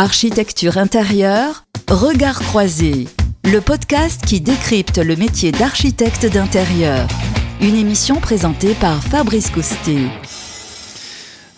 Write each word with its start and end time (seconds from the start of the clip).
Architecture 0.00 0.78
intérieure, 0.78 1.64
Regard 1.90 2.38
croisé, 2.38 3.08
le 3.44 3.60
podcast 3.60 4.24
qui 4.24 4.40
décrypte 4.40 4.98
le 4.98 5.16
métier 5.16 5.50
d'architecte 5.50 6.24
d'intérieur. 6.24 7.08
Une 7.60 7.74
émission 7.74 8.20
présentée 8.20 8.74
par 8.74 9.02
Fabrice 9.02 9.50
Coustet. 9.50 10.06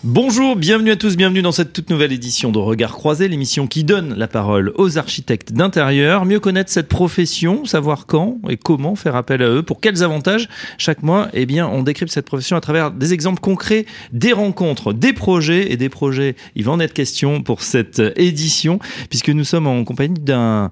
Bonjour, 0.03 0.55
bienvenue 0.55 0.89
à 0.89 0.95
tous, 0.95 1.15
bienvenue 1.15 1.43
dans 1.43 1.51
cette 1.51 1.73
toute 1.73 1.91
nouvelle 1.91 2.11
édition 2.11 2.51
de 2.51 2.57
Regard 2.57 2.93
Croisé, 2.93 3.27
l'émission 3.27 3.67
qui 3.67 3.83
donne 3.83 4.15
la 4.15 4.27
parole 4.27 4.73
aux 4.77 4.97
architectes 4.97 5.53
d'intérieur, 5.53 6.25
mieux 6.25 6.39
connaître 6.39 6.71
cette 6.71 6.87
profession, 6.87 7.65
savoir 7.65 8.07
quand 8.07 8.39
et 8.49 8.57
comment 8.57 8.95
faire 8.95 9.15
appel 9.15 9.43
à 9.43 9.49
eux, 9.49 9.61
pour 9.61 9.79
quels 9.79 10.01
avantages 10.01 10.49
chaque 10.79 11.03
mois, 11.03 11.27
eh 11.33 11.45
bien, 11.45 11.67
on 11.67 11.83
décrypte 11.83 12.11
cette 12.11 12.25
profession 12.25 12.57
à 12.57 12.61
travers 12.61 12.89
des 12.89 13.13
exemples 13.13 13.41
concrets, 13.41 13.85
des 14.11 14.33
rencontres, 14.33 14.91
des 14.91 15.13
projets 15.13 15.71
et 15.71 15.77
des 15.77 15.89
projets. 15.89 16.35
Il 16.55 16.63
va 16.63 16.71
en 16.71 16.79
être 16.79 16.93
question 16.93 17.43
pour 17.43 17.61
cette 17.61 18.01
édition, 18.15 18.79
puisque 19.09 19.29
nous 19.29 19.43
sommes 19.43 19.67
en 19.67 19.83
compagnie 19.83 20.19
d'un 20.19 20.71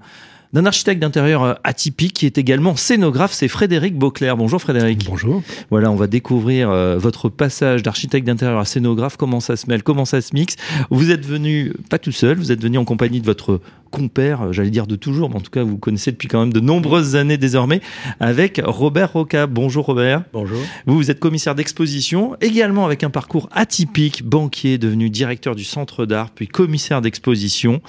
d'un 0.53 0.65
architecte 0.65 1.01
d'intérieur 1.01 1.43
euh, 1.43 1.53
atypique 1.63 2.13
qui 2.13 2.25
est 2.25 2.37
également 2.37 2.75
scénographe, 2.75 3.33
c'est 3.33 3.47
Frédéric 3.47 3.95
Beauclerc. 3.95 4.35
Bonjour 4.35 4.59
Frédéric. 4.59 5.05
Bonjour. 5.05 5.43
Voilà, 5.69 5.91
on 5.91 5.95
va 5.95 6.07
découvrir 6.07 6.69
euh, 6.69 6.97
votre 6.97 7.29
passage 7.29 7.83
d'architecte 7.83 8.25
d'intérieur 8.25 8.59
à 8.59 8.65
scénographe, 8.65 9.17
comment 9.17 9.39
ça 9.39 9.55
se 9.55 9.67
mêle, 9.67 9.83
comment 9.83 10.05
ça 10.05 10.21
se 10.21 10.33
mixe? 10.33 10.55
Vous 10.89 11.11
êtes 11.11 11.25
venu, 11.25 11.73
pas 11.89 11.99
tout 11.99 12.11
seul, 12.11 12.37
vous 12.37 12.51
êtes 12.51 12.61
venu 12.61 12.77
en 12.77 12.85
compagnie 12.85 13.21
de 13.21 13.25
votre 13.25 13.61
compère, 13.89 14.43
euh, 14.43 14.51
j'allais 14.51 14.69
dire 14.69 14.87
de 14.87 14.95
toujours, 14.95 15.29
mais 15.29 15.37
en 15.37 15.41
tout 15.41 15.51
cas 15.51 15.63
vous 15.63 15.77
connaissez 15.77 16.11
depuis 16.11 16.27
quand 16.27 16.39
même 16.39 16.53
de 16.53 16.59
nombreuses 16.59 17.15
années 17.15 17.37
désormais, 17.37 17.81
avec 18.19 18.61
Robert 18.63 19.13
Roca. 19.13 19.47
Bonjour 19.47 19.85
Robert. 19.85 20.23
Bonjour. 20.33 20.59
Vous, 20.85 20.95
vous 20.95 21.11
êtes 21.11 21.19
commissaire 21.19 21.55
d'exposition, 21.55 22.35
également 22.41 22.85
avec 22.85 23.03
un 23.03 23.09
parcours 23.09 23.49
atypique, 23.51 24.23
banquier, 24.23 24.77
devenu 24.77 25.09
directeur 25.09 25.55
du 25.55 25.63
centre 25.63 26.05
d'art, 26.05 26.31
puis 26.31 26.47
commissaire 26.47 27.01
d'exposition. 27.01 27.81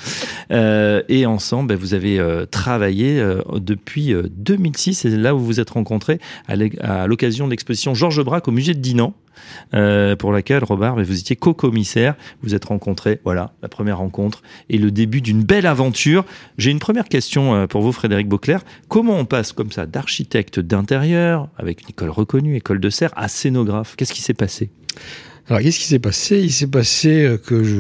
Euh, 0.51 1.03
et 1.09 1.27
ensemble, 1.27 1.69
ben, 1.69 1.79
vous 1.79 1.95
avez 1.95 2.19
euh, 2.19 2.47
travaillé 2.51 3.21
euh, 3.21 3.43
depuis 3.55 4.15
2006, 4.31 5.05
et 5.05 5.11
là 5.11 5.35
où 5.35 5.39
vous 5.39 5.47
vous 5.47 5.61
êtes 5.61 5.71
rencontrés 5.71 6.21
à 6.49 7.07
l'occasion 7.07 7.47
de 7.47 7.51
l'exposition 7.51 7.95
Georges 7.95 8.23
Braque 8.23 8.49
au 8.49 8.53
musée 8.53 8.75
de 8.75 8.81
Dinan. 8.81 9.15
Euh, 9.75 10.17
pour 10.17 10.33
laquelle, 10.33 10.65
Robert, 10.65 10.97
vous 10.97 11.19
étiez 11.19 11.37
co-commissaire. 11.37 12.15
Vous 12.43 12.55
êtes 12.55 12.65
rencontrés, 12.65 13.21
voilà, 13.25 13.53
la 13.63 13.69
première 13.69 13.99
rencontre 13.99 14.43
et 14.69 14.79
le 14.79 14.91
début 14.91 15.21
d'une 15.21 15.43
belle 15.43 15.67
aventure. 15.67 16.25
J'ai 16.59 16.71
une 16.71 16.79
première 16.79 17.09
question 17.09 17.55
euh, 17.55 17.67
pour 17.67 17.83
vous, 17.83 17.93
Frédéric 17.93 18.29
Beauclerc. 18.29 18.63
Comment 18.89 19.17
on 19.19 19.25
passe 19.25 19.53
comme 19.53 19.73
ça 19.73 19.87
d'architecte 19.87 20.61
d'intérieur, 20.61 21.49
avec 21.57 21.83
une 21.83 21.91
école 21.91 22.11
reconnue, 22.11 22.57
école 22.57 22.81
de 22.81 22.91
serre, 22.91 23.13
à 23.17 23.29
scénographe? 23.29 23.97
Qu'est-ce 23.97 24.13
qui 24.13 24.23
s'est 24.23 24.35
passé? 24.35 24.71
Alors, 25.51 25.63
qu'est-ce 25.63 25.81
qui 25.81 25.87
s'est 25.87 25.99
passé? 25.99 26.39
Il 26.39 26.53
s'est 26.53 26.69
passé 26.69 27.25
euh, 27.25 27.37
que, 27.37 27.65
je, 27.65 27.79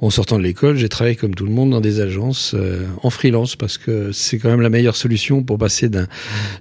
en 0.00 0.08
sortant 0.08 0.38
de 0.38 0.42
l'école, 0.42 0.78
j'ai 0.78 0.88
travaillé 0.88 1.14
comme 1.14 1.34
tout 1.34 1.44
le 1.44 1.52
monde 1.52 1.68
dans 1.70 1.82
des 1.82 2.00
agences 2.00 2.54
euh, 2.54 2.86
en 3.02 3.10
freelance 3.10 3.54
parce 3.54 3.76
que 3.76 4.12
c'est 4.12 4.38
quand 4.38 4.48
même 4.48 4.62
la 4.62 4.70
meilleure 4.70 4.96
solution 4.96 5.42
pour 5.42 5.58
passer 5.58 5.90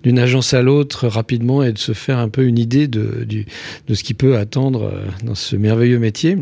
d'une 0.03 0.19
agence 0.19 0.53
à 0.53 0.61
l'autre 0.61 1.07
rapidement 1.07 1.63
et 1.63 1.71
de 1.71 1.77
se 1.77 1.93
faire 1.93 2.17
un 2.17 2.27
peu 2.27 2.43
une 2.43 2.59
idée 2.59 2.89
de, 2.89 3.23
du, 3.23 3.45
de 3.87 3.93
ce 3.93 4.03
qui 4.03 4.13
peut 4.13 4.35
attendre 4.37 4.91
euh, 4.93 5.05
dans 5.23 5.35
ce 5.35 5.55
merveilleux 5.55 5.99
métier. 5.99 6.37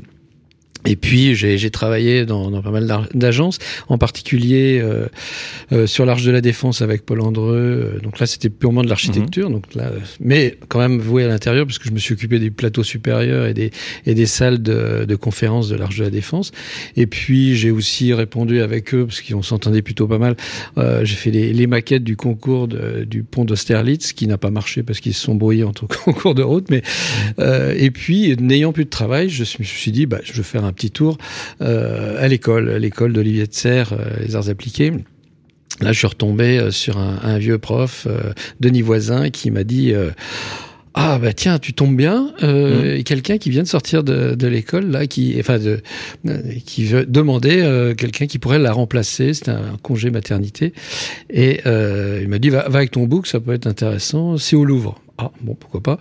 Et 0.85 0.95
puis 0.95 1.35
j'ai 1.35 1.69
travaillé 1.72 2.25
dans, 2.25 2.49
dans, 2.49 2.61
pas 2.61 2.72
mal 2.72 2.88
d'agences, 3.13 3.59
en 3.89 3.97
particulier 3.97 4.80
euh, 4.81 5.08
euh, 5.73 5.88
sur 5.88 6.05
l'Arche 6.05 6.23
de 6.23 6.31
la 6.31 6.41
Défense 6.41 6.81
avec 6.81 7.05
Paul 7.05 7.19
Andreu. 7.22 7.95
Euh, 7.95 7.99
donc 7.99 8.19
là, 8.19 8.25
c'était 8.25 8.49
purement 8.49 8.81
de 8.81 8.88
l'architecture, 8.88 9.50
mhm. 9.50 9.55
donc 9.55 9.75
là, 9.75 9.91
mais 10.22 10.57
quand 10.69 10.80
même 10.80 11.00
voué 11.00 11.25
à 11.25 11.27
l'intérieur, 11.27 11.66
puisque 11.66 11.88
je 11.88 11.91
me 11.91 12.00
suis 12.00 12.13
occupé 12.13 12.39
des 12.39 12.50
plateaux 12.50 12.83
supérieurs 12.83 13.45
et 13.45 13.53
des 13.53 13.72
et 14.05 14.13
des 14.13 14.25
salles 14.25 14.61
de, 14.61 15.05
de 15.05 15.16
conférences 15.16 15.67
de 15.67 15.75
l'Arche 15.75 15.97
de 15.97 16.03
la 16.05 16.09
Défense. 16.09 16.52
Et 16.95 17.07
puis 17.07 17.55
j'ai 17.55 17.72
aussi 17.72 18.13
répondu 18.13 18.61
avec 18.61 18.94
eux, 18.94 19.05
parce 19.05 19.22
qu'on 19.22 19.41
s'entendait 19.41 19.81
plutôt 19.81 20.07
pas 20.07 20.17
mal. 20.17 20.38
Euh, 20.77 21.03
j'ai 21.03 21.16
fait 21.16 21.31
les, 21.31 21.53
les, 21.53 21.67
maquettes 21.67 22.03
du 22.03 22.16
concours 22.16 22.67
de, 22.67 23.03
du 23.03 23.23
pont 23.23 23.45
d'Austerlitz, 23.45 24.13
qui 24.13 24.27
n'a 24.27 24.38
pas 24.38 24.50
marché 24.50 24.81
parce 24.83 25.02
qu'ils 25.02 25.13
se 25.13 25.22
sont 25.22 25.35
brouillés 25.35 25.66
entre 25.66 25.88
concours 26.05 26.35
de 26.35 26.44
route. 26.44 26.69
Mais 26.69 26.81
euh, 27.39 27.75
et 27.78 27.91
puis 27.91 28.35
n'ayant 28.38 28.72
plus 28.72 28.85
de 28.85 28.89
travail, 28.89 29.29
je 29.29 29.41
me 29.41 29.63
suis 29.63 29.91
dit, 29.91 30.06
bah, 30.06 30.19
je 30.23 30.34
vais 30.34 30.44
faire 30.44 30.63
un 30.63 30.69
un 30.69 30.74
petit 30.74 30.91
tour 30.91 31.18
euh, 31.62 32.24
à 32.24 32.28
l'école, 32.28 32.72
l'école 32.75 33.13
d'Olivier 33.13 33.47
de 33.47 33.53
Serre, 33.53 33.94
euh, 33.94 34.25
les 34.25 34.35
arts 34.35 34.50
appliqués. 34.50 34.94
Là, 35.81 35.91
je 35.91 35.97
suis 35.97 36.07
retombé 36.07 36.57
euh, 36.57 36.72
sur 36.72 36.97
un, 36.97 37.38
vieux 37.38 37.57
prof, 37.57 38.07
Denis 38.59 38.81
Voisin, 38.81 39.30
qui 39.30 39.52
m'a 39.52 39.63
dit 39.63 39.94
ah 40.96 41.19
bah 41.19 41.34
tiens, 41.34 41.59
tu 41.59 41.74
tombes 41.74 41.96
bien. 41.96 42.34
Euh, 42.44 42.97
mmh. 42.97 43.03
Quelqu'un 43.03 43.38
qui 43.38 43.52
vient 43.52 43.63
de 43.63 43.68
sortir 43.68 44.03
de, 44.03 44.35
de 44.35 44.47
l'école 44.47 44.90
là, 44.90 45.07
qui, 45.07 45.35
enfin, 45.40 45.59
de, 45.59 45.81
qui 46.66 46.86
veut 46.86 47.06
demander 47.06 47.94
quelqu'un 47.97 48.25
qui 48.25 48.40
pourrait 48.40 48.59
la 48.59 48.74
remplacer. 48.74 49.34
C'était 49.34 49.51
un 49.51 49.78
congé 49.81 50.09
maternité, 50.09 50.74
et 51.30 51.62
il 51.66 52.28
m'a 52.28 52.40
dit 52.40 52.50
va, 52.50 52.68
va, 52.68 52.80
avec 52.80 52.91
ton 52.91 53.06
book, 53.06 53.28
ça 53.28 53.40
peut 53.40 53.53
être 53.53 53.68
intéressant. 53.68 54.38
C'est 54.38 54.56
au 54.56 54.66
Louvre. 54.66 55.00
Ah, 55.22 55.31
bon, 55.41 55.53
pourquoi 55.53 55.84
pas. 55.84 56.00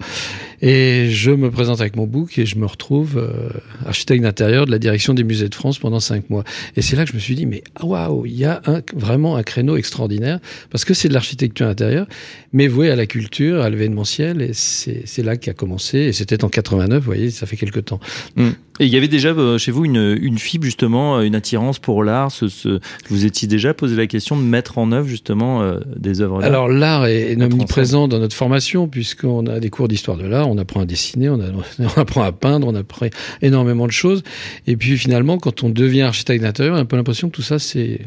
Et 0.62 1.08
je 1.10 1.32
me 1.32 1.50
présente 1.50 1.80
avec 1.80 1.96
mon 1.96 2.06
book 2.06 2.38
et 2.38 2.46
je 2.46 2.56
me 2.56 2.66
retrouve 2.66 3.18
euh, 3.18 3.50
architecte 3.84 4.22
d'intérieur 4.22 4.64
de 4.64 4.70
la 4.70 4.78
direction 4.78 5.12
des 5.12 5.24
musées 5.24 5.48
de 5.48 5.54
France 5.56 5.80
pendant 5.80 5.98
cinq 5.98 6.30
mois. 6.30 6.44
Et 6.76 6.82
c'est 6.82 6.94
là 6.94 7.04
que 7.04 7.10
je 7.10 7.16
me 7.16 7.18
suis 7.18 7.34
dit, 7.34 7.44
mais 7.44 7.64
ah, 7.74 7.84
waouh, 7.84 8.26
il 8.26 8.36
y 8.36 8.44
a 8.44 8.62
vraiment 8.94 9.34
un 9.34 9.42
créneau 9.42 9.76
extraordinaire 9.76 10.38
parce 10.70 10.84
que 10.84 10.94
c'est 10.94 11.08
de 11.08 11.14
l'architecture 11.14 11.66
intérieure, 11.66 12.06
mais 12.52 12.68
voué 12.68 12.92
à 12.92 12.96
la 12.96 13.06
culture, 13.06 13.60
à 13.60 13.70
l'événementiel. 13.70 14.40
Et 14.40 14.52
c'est 14.52 15.22
là 15.24 15.36
qu'a 15.36 15.52
commencé. 15.52 15.98
Et 15.98 16.12
c'était 16.12 16.44
en 16.44 16.48
89, 16.48 17.00
vous 17.00 17.04
voyez, 17.04 17.30
ça 17.32 17.46
fait 17.46 17.56
quelque 17.56 17.80
temps. 17.80 17.98
Mmh. 18.36 18.50
Et 18.80 18.86
il 18.86 18.92
y 18.92 18.96
avait 18.96 19.08
déjà 19.08 19.30
euh, 19.30 19.58
chez 19.58 19.70
vous 19.70 19.84
une, 19.84 20.18
une 20.20 20.38
fibre, 20.38 20.64
justement, 20.64 21.20
une 21.20 21.34
attirance 21.34 21.78
pour 21.78 22.04
l'art. 22.04 22.30
Ce, 22.30 22.48
ce, 22.48 22.80
vous 23.08 23.24
étiez 23.24 23.48
déjà 23.48 23.74
posé 23.74 23.96
la 23.96 24.06
question 24.06 24.36
de 24.36 24.42
mettre 24.42 24.78
en 24.78 24.92
œuvre, 24.92 25.08
justement, 25.08 25.62
euh, 25.62 25.80
des 25.96 26.20
œuvres 26.20 26.40
d'art 26.40 26.48
Alors, 26.48 26.68
l'art 26.68 27.06
est 27.06 27.40
omniprésent 27.40 28.08
dans 28.08 28.18
notre 28.18 28.36
formation, 28.36 28.88
puisqu'on 28.88 29.46
a 29.46 29.60
des 29.60 29.70
cours 29.70 29.88
d'histoire 29.88 30.16
de 30.16 30.26
l'art, 30.26 30.48
on 30.48 30.58
apprend 30.58 30.80
à 30.80 30.86
dessiner, 30.86 31.28
on, 31.28 31.40
a, 31.40 31.46
on, 31.78 32.00
apprend 32.00 32.22
à 32.22 32.32
peindre, 32.32 32.66
on 32.66 32.74
apprend 32.74 33.06
énormément 33.42 33.86
de 33.86 33.92
choses. 33.92 34.22
Et 34.66 34.76
puis, 34.76 34.96
finalement, 34.96 35.38
quand 35.38 35.62
on 35.62 35.68
devient 35.68 36.02
architecte 36.02 36.42
d'intérieur, 36.42 36.74
on 36.74 36.78
a 36.78 36.82
un 36.82 36.86
peu 36.86 36.96
l'impression 36.96 37.28
que 37.28 37.34
tout 37.34 37.42
ça, 37.42 37.58
c'est 37.58 38.00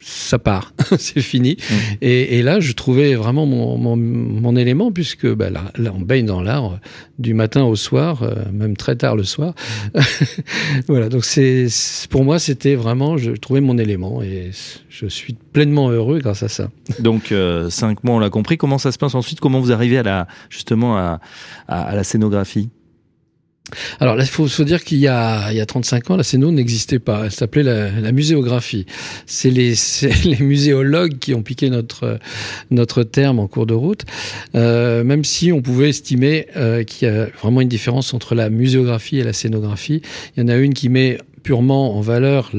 ça 0.00 0.38
part, 0.38 0.72
c'est 0.98 1.20
fini. 1.20 1.56
Mmh. 1.58 1.74
Et, 2.02 2.38
et, 2.38 2.42
là, 2.42 2.60
je 2.60 2.72
trouvais 2.72 3.14
vraiment 3.14 3.46
mon, 3.46 3.76
mon, 3.76 3.96
mon 3.96 4.56
élément, 4.56 4.92
puisque 4.92 5.26
bah, 5.26 5.50
là, 5.50 5.72
là, 5.76 5.92
on 5.94 6.00
baigne 6.00 6.26
dans 6.26 6.40
l'art 6.40 6.78
du 7.18 7.34
matin 7.34 7.64
au 7.64 7.76
soir, 7.76 8.22
euh, 8.22 8.34
même 8.52 8.76
très 8.76 8.96
tard 8.96 9.16
le 9.16 9.24
soir. 9.24 9.54
Mmh. 9.94 10.00
voilà, 10.88 11.08
donc 11.08 11.24
c'est 11.24 11.68
pour 12.10 12.24
moi, 12.24 12.38
c'était 12.38 12.74
vraiment, 12.74 13.16
je 13.16 13.32
trouvais 13.32 13.60
mon 13.60 13.78
élément 13.78 14.22
et 14.22 14.50
je 14.88 15.06
suis 15.06 15.34
pleinement 15.52 15.90
heureux 15.90 16.18
grâce 16.20 16.42
à 16.42 16.48
ça. 16.48 16.70
Donc, 17.00 17.32
euh, 17.32 17.70
cinq 17.70 18.04
mois, 18.04 18.16
on 18.16 18.18
l'a 18.18 18.30
compris. 18.30 18.56
Comment 18.56 18.78
ça 18.78 18.92
se 18.92 18.98
passe 18.98 19.14
ensuite? 19.14 19.40
Comment 19.40 19.60
vous 19.60 19.72
arrivez 19.72 19.98
à 19.98 20.02
la, 20.02 20.28
justement 20.50 20.96
à, 20.96 21.20
à, 21.66 21.82
à 21.82 21.94
la 21.94 22.04
scénographie? 22.04 22.70
Alors 24.00 24.16
là, 24.16 24.24
il 24.24 24.28
faut 24.28 24.64
dire 24.64 24.84
qu'il 24.84 24.98
y 24.98 25.08
a, 25.08 25.50
il 25.50 25.56
y 25.56 25.60
a 25.60 25.66
35 25.66 26.10
ans, 26.10 26.16
la 26.16 26.24
CNO 26.24 26.50
n'existait 26.50 26.98
pas. 26.98 27.22
Elle 27.24 27.32
s'appelait 27.32 27.62
la, 27.62 27.90
la, 27.90 28.12
muséographie. 28.12 28.86
C'est 29.26 29.50
les, 29.50 29.74
les 30.24 30.38
muséologues 30.38 31.18
qui 31.18 31.34
ont 31.34 31.42
piqué 31.42 31.70
notre, 31.70 32.18
notre 32.70 33.02
terme 33.02 33.38
en 33.38 33.46
cours 33.46 33.66
de 33.66 33.74
route. 33.74 34.04
Euh, 34.54 35.04
même 35.04 35.24
si 35.24 35.52
on 35.52 35.62
pouvait 35.62 35.90
estimer 35.90 36.46
euh, 36.56 36.84
qu'il 36.84 37.08
y 37.08 37.10
a 37.10 37.26
vraiment 37.40 37.60
une 37.60 37.68
différence 37.68 38.14
entre 38.14 38.34
la 38.34 38.50
muséographie 38.50 39.18
et 39.18 39.24
la 39.24 39.32
scénographie. 39.32 40.02
Il 40.36 40.40
y 40.40 40.44
en 40.44 40.48
a 40.48 40.56
une 40.56 40.74
qui 40.74 40.88
met 40.88 41.18
purement 41.48 41.96
en 41.96 42.02
valeur 42.02 42.50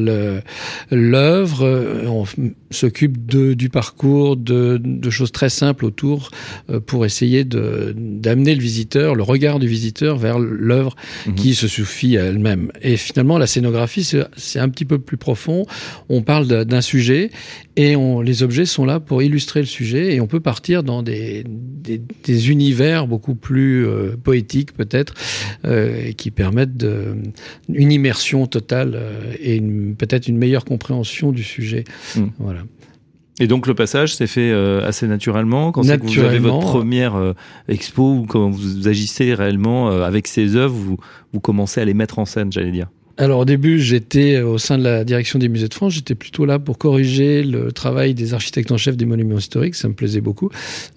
l'œuvre. 0.89 2.03
On 2.07 2.25
s'occupe 2.72 3.23
du 3.27 3.69
parcours, 3.69 4.35
de, 4.35 4.81
de, 4.83 5.09
choses 5.11 5.31
très 5.31 5.50
simples 5.50 5.85
autour 5.85 6.31
euh, 6.72 6.79
pour 6.79 7.05
essayer 7.05 7.44
d'amener 7.44 8.55
le 8.55 8.61
visiteur, 8.61 9.13
le 9.13 9.22
regard 9.22 9.59
du 9.59 9.67
visiteur 9.67 10.17
vers 10.17 10.39
l'œuvre 10.39 10.95
mhm. 11.28 11.35
qui 11.35 11.53
se 11.53 11.67
suffit 11.67 12.17
à 12.17 12.23
elle-même. 12.23 12.72
Et 12.81 12.97
finalement, 12.97 13.38
la 13.38 13.45
scénographie, 13.45 14.03
c'est 14.03 14.59
un 14.59 14.69
petit 14.69 14.85
peu 14.85 14.97
plus 14.97 15.17
profond. 15.17 15.67
On 16.09 16.23
parle 16.23 16.47
d'un 16.47 16.81
sujet 16.81 17.29
et 17.75 17.96
on, 17.96 18.22
les 18.22 18.41
objets 18.41 18.66
sont 18.66 18.85
là 18.85 18.99
pour 18.99 19.22
illustrer 19.22 19.59
le 19.59 19.67
sujet 19.67 20.16
et 20.16 20.19
on 20.19 20.28
peut 20.28 20.40
partir 20.40 20.81
dans 20.81 21.03
des, 21.03 21.43
des, 21.47 22.02
des 22.23 22.49
univers 22.49 23.05
beaucoup 23.05 23.35
plus 23.35 23.87
euh, 23.87 24.17
poétiques 24.22 24.73
peut-être 24.73 25.14
euh, 25.66 26.11
qui 26.14 26.31
permettent 26.31 26.75
de, 26.75 27.16
une 27.72 27.91
immersion 27.91 28.47
totale 28.47 28.78
euh, 28.87 29.34
et 29.41 29.61
peut-être 29.97 30.28
une 30.28 30.37
meilleure 30.37 30.66
compréhension 30.66 31.31
du 31.31 31.43
sujet. 31.43 31.84
Mm. 32.16 32.26
Voilà. 32.40 32.61
Et 33.41 33.47
donc 33.47 33.67
le 33.67 33.73
passage 33.73 34.16
s'est 34.16 34.28
fait 34.28 34.52
euh, 34.52 34.85
assez 34.85 35.08
naturellement 35.08 35.72
quand 35.72 35.81
que 35.81 36.05
vous 36.05 36.20
avez 36.20 36.40
votre 36.40 36.59
première 36.59 37.16
euh, 37.16 37.34
expo 37.70 38.16
ou 38.16 38.26
quand 38.26 38.49
vous 38.49 38.87
agissez 38.87 39.34
réellement 39.34 39.90
avec 39.90 40.28
ces 40.28 40.58
œuvres, 40.58 40.76
vous, 40.76 40.97
vous 41.31 41.40
commencez 41.40 41.79
à 41.79 41.85
les 41.85 41.93
mettre 41.93 42.20
en 42.20 42.26
scène, 42.26 42.52
j'allais 42.52 42.72
dire. 42.72 42.90
Alors 43.17 43.40
au 43.40 43.46
début, 43.46 43.79
j'étais 43.79 44.41
au 44.41 44.58
sein 44.58 44.78
de 44.78 44.84
la 44.84 45.03
direction 45.03 45.40
des 45.40 45.49
musées 45.49 45.67
de 45.67 45.73
France, 45.73 45.93
j'étais 45.93 46.16
plutôt 46.16 46.46
là 46.46 46.58
pour 46.58 46.78
corriger 46.78 47.43
le 47.43 47.72
travail 47.72 48.14
des 48.14 48.34
architectes 48.34 48.72
en 48.72 48.78
chef 48.78 48.96
des 48.96 49.05
monuments 49.05 49.37
historiques, 49.37 49.76
ça 49.76 49.90
me 49.90 49.93
plaisait 49.93 50.22
beaucoup, 50.22 50.49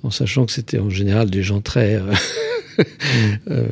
en 0.05 0.11
sachant 0.11 0.47
que 0.47 0.53
c'était 0.53 0.79
en 0.79 0.91
général 0.91 1.31
des 1.31 1.43
gens 1.43 1.61
très 1.61 2.01
euh, 3.51 3.67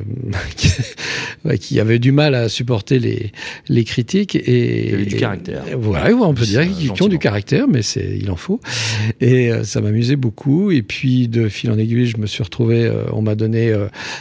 qui, 1.60 1.80
avait 1.80 1.98
du 1.98 2.12
mal 2.12 2.34
à 2.34 2.48
supporter 2.48 2.98
les, 2.98 3.32
les 3.68 3.84
critiques 3.84 4.36
et, 4.36 5.04
du 5.06 5.16
caractère. 5.16 5.64
voilà, 5.78 6.14
on 6.14 6.34
peut 6.34 6.44
dire 6.44 6.62
qu'ils 6.70 6.90
ont 7.02 7.08
du 7.08 7.18
caractère, 7.18 7.68
mais 7.68 7.82
c'est 7.82 8.18
il 8.20 8.30
en 8.30 8.36
faut. 8.36 8.60
Et 9.20 9.50
ça 9.62 9.80
m'amusait 9.80 10.16
beaucoup. 10.16 10.70
Et 10.70 10.82
puis 10.82 11.28
de 11.28 11.48
fil 11.48 11.70
en 11.70 11.78
aiguille, 11.78 12.06
je 12.06 12.18
me 12.18 12.26
suis 12.26 12.42
retrouvé. 12.42 12.90
on 13.12 13.22
m'a 13.22 13.34
donné 13.34 13.74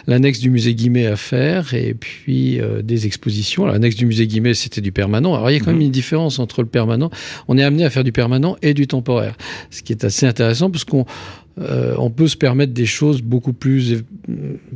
l'annexe 0.07 0.39
du 0.39 0.49
musée 0.49 0.75
Guimet 0.75 1.07
à 1.07 1.15
faire 1.15 1.73
et 1.73 1.93
puis 1.93 2.59
des 2.83 3.05
expositions. 3.05 3.65
L'annexe 3.65 3.95
du 3.95 4.05
musée 4.05 4.27
Guimet, 4.27 4.53
c'était 4.53 4.81
du 4.81 4.91
permanent. 4.91 5.33
Alors 5.35 5.49
il 5.49 5.53
y 5.53 5.57
a 5.57 5.59
quand 5.59 5.67
même 5.67 5.77
mhm. 5.77 5.83
une 5.83 5.91
différence 5.91 6.39
entre 6.39 6.61
le 6.61 6.67
permanent. 6.67 7.09
On 7.47 7.57
est 7.57 7.63
amené 7.63 7.85
à 7.85 7.89
faire 7.89 8.03
du 8.03 8.11
permanent 8.11 8.55
et 8.61 8.73
du 8.73 8.87
temporaire, 8.87 9.35
ce 9.69 9.81
qui 9.81 9.93
est 9.93 10.03
assez 10.03 10.25
intéressant 10.25 10.69
parce 10.69 10.83
qu'on 10.83 11.05
euh, 11.59 11.95
on 11.97 12.09
peut 12.09 12.27
se 12.27 12.37
permettre 12.37 12.73
des 12.73 12.85
choses 12.85 13.21
beaucoup 13.21 13.53
plus, 13.53 14.03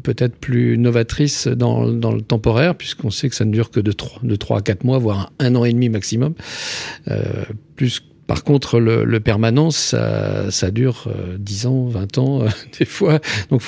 peut-être 0.03 0.35
plus 0.35 0.77
novatrices 0.77 1.47
dans, 1.47 1.85
le 1.85 2.21
temporaire, 2.21 2.75
puisqu'on 2.75 3.09
sait 3.09 3.29
que 3.29 3.35
ça 3.35 3.45
ne 3.45 3.51
dure 3.51 3.71
que 3.71 3.79
de 3.79 3.91
3, 3.91 4.21
de 4.23 4.35
3 4.35 4.59
à 4.59 4.61
4 4.61 4.83
mois, 4.83 4.97
voire 4.97 5.31
un, 5.39 5.55
an 5.55 5.65
et 5.65 5.73
demi 5.73 5.89
maximum. 5.89 6.33
Euh, 7.09 7.23
plus 7.75 8.01
par 8.25 8.45
contre, 8.45 8.79
le, 8.79 9.19
permanent, 9.19 9.69
ça, 9.69 10.49
ça 10.49 10.71
dure 10.71 11.09
10 11.37 11.65
euh, 11.65 11.69
ans, 11.69 11.85
20 11.87 12.17
ans, 12.19 12.41
des 12.79 12.85
fois. 12.85 13.19
Donc, 13.49 13.61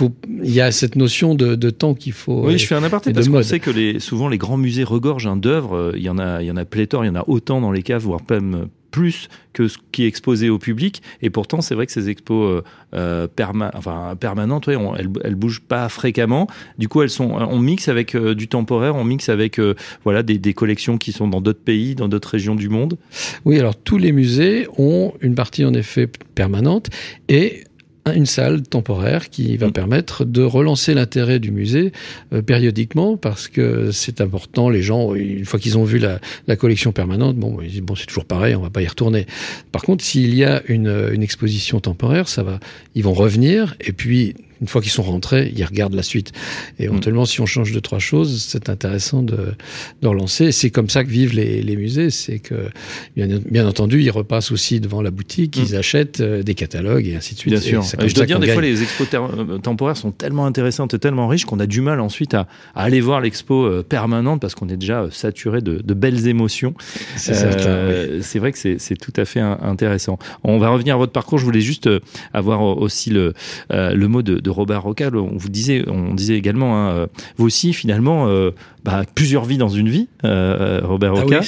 il 0.43 0.51
y 0.51 0.61
a 0.61 0.71
cette 0.71 0.95
notion 0.95 1.35
de, 1.35 1.69
temps 1.69 1.93
qu'il 1.93 2.13
faut. 2.13 2.45
Oui, 2.47 2.57
je 2.57 2.65
fais 2.65 2.75
un 2.75 2.83
aparté 2.83 3.11
parce 3.11 3.27
qu'on 3.27 3.43
sait 3.43 3.59
que 3.59 3.69
les, 3.69 3.99
souvent 3.99 4.29
les 4.29 4.37
grands 4.37 4.57
musées 4.57 4.85
regorgent 4.85 5.35
d'œuvres. 5.37 5.91
Il 5.95 6.03
y 6.03 6.09
en 6.09 6.17
a, 6.17 6.41
il 6.41 6.47
y 6.47 6.51
en 6.51 6.57
a 6.57 6.63
pléthore, 6.63 7.03
il 7.03 7.09
y 7.09 7.11
en 7.11 7.15
a 7.15 7.25
autant 7.27 7.59
dans 7.59 7.71
les 7.71 7.83
caves, 7.83 8.03
voire 8.03 8.21
même 8.29 8.67
plus 8.95 9.27
que 9.51 9.67
ce 9.67 9.77
qui 9.91 10.05
est 10.05 10.07
exposé 10.07 10.49
au 10.49 10.57
public. 10.57 11.01
Et 11.21 11.29
pourtant, 11.29 11.59
c'est 11.59 11.75
vrai 11.75 11.85
que 11.85 11.91
ces 11.91 12.07
expos 12.09 12.63
euh, 12.93 13.27
euh 13.27 13.27
enfin, 13.73 14.15
permanentes, 14.17 14.69
elles, 14.69 15.09
elles 15.21 15.35
bougent 15.35 15.59
pas 15.59 15.89
fréquemment. 15.89 16.47
Du 16.77 16.87
coup, 16.87 17.01
elles 17.01 17.09
sont, 17.09 17.31
on 17.31 17.59
mixe 17.59 17.89
avec 17.89 18.15
euh, 18.15 18.33
du 18.33 18.47
temporaire, 18.47 18.95
on 18.95 19.03
mixe 19.03 19.27
avec 19.27 19.59
euh, 19.59 19.75
voilà 20.05 20.23
des, 20.23 20.37
des, 20.37 20.53
collections 20.53 20.97
qui 20.97 21.11
sont 21.11 21.27
dans 21.27 21.41
d'autres 21.41 21.59
pays, 21.59 21.93
dans 21.93 22.07
d'autres 22.07 22.29
régions 22.29 22.55
du 22.55 22.69
monde. 22.69 22.97
Oui, 23.43 23.59
alors 23.59 23.75
tous 23.75 23.97
les 23.97 24.13
musées 24.13 24.65
ont 24.77 25.11
une 25.19 25.35
partie 25.35 25.65
en 25.65 25.73
effet 25.73 26.09
permanente 26.33 26.89
et 27.27 27.65
une 28.13 28.25
salle 28.25 28.61
temporaire 28.63 29.29
qui 29.29 29.57
va 29.57 29.67
mm. 29.67 29.71
permettre 29.71 30.25
de 30.25 30.43
relancer 30.43 30.93
l'intérêt 30.93 31.39
du 31.39 31.51
musée 31.51 31.91
euh, 32.33 32.41
périodiquement 32.41 33.17
parce 33.17 33.47
que 33.47 33.91
c'est 33.91 34.21
important. 34.21 34.69
Les 34.69 34.81
gens, 34.81 35.15
une 35.15 35.45
fois 35.45 35.59
qu'ils 35.59 35.77
ont 35.77 35.83
vu 35.83 35.97
la, 35.97 36.19
la, 36.47 36.55
collection 36.55 36.91
permanente, 36.91 37.35
bon, 37.35 37.59
ils 37.61 37.71
disent 37.71 37.81
bon, 37.81 37.95
c'est 37.95 38.05
toujours 38.05 38.25
pareil, 38.25 38.55
on 38.55 38.61
va 38.61 38.69
pas 38.69 38.81
y 38.81 38.87
retourner. 38.87 39.25
Par 39.71 39.81
contre, 39.81 40.03
s'il 40.03 40.35
y 40.35 40.43
a 40.43 40.61
une, 40.67 41.09
une 41.11 41.23
exposition 41.23 41.79
temporaire, 41.79 42.27
ça 42.27 42.43
va, 42.43 42.59
ils 42.93 43.03
vont 43.03 43.13
revenir 43.13 43.75
et 43.79 43.91
puis 43.91 44.35
une 44.65 44.69
fois 44.69 44.81
qu'ils 44.81 44.89
sont 44.89 45.03
rentrés, 45.03 45.53
ils 45.55 45.63
regardent 45.63 45.93
la 45.93 46.01
suite. 46.01 46.31
Et 46.79 46.85
éventuellement, 46.85 47.21
mm. 47.21 47.27
si 47.27 47.39
on 47.39 47.45
change 47.45 47.71
de 47.71 47.79
trois 47.79 47.99
choses, 47.99 48.43
c'est 48.47 48.67
intéressant 48.67 49.21
de, 49.21 49.53
de 50.01 50.07
relancer. 50.07 50.51
C'est 50.51 50.71
comme 50.71 50.89
ça 50.89 51.03
que 51.03 51.09
vivent 51.09 51.35
les, 51.35 51.61
les 51.61 51.75
musées. 51.75 52.09
C'est 52.09 52.39
que, 52.39 52.69
bien, 53.15 53.27
bien, 53.47 53.67
entendu, 53.67 54.01
ils 54.01 54.09
repassent 54.09 54.51
aussi 54.51 54.79
devant 54.79 55.03
la 55.03 55.11
boutique, 55.11 55.55
ils 55.57 55.75
mm. 55.75 55.77
achètent 55.77 56.21
euh, 56.21 56.41
des 56.41 56.55
catalogues 56.55 57.07
et 57.07 57.15
ainsi 57.15 57.35
de 57.35 57.39
suite. 57.39 57.53
Bien 57.53 57.61
sûr. 57.61 57.83
je 57.83 58.15
dois 58.15 58.25
dire, 58.25 58.39
des 58.39 58.53
fois, 58.53 58.63
les 58.63 58.81
expos 58.81 59.07
euh, 59.13 59.59
temporaires 59.59 59.97
sont 59.97 60.11
tellement 60.11 60.47
intéressantes 60.47 60.95
et 60.95 60.99
tellement 60.99 61.27
riches 61.27 61.45
qu'on 61.45 61.59
a 61.59 61.67
du 61.67 61.81
mal 61.81 61.99
ensuite 61.99 62.33
à, 62.33 62.47
à 62.73 62.81
aller 62.81 63.01
voir 63.01 63.21
l'expo 63.21 63.65
euh, 63.65 63.83
permanente 63.83 64.41
parce 64.41 64.55
qu'on 64.55 64.69
est 64.69 64.77
déjà 64.77 65.05
saturé 65.11 65.61
de, 65.61 65.77
de 65.77 65.93
belles 65.93 66.27
émotions. 66.27 66.73
C'est 67.17 67.33
euh, 67.35 68.19
oui. 68.33 68.39
vrai 68.39 68.51
que 68.51 68.57
c'est 68.57 68.97
tout 68.97 69.13
à 69.15 69.25
fait 69.25 69.41
intéressant. 69.41 70.17
On 70.43 70.57
va 70.57 70.69
revenir 70.69 70.95
à 70.95 70.97
votre 70.97 71.11
parcours. 71.11 71.37
Je 71.37 71.45
voulais 71.45 71.61
juste 71.61 71.87
avoir 72.33 72.63
aussi 72.63 73.11
le, 73.11 73.33
le 73.69 74.07
mot 74.07 74.23
de 74.23 74.39
de 74.39 74.49
Robert 74.55 74.83
Rocal, 74.83 75.15
on 75.15 75.37
vous 75.37 75.49
disait, 75.49 75.83
on 75.87 76.13
disait 76.13 76.35
également, 76.35 76.77
hein, 76.77 76.91
euh, 76.91 77.07
vous 77.37 77.45
aussi 77.45 77.73
finalement, 77.73 78.27
euh, 78.27 78.51
bah, 78.83 79.03
plusieurs 79.13 79.45
vies 79.45 79.57
dans 79.57 79.69
une 79.69 79.89
vie, 79.89 80.07
euh, 80.23 80.81
Robert 80.83 81.13
ah 81.15 81.21
Rocal. 81.21 81.43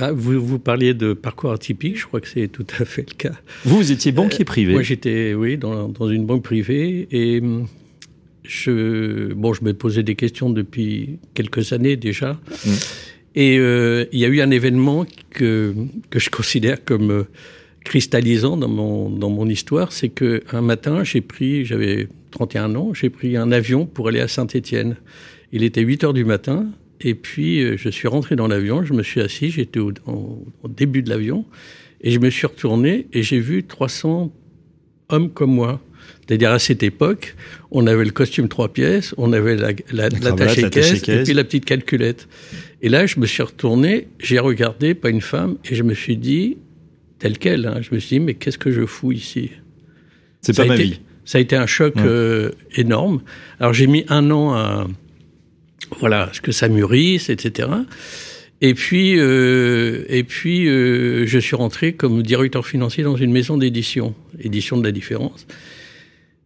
Ah, 0.00 0.12
vous, 0.12 0.40
vous 0.40 0.58
parliez 0.58 0.94
de 0.94 1.12
parcours 1.12 1.52
atypique, 1.52 1.98
je 1.98 2.06
crois 2.06 2.20
que 2.20 2.28
c'est 2.28 2.48
tout 2.48 2.66
à 2.78 2.84
fait 2.84 3.06
le 3.08 3.14
cas. 3.14 3.34
Vous, 3.64 3.76
vous 3.76 3.92
étiez 3.92 4.12
banquier 4.12 4.44
privé. 4.44 4.72
moi, 4.72 4.82
j'étais, 4.82 5.34
oui, 5.34 5.58
dans, 5.58 5.88
dans, 5.88 6.08
une 6.08 6.24
banque 6.24 6.42
privée 6.42 7.08
et 7.10 7.40
hum, 7.40 7.66
je, 8.42 9.32
bon, 9.34 9.52
je 9.52 9.64
me 9.64 9.74
posais 9.74 10.02
des 10.02 10.14
questions 10.14 10.50
depuis 10.50 11.18
quelques 11.34 11.72
années 11.72 11.96
déjà. 11.96 12.38
Mm. 12.64 12.70
Et 13.34 13.54
il 13.56 14.18
y 14.18 14.24
a 14.26 14.28
eu 14.28 14.42
un 14.42 14.50
événement 14.50 15.06
que, 15.30 15.74
que 16.10 16.18
je 16.18 16.28
considère 16.28 16.84
comme 16.84 17.24
cristallisant 17.82 18.56
dans 18.56 18.68
mon, 18.68 19.10
dans 19.10 19.30
mon 19.30 19.48
histoire, 19.48 19.92
c'est 19.92 20.08
que 20.08 20.42
un 20.52 20.62
matin, 20.62 21.04
j'ai 21.04 21.20
pris, 21.20 21.64
j'avais 21.64 22.08
31 22.32 22.74
ans, 22.74 22.92
j'ai 22.92 23.10
pris 23.10 23.36
un 23.36 23.52
avion 23.52 23.86
pour 23.86 24.08
aller 24.08 24.20
à 24.20 24.26
Saint-Étienne. 24.26 24.96
Il 25.52 25.62
était 25.62 25.82
8 25.82 26.04
heures 26.04 26.12
du 26.12 26.24
matin, 26.24 26.66
et 27.00 27.14
puis 27.14 27.62
euh, 27.62 27.76
je 27.76 27.88
suis 27.88 28.08
rentré 28.08 28.36
dans 28.36 28.48
l'avion, 28.48 28.82
je 28.82 28.92
me 28.94 29.02
suis 29.02 29.20
assis, 29.20 29.50
j'étais 29.50 29.78
au, 29.78 29.94
début 30.68 31.02
de 31.02 31.10
l'avion, 31.10 31.44
et 32.00 32.10
je 32.10 32.18
me 32.18 32.30
suis 32.30 32.46
retourné 32.46 33.06
et 33.12 33.22
j'ai 33.22 33.38
vu 33.38 33.62
300 33.62 34.32
hommes 35.08 35.30
comme 35.30 35.54
moi. 35.54 35.80
C'est-à-dire 36.26 36.50
à 36.52 36.58
cette 36.58 36.82
époque, 36.82 37.36
on 37.70 37.86
avait 37.86 38.04
le 38.04 38.10
costume 38.10 38.48
trois 38.48 38.72
pièces, 38.72 39.14
on 39.18 39.32
avait 39.32 39.56
la, 39.56 39.72
la, 39.92 40.08
caisse, 40.08 41.08
et 41.08 41.22
puis 41.22 41.34
la 41.34 41.44
petite 41.44 41.64
calculette. 41.64 42.28
Et 42.80 42.88
là, 42.88 43.06
je 43.06 43.20
me 43.20 43.26
suis 43.26 43.42
retourné, 43.42 44.08
j'ai 44.18 44.38
regardé, 44.38 44.94
pas 44.94 45.10
une 45.10 45.20
femme, 45.20 45.58
et 45.68 45.74
je 45.74 45.82
me 45.82 45.94
suis 45.94 46.16
dit, 46.16 46.58
tel 47.18 47.38
quel, 47.38 47.66
hein, 47.66 47.80
je 47.82 47.94
me 47.94 48.00
suis 48.00 48.18
dit, 48.18 48.20
mais 48.20 48.34
qu'est-ce 48.34 48.58
que 48.58 48.70
je 48.70 48.84
fous 48.86 49.12
ici? 49.12 49.50
C'est 50.40 50.56
pas 50.56 50.64
ma 50.64 50.76
vie. 50.76 51.00
Ça 51.24 51.38
a 51.38 51.40
été 51.40 51.56
un 51.56 51.66
choc 51.66 51.94
euh, 51.98 52.50
énorme. 52.74 53.20
Alors 53.60 53.72
j'ai 53.72 53.86
mis 53.86 54.04
un 54.08 54.30
an 54.30 54.54
à 54.54 54.86
voilà 56.00 56.30
ce 56.32 56.40
que 56.40 56.52
ça 56.52 56.68
mûrisse, 56.68 57.28
etc. 57.28 57.68
Et 58.60 58.74
puis 58.74 59.18
euh, 59.18 60.04
et 60.08 60.24
puis 60.24 60.68
euh, 60.68 61.26
je 61.26 61.38
suis 61.38 61.56
rentré 61.56 61.92
comme 61.92 62.22
directeur 62.22 62.66
financier 62.66 63.04
dans 63.04 63.16
une 63.16 63.32
maison 63.32 63.56
d'édition, 63.56 64.14
édition 64.40 64.76
de 64.78 64.84
la 64.84 64.92
différence. 64.92 65.46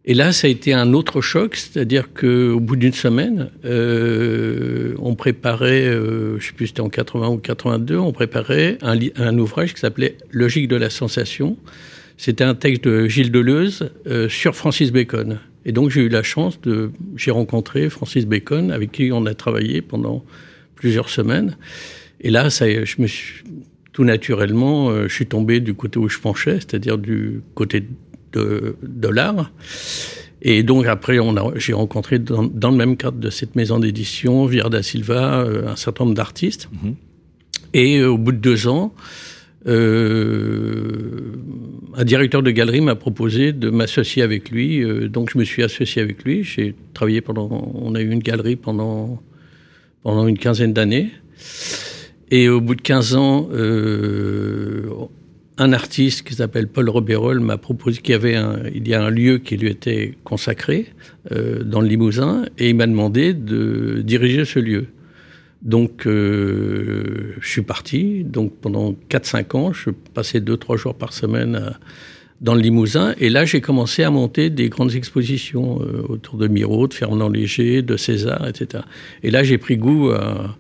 Et 0.08 0.14
là, 0.14 0.30
ça 0.30 0.46
a 0.46 0.50
été 0.50 0.72
un 0.72 0.92
autre 0.92 1.20
choc, 1.20 1.56
c'est-à-dire 1.56 2.12
qu'au 2.14 2.60
bout 2.60 2.76
d'une 2.76 2.92
semaine, 2.92 3.50
on 3.64 5.16
préparait, 5.16 5.86
je 5.90 6.46
sais 6.46 6.52
plus, 6.52 6.68
c'était 6.68 6.80
en 6.80 6.88
80 6.88 7.26
ou 7.30 7.38
82, 7.38 7.96
on 7.96 8.12
préparait 8.12 8.78
un, 8.82 8.96
un 9.16 9.36
ouvrage 9.36 9.74
qui 9.74 9.80
s'appelait 9.80 10.16
Logique 10.30 10.68
de 10.68 10.76
la 10.76 10.90
sensation, 10.90 11.56
c'était 12.16 12.44
un 12.44 12.54
texte 12.54 12.84
de 12.84 13.06
Gilles 13.08 13.30
Deleuze 13.30 13.90
euh, 14.06 14.28
sur 14.28 14.54
Francis 14.54 14.92
Bacon. 14.92 15.38
Et 15.64 15.72
donc 15.72 15.90
j'ai 15.90 16.02
eu 16.02 16.08
la 16.08 16.22
chance 16.22 16.60
de, 16.60 16.90
j'ai 17.16 17.30
rencontré 17.30 17.90
Francis 17.90 18.26
Bacon 18.26 18.70
avec 18.70 18.92
qui 18.92 19.10
on 19.12 19.26
a 19.26 19.34
travaillé 19.34 19.82
pendant 19.82 20.24
plusieurs 20.74 21.08
semaines. 21.08 21.56
Et 22.20 22.30
là, 22.30 22.50
ça, 22.50 22.66
je 22.84 23.02
me 23.02 23.06
suis 23.06 23.44
tout 23.92 24.04
naturellement, 24.04 24.90
euh, 24.90 25.08
je 25.08 25.14
suis 25.14 25.26
tombé 25.26 25.60
du 25.60 25.74
côté 25.74 25.98
où 25.98 26.08
je 26.08 26.18
penchais, 26.18 26.56
c'est-à-dire 26.56 26.98
du 26.98 27.40
côté 27.54 27.84
de, 28.32 28.76
de 28.82 29.08
l'art. 29.08 29.50
Et 30.42 30.62
donc 30.62 30.86
après, 30.86 31.18
j'ai 31.56 31.72
rencontré 31.72 32.18
dans, 32.18 32.44
dans, 32.44 32.70
le 32.70 32.76
même 32.76 32.96
cadre 32.96 33.18
de 33.18 33.30
cette 33.30 33.56
maison 33.56 33.78
d'édition, 33.78 34.46
Vierda 34.46 34.82
Silva, 34.82 35.40
euh, 35.40 35.68
un 35.68 35.76
certain 35.76 36.04
nombre 36.04 36.16
d'artistes. 36.16 36.68
Mm-hmm. 36.72 36.94
Et 37.74 38.04
au 38.04 38.18
bout 38.18 38.32
de 38.32 38.38
deux 38.38 38.68
ans, 38.68 38.94
euh, 39.66 41.32
un 41.94 42.04
directeur 42.04 42.42
de 42.42 42.50
galerie 42.50 42.80
m'a 42.80 42.94
proposé 42.94 43.52
de 43.52 43.70
m'associer 43.70 44.22
avec 44.22 44.50
lui. 44.50 44.82
Euh, 44.82 45.08
donc 45.08 45.30
je 45.32 45.38
me 45.38 45.44
suis 45.44 45.62
associé 45.62 46.02
avec 46.02 46.24
lui. 46.24 46.44
J'ai 46.44 46.74
travaillé 46.94 47.20
pendant. 47.20 47.48
On 47.74 47.94
a 47.94 48.00
eu 48.00 48.10
une 48.10 48.20
galerie 48.20 48.56
pendant 48.56 49.20
pendant 50.02 50.26
une 50.28 50.38
quinzaine 50.38 50.72
d'années. 50.72 51.10
Et 52.30 52.48
au 52.48 52.60
bout 52.60 52.74
de 52.74 52.82
15 52.82 53.16
ans, 53.16 53.48
euh, 53.52 54.88
un 55.58 55.72
artiste 55.72 56.26
qui 56.26 56.34
s'appelle 56.34 56.68
Paul 56.68 56.88
Robérol 56.88 57.40
m'a 57.40 57.56
proposé 57.56 58.00
qu'il 58.00 58.12
y 58.12 58.14
avait 58.14 58.36
un, 58.36 58.60
il 58.72 58.86
y 58.86 58.94
a 58.94 59.02
un 59.02 59.10
lieu 59.10 59.38
qui 59.38 59.56
lui 59.56 59.68
était 59.68 60.14
consacré 60.22 60.86
dans 61.30 61.80
le 61.80 61.88
Limousin 61.88 62.44
et 62.58 62.70
il 62.70 62.76
m'a 62.76 62.86
demandé 62.86 63.32
de 63.32 64.02
diriger 64.04 64.44
ce 64.44 64.58
lieu. 64.58 64.86
Donc, 65.66 66.06
euh, 66.06 67.34
je 67.40 67.48
suis 67.48 67.62
parti. 67.62 68.22
Donc, 68.22 68.52
pendant 68.60 68.94
4-5 69.10 69.56
ans, 69.56 69.72
je 69.72 69.90
passais 70.14 70.38
2-3 70.38 70.76
jours 70.76 70.94
par 70.94 71.12
semaine 71.12 71.56
euh, 71.56 71.70
dans 72.40 72.54
le 72.54 72.60
Limousin. 72.60 73.16
Et 73.18 73.30
là, 73.30 73.44
j'ai 73.44 73.60
commencé 73.60 74.04
à 74.04 74.10
monter 74.10 74.48
des 74.48 74.68
grandes 74.68 74.94
expositions 74.94 75.82
euh, 75.82 76.02
autour 76.08 76.38
de 76.38 76.46
Miro, 76.46 76.86
de 76.86 76.94
Fernand 76.94 77.28
Léger, 77.28 77.82
de 77.82 77.96
César, 77.96 78.46
etc. 78.46 78.84
Et 79.24 79.32
là, 79.32 79.42
j'ai 79.42 79.58
pris 79.58 79.76
goût 79.76 80.10
à, 80.12 80.56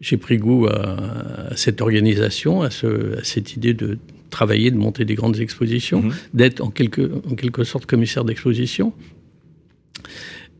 j'ai 0.00 0.16
pris 0.16 0.38
goût 0.38 0.66
à, 0.66 1.54
cette 1.54 1.80
organisation, 1.80 2.62
à, 2.62 2.70
ce, 2.70 3.18
à, 3.20 3.22
cette 3.22 3.54
idée 3.54 3.72
de 3.72 3.98
travailler, 4.30 4.72
de 4.72 4.78
monter 4.78 5.04
des 5.04 5.14
grandes 5.14 5.38
expositions, 5.38 6.02
mmh. 6.02 6.12
d'être 6.34 6.60
en 6.60 6.70
quelque, 6.70 7.22
en 7.30 7.36
quelque 7.36 7.62
sorte 7.62 7.86
commissaire 7.86 8.24
d'exposition. 8.24 8.92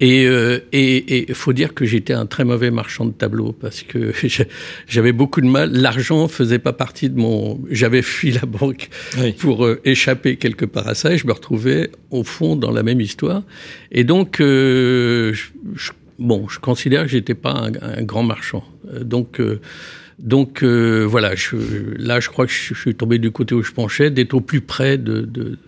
Et 0.00 0.22
il 0.22 0.28
euh, 0.28 0.58
et, 0.72 1.26
faut 1.34 1.52
dire 1.52 1.74
que 1.74 1.84
j'étais 1.84 2.14
un 2.14 2.24
très 2.24 2.44
mauvais 2.44 2.70
marchand 2.70 3.04
de 3.04 3.12
tableaux 3.12 3.52
parce 3.52 3.82
que 3.82 4.12
j'avais 4.88 5.12
beaucoup 5.12 5.42
de 5.42 5.46
mal. 5.46 5.72
L'argent 5.72 6.26
faisait 6.26 6.58
pas 6.58 6.72
partie 6.72 7.10
de 7.10 7.18
mon. 7.18 7.60
J'avais 7.70 8.00
fui 8.00 8.30
la 8.30 8.46
banque 8.46 8.88
pour 9.38 9.66
euh, 9.66 9.80
échapper 9.84 10.36
quelque 10.36 10.64
part 10.64 10.88
à 10.88 10.94
ça 10.94 11.12
et 11.12 11.18
je 11.18 11.26
me 11.26 11.32
retrouvais 11.32 11.90
au 12.10 12.24
fond 12.24 12.56
dans 12.56 12.70
la 12.70 12.82
même 12.82 13.00
histoire. 13.00 13.42
Et 13.92 14.04
donc, 14.04 14.40
euh, 14.40 15.34
je, 15.74 15.90
bon, 16.18 16.48
je 16.48 16.58
considère 16.60 17.02
que 17.02 17.08
j'étais 17.08 17.34
pas 17.34 17.52
un, 17.52 17.72
un, 17.82 18.02
grand 18.02 18.22
marchand. 18.22 18.64
Donc, 19.02 19.40
donc 20.18 20.64
voilà, 20.64 21.34
je, 21.34 21.56
là, 21.98 22.20
je 22.20 22.28
crois 22.30 22.46
que 22.46 22.52
je, 22.52 22.74
suis 22.74 22.94
tombé 22.94 23.18
du 23.18 23.30
côté 23.30 23.54
où 23.54 23.62
je 23.62 23.72
penchais, 23.72 24.10
d'être 24.10 24.34
au 24.34 24.40
plus 24.40 24.62
près 24.62 24.96
de, 24.96 25.20
de 25.20 25.58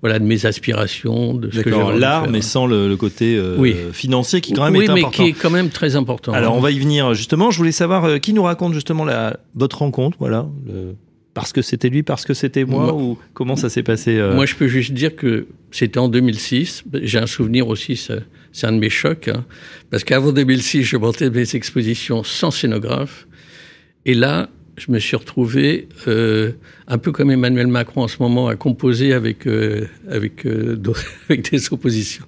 voilà 0.00 0.18
de 0.18 0.24
mes 0.24 0.46
aspirations, 0.46 1.34
de 1.34 1.50
ce 1.50 1.60
que 1.60 1.70
j'ai 1.70 1.98
l'art, 1.98 2.28
mais 2.28 2.40
sans 2.40 2.66
le, 2.66 2.88
le 2.88 2.96
côté 2.96 3.36
euh, 3.36 3.92
financier 3.92 4.40
qui 4.40 4.52
quand 4.52 4.64
même 4.64 4.76
oui, 4.76 4.84
est 4.84 4.90
important. 4.90 5.08
Mais 5.08 5.12
qui 5.12 5.30
est 5.30 5.40
quand 5.40 5.50
même 5.50 5.70
très 5.70 5.96
important. 5.96 6.32
Alors 6.32 6.56
on 6.56 6.60
va 6.60 6.70
y 6.70 6.78
venir 6.78 7.14
justement. 7.14 7.50
Je 7.50 7.58
voulais 7.58 7.72
savoir 7.72 8.04
euh, 8.04 8.18
qui 8.18 8.32
nous 8.32 8.44
raconte 8.44 8.74
justement 8.74 9.04
la 9.04 9.38
votre 9.54 9.78
rencontre, 9.78 10.16
voilà. 10.20 10.46
Le... 10.66 10.94
Parce 11.34 11.52
que 11.52 11.62
c'était 11.62 11.88
lui, 11.88 12.02
parce 12.02 12.24
que 12.24 12.34
c'était 12.34 12.64
moi, 12.64 12.84
moi, 12.84 12.94
ou 12.94 13.18
comment 13.32 13.54
ça 13.54 13.68
s'est 13.68 13.84
passé 13.84 14.16
euh... 14.16 14.34
Moi, 14.34 14.44
je 14.44 14.56
peux 14.56 14.66
juste 14.66 14.92
dire 14.92 15.14
que 15.14 15.46
c'était 15.70 15.98
en 15.98 16.08
2006. 16.08 16.84
J'ai 17.02 17.18
un 17.18 17.28
souvenir 17.28 17.68
aussi, 17.68 17.96
c'est 17.96 18.66
un 18.66 18.72
de 18.72 18.78
mes 18.78 18.90
chocs, 18.90 19.28
hein, 19.28 19.44
parce 19.90 20.02
qu'avant 20.02 20.32
2006, 20.32 20.82
je 20.82 20.96
montais 20.96 21.30
mes 21.30 21.54
expositions 21.54 22.24
sans 22.24 22.50
scénopgraphe, 22.50 23.28
et 24.04 24.14
là, 24.14 24.48
je 24.78 24.90
me 24.92 24.98
suis 24.98 25.16
retrouvé 25.16 25.88
euh, 26.06 26.52
un 26.86 26.98
peu 26.98 27.12
comme 27.12 27.30
Emmanuel 27.30 27.66
Macron 27.66 28.02
en 28.02 28.08
ce 28.08 28.16
moment 28.20 28.48
à 28.48 28.56
composer 28.56 29.12
avec 29.12 29.46
euh, 29.46 29.86
avec 30.10 30.46
euh, 30.46 30.76
avec 31.28 31.50
des 31.50 31.72
oppositions. 31.72 32.24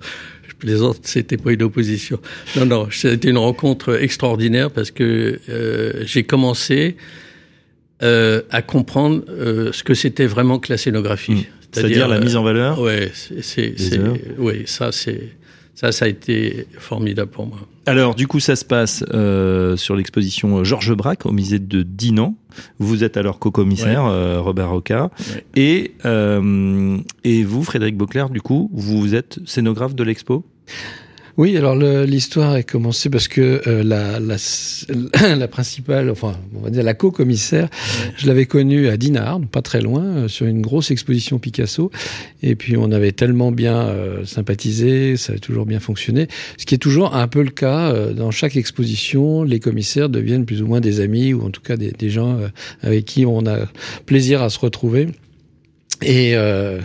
Je 0.48 0.54
plaisante, 0.54 0.98
c'était 1.02 1.36
pas 1.36 1.52
une 1.52 1.62
opposition. 1.62 2.20
Non, 2.56 2.66
non, 2.66 2.88
c'était 2.90 3.30
une 3.30 3.38
rencontre 3.38 4.02
extraordinaire 4.02 4.70
parce 4.70 4.90
que 4.90 5.38
euh, 5.48 6.02
j'ai 6.04 6.24
commencé 6.24 6.96
euh, 8.02 8.42
à 8.50 8.62
comprendre 8.62 9.22
euh, 9.28 9.72
ce 9.72 9.84
que 9.84 9.94
c'était 9.94 10.26
vraiment 10.26 10.58
que 10.58 10.72
la 10.72 10.78
scénographie. 10.78 11.32
Mmh. 11.32 11.44
C'est-à-dire 11.72 12.08
la 12.08 12.20
mise 12.20 12.36
en 12.36 12.42
valeur. 12.42 12.80
Ouais, 12.80 13.12
c'est, 13.14 13.74
ouais, 14.38 14.64
ça 14.66 14.90
c'est 14.90 15.30
ça, 15.80 15.92
ça 15.92 16.04
a 16.04 16.08
été 16.08 16.66
formidable 16.78 17.30
pour 17.30 17.46
moi. 17.46 17.56
Alors, 17.86 18.14
du 18.14 18.26
coup, 18.26 18.38
ça 18.38 18.54
se 18.54 18.66
passe 18.66 19.02
euh, 19.14 19.78
sur 19.78 19.96
l'exposition 19.96 20.62
Georges 20.62 20.94
Braque 20.94 21.24
au 21.24 21.32
musée 21.32 21.58
de 21.58 21.82
Dinan. 21.82 22.34
Vous 22.78 23.02
êtes 23.02 23.16
alors 23.16 23.38
co-commissaire, 23.38 24.04
ouais. 24.04 24.10
euh, 24.10 24.40
Robert 24.42 24.68
Roca. 24.68 25.10
Ouais. 25.18 25.44
Et, 25.56 25.94
euh, 26.04 26.98
et 27.24 27.44
vous, 27.44 27.64
Frédéric 27.64 27.96
Beauclerc, 27.96 28.28
du 28.28 28.42
coup, 28.42 28.70
vous 28.74 29.14
êtes 29.14 29.38
scénographe 29.46 29.94
de 29.94 30.04
l'expo? 30.04 30.44
Oui, 31.40 31.56
alors 31.56 31.74
l'histoire 31.74 32.54
est 32.56 32.64
commencée 32.64 33.08
parce 33.08 33.26
que 33.26 33.62
euh, 33.66 33.82
la, 33.82 34.20
la, 34.20 34.36
la, 35.36 35.48
principale, 35.48 36.10
enfin, 36.10 36.36
on 36.54 36.60
va 36.60 36.68
dire 36.68 36.82
la 36.82 36.92
co-commissaire, 36.92 37.64
ouais. 37.64 38.12
je 38.18 38.26
l'avais 38.26 38.44
connue 38.44 38.88
à 38.88 38.98
Dinard, 38.98 39.40
pas 39.50 39.62
très 39.62 39.80
loin, 39.80 40.04
euh, 40.04 40.28
sur 40.28 40.44
une 40.44 40.60
grosse 40.60 40.90
exposition 40.90 41.38
Picasso. 41.38 41.90
Et 42.42 42.56
puis 42.56 42.76
on 42.76 42.92
avait 42.92 43.12
tellement 43.12 43.52
bien 43.52 43.88
euh, 43.88 44.26
sympathisé, 44.26 45.16
ça 45.16 45.32
a 45.32 45.38
toujours 45.38 45.64
bien 45.64 45.80
fonctionné. 45.80 46.28
Ce 46.58 46.66
qui 46.66 46.74
est 46.74 46.78
toujours 46.78 47.14
un 47.14 47.26
peu 47.26 47.42
le 47.42 47.50
cas 47.50 47.90
euh, 47.90 48.12
dans 48.12 48.30
chaque 48.30 48.56
exposition, 48.56 49.42
les 49.42 49.60
commissaires 49.60 50.10
deviennent 50.10 50.44
plus 50.44 50.60
ou 50.60 50.66
moins 50.66 50.80
des 50.80 51.00
amis 51.00 51.32
ou 51.32 51.46
en 51.46 51.50
tout 51.50 51.62
cas 51.62 51.78
des, 51.78 51.90
des 51.90 52.10
gens 52.10 52.38
euh, 52.38 52.48
avec 52.82 53.06
qui 53.06 53.24
on 53.24 53.46
a 53.46 53.60
plaisir 54.04 54.42
à 54.42 54.50
se 54.50 54.58
retrouver. 54.58 55.08
Et 56.02 56.34
euh, 56.34 56.78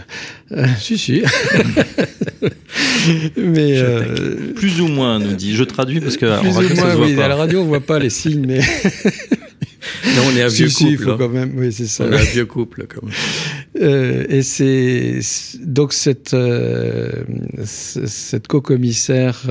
euh, 0.51 0.65
si 0.77 0.97
si, 0.97 1.23
mais 3.37 3.77
euh, 3.77 4.53
plus 4.55 4.81
ou 4.81 4.87
moins 4.87 5.19
nous 5.19 5.33
dit. 5.33 5.55
Je 5.55 5.63
traduis 5.63 6.01
parce 6.01 6.17
que 6.17 6.39
plus 6.41 6.49
ou 6.49 6.75
moins, 6.75 6.95
oui, 6.97 7.19
à 7.21 7.27
la 7.29 7.35
radio 7.35 7.61
on 7.61 7.65
voit 7.65 7.79
pas 7.79 7.97
les 7.97 8.09
signes, 8.09 8.45
mais 8.45 8.59
non, 10.15 10.23
on 10.27 10.35
est 10.35 10.41
un 10.41 10.49
vieux 10.49 10.67
si, 10.67 10.83
couple. 10.83 10.97
Si, 10.97 10.97
faut 10.97 11.17
quand 11.17 11.29
même, 11.29 11.53
oui, 11.57 11.71
c'est 11.71 11.87
ça. 11.87 12.05
On 12.05 12.11
est 12.11 12.19
un 12.19 12.23
vieux 12.23 12.45
couple 12.45 12.87
quand 12.87 13.03
même. 13.03 13.13
Euh, 13.81 14.25
et 14.27 14.41
c'est 14.41 15.19
donc 15.61 15.93
cette 15.93 16.33
euh, 16.33 17.11
cette 17.63 18.47
co-commissaire. 18.47 19.43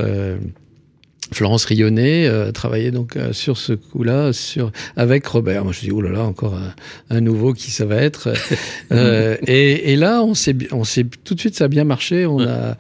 Florence 1.32 1.64
Rionnet 1.64 2.26
euh, 2.26 2.52
travaillait 2.52 2.90
donc 2.90 3.16
euh, 3.16 3.32
sur 3.32 3.56
ce 3.56 3.72
coup-là, 3.72 4.32
sur 4.32 4.70
avec 4.96 5.26
Robert. 5.26 5.64
Moi, 5.64 5.72
je 5.72 5.80
dis 5.80 5.90
oh 5.90 6.00
là 6.00 6.10
là, 6.10 6.22
encore 6.22 6.54
un, 6.54 6.74
un 7.16 7.20
nouveau 7.20 7.52
qui 7.54 7.70
ça 7.70 7.84
va 7.84 7.96
être. 7.96 8.32
euh, 8.92 9.36
et, 9.46 9.92
et, 9.92 9.96
là, 9.96 10.22
on 10.22 10.34
s'est, 10.34 10.56
on 10.72 10.84
s'est 10.84 11.04
tout 11.24 11.34
de 11.34 11.40
suite, 11.40 11.56
ça 11.56 11.64
a 11.64 11.68
bien 11.68 11.84
marché. 11.84 12.26
On 12.26 12.38
ouais. 12.38 12.46
a 12.46 12.76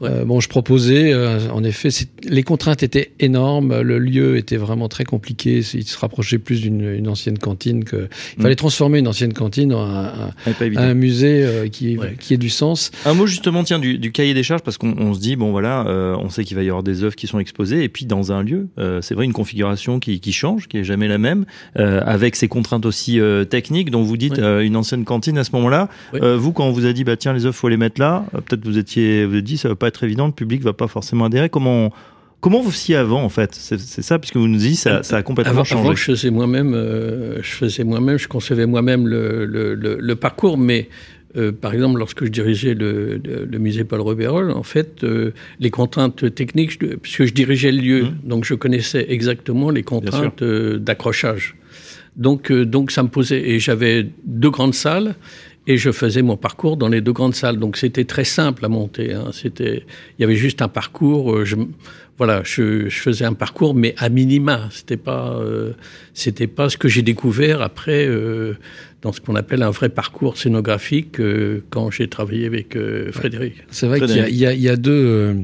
ouais. 0.00 0.08
euh, 0.10 0.24
bon, 0.24 0.40
je 0.40 0.48
proposais. 0.48 1.12
Euh, 1.12 1.50
en 1.50 1.64
effet, 1.64 1.88
les 2.24 2.42
contraintes 2.42 2.82
étaient 2.82 3.12
énormes. 3.20 3.80
Le 3.80 3.98
lieu 3.98 4.36
était 4.36 4.56
vraiment 4.56 4.88
très 4.88 5.04
compliqué. 5.04 5.58
Il 5.74 5.84
se 5.84 5.98
rapprochait 5.98 6.38
plus 6.38 6.60
d'une 6.60 7.08
ancienne 7.08 7.38
cantine 7.38 7.84
que. 7.84 8.08
Il 8.36 8.42
fallait 8.42 8.56
transformer 8.56 8.98
une 8.98 9.08
ancienne 9.08 9.32
cantine 9.32 9.72
en 9.74 9.84
un, 9.84 10.06
un, 10.06 10.76
un 10.76 10.94
musée 10.94 11.44
euh, 11.44 11.68
qui, 11.68 11.96
ouais. 11.98 12.16
qui 12.18 12.34
ait 12.34 12.38
du 12.38 12.50
sens. 12.50 12.90
Un 13.04 13.14
mot 13.14 13.26
justement, 13.26 13.64
tiens, 13.64 13.78
du, 13.78 13.98
du 13.98 14.12
cahier 14.12 14.34
des 14.34 14.42
charges, 14.42 14.62
parce 14.62 14.78
qu'on 14.78 15.14
se 15.14 15.20
dit 15.20 15.36
bon 15.36 15.50
voilà, 15.50 15.86
euh, 15.86 16.16
on 16.18 16.30
sait 16.30 16.44
qu'il 16.44 16.56
va 16.56 16.62
y 16.62 16.68
avoir 16.68 16.82
des 16.82 17.02
œuvres 17.02 17.16
qui 17.16 17.26
sont 17.26 17.38
exposées 17.38 17.87
et 17.88 17.90
puis 17.90 18.04
dans 18.04 18.32
un 18.32 18.42
lieu, 18.42 18.68
euh, 18.78 19.00
c'est 19.00 19.14
vrai 19.14 19.24
une 19.24 19.32
configuration 19.32 19.98
qui, 19.98 20.20
qui, 20.20 20.34
change, 20.34 20.68
qui 20.68 20.76
est 20.76 20.84
jamais 20.84 21.08
la 21.08 21.16
même, 21.16 21.46
euh, 21.78 22.02
avec 22.04 22.36
ses 22.36 22.46
contraintes 22.46 22.84
aussi 22.84 23.18
euh, 23.18 23.44
techniques. 23.44 23.90
dont 23.90 24.02
vous 24.02 24.18
dites 24.18 24.36
oui. 24.36 24.66
une 24.66 24.76
ancienne 24.76 25.06
cantine 25.06 25.38
à 25.38 25.44
ce 25.44 25.52
moment-là. 25.52 25.88
Oui. 26.12 26.20
vous, 26.36 26.52
quand 26.52 26.66
on 26.66 26.72
vous 26.72 26.84
a 26.84 26.92
dit 26.92 27.02
bah 27.02 27.16
tiens 27.16 27.32
les 27.32 27.46
œuvres 27.46 27.54
faut 27.54 27.70
les 27.70 27.78
mettre 27.78 27.98
là, 27.98 28.26
peut-être 28.32 28.62
vous 28.62 28.76
étiez 28.76 29.24
vous 29.24 29.36
êtes 29.36 29.44
dit 29.44 29.56
ça 29.56 29.70
va 29.70 29.74
pas 29.74 29.88
être 29.88 30.04
évident, 30.04 30.26
le 30.26 30.32
public 30.32 30.62
va 30.62 30.74
pas 30.74 30.86
forcément 30.86 31.24
adhérer. 31.24 31.48
Comment 31.48 31.86
on, 31.86 31.90
Comment 32.40 32.60
vous 32.60 32.70
faisiez 32.70 32.94
avant 32.94 33.24
en 33.24 33.28
fait? 33.28 33.54
C'est 33.54 34.02
ça 34.02 34.18
puisque 34.18 34.36
vous 34.36 34.46
nous 34.46 34.58
dites 34.58 34.76
ça, 34.76 35.02
ça 35.02 35.16
a 35.16 35.22
complètement 35.22 35.52
avant, 35.52 35.64
changé. 35.64 35.82
Avant, 35.82 35.96
je 35.96 36.04
faisais 36.04 36.30
moi-même, 36.30 36.72
euh, 36.72 37.42
je 37.42 37.50
faisais 37.50 37.82
moi-même, 37.82 38.16
je 38.16 38.28
concevais 38.28 38.66
moi-même 38.66 39.08
le, 39.08 39.44
le, 39.44 39.74
le, 39.74 39.96
le, 39.98 40.16
parcours, 40.16 40.56
mais 40.56 40.88
euh, 41.36 41.52
par 41.52 41.74
exemple, 41.74 41.98
lorsque 41.98 42.24
je 42.24 42.30
dirigeais 42.30 42.74
le, 42.74 43.20
le 43.24 43.58
musée 43.58 43.84
Paul 43.84 44.00
Revérol, 44.00 44.50
en 44.50 44.62
fait, 44.62 45.04
euh, 45.04 45.32
les 45.60 45.70
contraintes 45.70 46.34
techniques, 46.34 46.72
je, 46.72 46.96
puisque 46.96 47.24
je 47.24 47.34
dirigeais 47.34 47.72
le 47.72 47.80
lieu, 47.80 48.02
mmh. 48.04 48.14
donc 48.24 48.44
je 48.44 48.54
connaissais 48.54 49.06
exactement 49.08 49.70
les 49.70 49.82
contraintes 49.82 50.42
euh, 50.42 50.78
d'accrochage. 50.78 51.54
Donc, 52.16 52.50
euh, 52.50 52.64
donc 52.64 52.90
ça 52.90 53.02
me 53.02 53.08
posait, 53.08 53.50
et 53.50 53.58
j'avais 53.58 54.08
deux 54.24 54.50
grandes 54.50 54.74
salles, 54.74 55.14
et 55.68 55.76
je 55.76 55.92
faisais 55.92 56.22
mon 56.22 56.36
parcours 56.38 56.78
dans 56.78 56.88
les 56.88 57.02
deux 57.02 57.12
grandes 57.12 57.34
salles. 57.34 57.58
Donc 57.58 57.76
c'était 57.76 58.04
très 58.04 58.24
simple 58.24 58.64
à 58.64 58.68
monter. 58.68 59.12
Hein. 59.12 59.26
C'était, 59.32 59.84
il 60.18 60.22
y 60.22 60.24
avait 60.24 60.34
juste 60.34 60.62
un 60.62 60.68
parcours. 60.68 61.34
euh, 61.34 61.44
Je, 61.44 61.56
voilà, 62.16 62.42
je, 62.42 62.88
je, 62.88 62.98
faisais 62.98 63.26
un 63.26 63.34
parcours, 63.34 63.74
mais 63.74 63.94
à 63.98 64.08
minima. 64.08 64.68
C'était 64.72 64.96
pas, 64.96 65.36
euh, 65.38 65.72
c'était 66.14 66.46
pas 66.46 66.70
ce 66.70 66.78
que 66.78 66.88
j'ai 66.88 67.02
découvert 67.02 67.60
après 67.60 68.06
euh, 68.08 68.54
dans 69.02 69.12
ce 69.12 69.20
qu'on 69.20 69.36
appelle 69.36 69.62
un 69.62 69.70
vrai 69.70 69.88
parcours 69.88 70.36
scénographique 70.36 71.20
euh, 71.20 71.62
quand 71.70 71.90
j'ai 71.90 72.08
travaillé 72.08 72.46
avec 72.46 72.76
euh, 72.76 73.12
Frédéric. 73.12 73.54
C'est 73.70 73.86
vrai 73.86 74.00
qu'il 74.00 74.16
y, 74.28 74.44
y, 74.44 74.60
y, 74.60 74.68
a 74.68 74.76
deux 74.76 74.90
euh, 74.92 75.34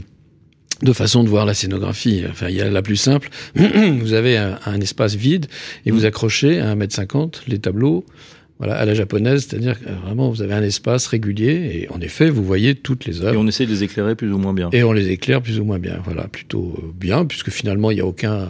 deux 0.83 0.93
façons 0.93 1.23
de 1.23 1.29
voir 1.29 1.47
la 1.47 1.55
scénographie. 1.55 2.25
Enfin, 2.29 2.49
il 2.49 2.57
y 2.57 2.61
a 2.61 2.69
la 2.69 2.83
plus 2.83 2.97
simple. 2.97 3.31
vous 3.55 4.13
avez 4.13 4.37
un, 4.37 4.59
un 4.67 4.81
espace 4.81 5.15
vide 5.15 5.47
et 5.87 5.93
vous 5.93 6.05
accrochez 6.05 6.61
à 6.61 6.75
1m50 6.75 7.43
les 7.47 7.59
tableaux 7.59 8.05
voilà, 8.59 8.77
à 8.77 8.85
la 8.85 8.95
japonaise, 8.95 9.47
c'est-à-dire 9.49 9.81
que 9.81 9.91
vraiment 10.05 10.31
vous 10.31 10.41
avez 10.41 10.55
un 10.55 10.63
espace 10.63 11.09
régulier 11.09 11.73
et 11.75 11.89
en 11.91 12.01
effet 12.01 12.31
vous 12.31 12.45
voyez 12.45 12.77
toutes 12.77 13.05
les 13.05 13.21
œuvres. 13.21 13.35
Et 13.35 13.37
on 13.37 13.49
essaie 13.49 13.67
de 13.67 13.71
les 13.73 13.83
éclairer 13.83 14.15
plus 14.15 14.33
ou 14.33 14.39
moins 14.39 14.55
bien. 14.55 14.71
Et 14.73 14.85
on 14.85 14.93
les 14.93 15.11
éclaire 15.11 15.43
plus 15.43 15.59
ou 15.59 15.65
moins 15.65 15.81
bien, 15.81 16.01
voilà, 16.05 16.29
plutôt 16.29 16.79
bien 16.95 17.25
puisque 17.25 17.51
finalement 17.51 17.91
il 17.91 17.97
n'y 17.97 18.01
a 18.01 18.07
aucun. 18.07 18.49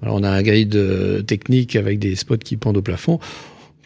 Voilà, 0.00 0.14
on 0.14 0.22
a 0.22 0.30
un 0.30 0.42
guide 0.42 1.26
technique 1.26 1.74
avec 1.74 1.98
des 1.98 2.14
spots 2.14 2.36
qui 2.36 2.56
pendent 2.56 2.76
au 2.76 2.82
plafond 2.82 3.18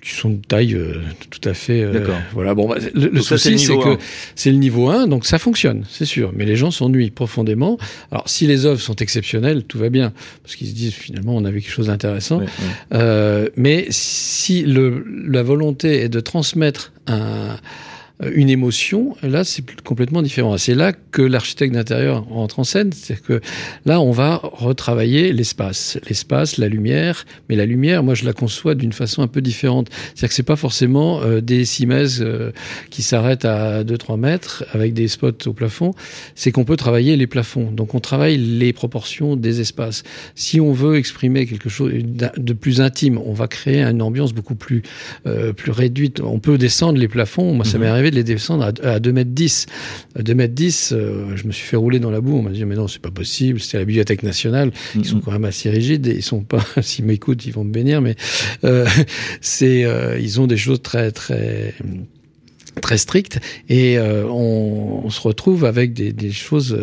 qui 0.02 0.14
sont 0.14 0.30
de 0.30 0.40
taille 0.47 0.75
euh, 0.75 1.00
tout 1.30 1.49
à 1.49 1.54
fait. 1.54 1.80
Euh, 1.80 2.04
voilà. 2.32 2.54
Bon, 2.54 2.68
bah, 2.68 2.76
le, 2.92 3.09
le 3.09 3.21
souci, 3.21 3.59
c'est 3.59 3.76
que 3.76 3.97
c'est 4.35 4.50
le 4.50 4.56
niveau 4.59 4.90
1, 4.90 5.06
donc 5.06 5.25
ça 5.25 5.38
fonctionne, 5.38 5.85
c'est 5.88 6.04
sûr. 6.04 6.32
Mais 6.35 6.44
les 6.44 6.56
gens 6.56 6.73
s'ennuient 6.73 7.12
profondément. 7.12 7.78
Alors, 8.11 8.28
si 8.28 8.49
les 8.49 8.66
œuvres 8.66 8.80
sont 8.80 8.97
exceptionnelles, 8.97 9.62
tout 9.62 9.78
va 9.78 9.90
bien, 9.90 10.12
parce 10.42 10.56
qu'ils 10.56 10.68
se 10.68 10.75
disent 10.75 10.94
finalement, 10.94 11.37
on 11.37 11.44
a 11.44 11.50
vu 11.50 11.61
quelque 11.61 11.73
chose 11.73 11.87
d'intéressant. 11.87 12.42
Euh, 12.92 13.49
mais 13.56 13.87
si 13.90 14.62
le, 14.62 15.04
la 15.28 15.44
volonté 15.44 16.02
est 16.02 16.09
de 16.09 16.21
transmettre 16.21 16.92
un 17.06 17.56
une 18.35 18.50
émotion, 18.50 19.17
là 19.23 19.45
c'est 19.45 19.64
complètement 19.83 20.23
différent. 20.23 20.57
C'est 20.59 20.75
là 20.75 20.93
que 20.93 21.23
l'architecte 21.23 21.75
d'intérieur 21.75 22.25
entre 22.33 22.61
en 22.61 22.64
scène, 22.64 22.91
c'est 22.93 23.21
que 23.21 23.41
là 23.85 24.00
on 24.00 24.12
va 24.12 24.41
retravailler 24.43 25.33
l'espace, 25.33 25.99
l'espace, 26.09 26.59
la 26.59 26.69
lumière, 26.69 27.25
mais 27.49 27.57
la 27.57 27.67
lumière, 27.67 28.02
moi 28.02 28.14
je 28.14 28.25
la 28.25 28.33
conçois 28.33 28.75
d'une 28.75 28.93
façon 28.93 29.23
un 29.23 29.29
peu 29.29 29.41
différente. 29.41 29.88
C'est-à-dire 29.91 30.29
que 30.29 30.35
c'est 30.35 30.43
pas 30.43 30.57
forcément 30.57 31.23
euh, 31.23 31.41
des 31.41 31.64
simèses 31.64 32.23
euh, 32.23 32.52
qui 32.91 33.02
s'arrêtent 33.02 33.45
à 33.45 33.85
2-3 33.85 34.19
mètres 34.19 34.64
avec 34.73 34.95
des 34.95 35.09
spots 35.09 35.47
au 35.47 35.52
plafond, 35.52 35.93
c'est 36.35 36.52
qu'on 36.52 36.64
peut 36.64 36.76
travailler 36.76 37.17
les 37.17 37.26
plafonds. 37.26 37.71
Donc 37.71 37.95
on 37.95 38.00
travaille 38.00 38.37
les 38.37 38.73
proportions 38.73 39.37
des 39.37 39.61
espaces. 39.61 40.02
Si 40.35 40.61
on 40.61 40.73
veut 40.73 40.97
exprimer 40.97 41.47
quelque 41.47 41.69
chose 41.69 41.93
de 41.93 42.52
plus 42.52 42.81
intime, 42.81 43.19
on 43.19 43.33
va 43.33 43.49
créer 43.49 43.83
une 43.83 44.02
ambiance 44.02 44.33
beaucoup 44.33 44.55
plus 44.55 44.83
euh, 45.26 45.52
plus 45.52 45.73
réduite. 45.73 46.21
On 46.21 46.38
peut 46.38 46.59
descendre 46.59 46.99
les 46.99 47.09
plafonds. 47.09 47.55
Moi, 47.55 47.64
ça 47.64 47.79
m'est 47.79 47.87
arrivé 47.87 48.11
de 48.12 48.16
les 48.16 48.25
descendre 48.25 48.64
à, 48.64 48.88
à 48.88 49.00
2 49.00 49.12
mètres 49.12 49.31
10. 49.33 49.66
À 50.16 50.23
2 50.23 50.35
mètres 50.35 50.54
10, 50.54 50.92
euh, 50.92 51.37
je 51.37 51.47
me 51.47 51.52
suis 51.52 51.66
fait 51.66 51.76
rouler 51.76 51.99
dans 51.99 52.11
la 52.11 52.21
boue. 52.21 52.37
On 52.37 52.42
m'a 52.42 52.50
dit, 52.50 52.64
mais 52.64 52.76
non, 52.76 52.87
c'est 52.87 53.02
pas 53.02 53.11
possible. 53.11 53.61
C'était 53.61 53.78
la 53.78 53.85
Bibliothèque 53.85 54.23
nationale. 54.23 54.71
Ils 54.95 54.99
mm 54.99 55.02
-hmm. 55.02 55.07
sont 55.07 55.21
quand 55.21 55.33
même 55.33 55.45
assez 55.45 55.71
rigides 55.71 56.07
et 56.07 56.14
ils 56.14 56.23
sont 56.23 56.45
pas, 56.45 56.64
s'ils 56.83 57.04
m'écoutent, 57.04 57.45
ils 57.47 57.52
vont 57.52 57.64
me 57.64 57.73
bénir, 57.73 58.00
mais 58.00 58.14
euh, 58.64 58.87
c'est, 59.40 59.85
euh, 59.85 60.19
ils 60.21 60.40
ont 60.40 60.47
des 60.47 60.59
choses 60.59 60.83
très, 60.83 61.11
très, 61.11 61.75
très 62.81 62.99
strictes 62.99 63.40
et 63.69 63.99
on, 63.99 65.07
on, 65.07 65.11
se 65.11 65.21
retrouve 65.21 65.64
avec 65.64 65.92
des, 65.92 66.12
des 66.12 66.33
choses 66.33 66.76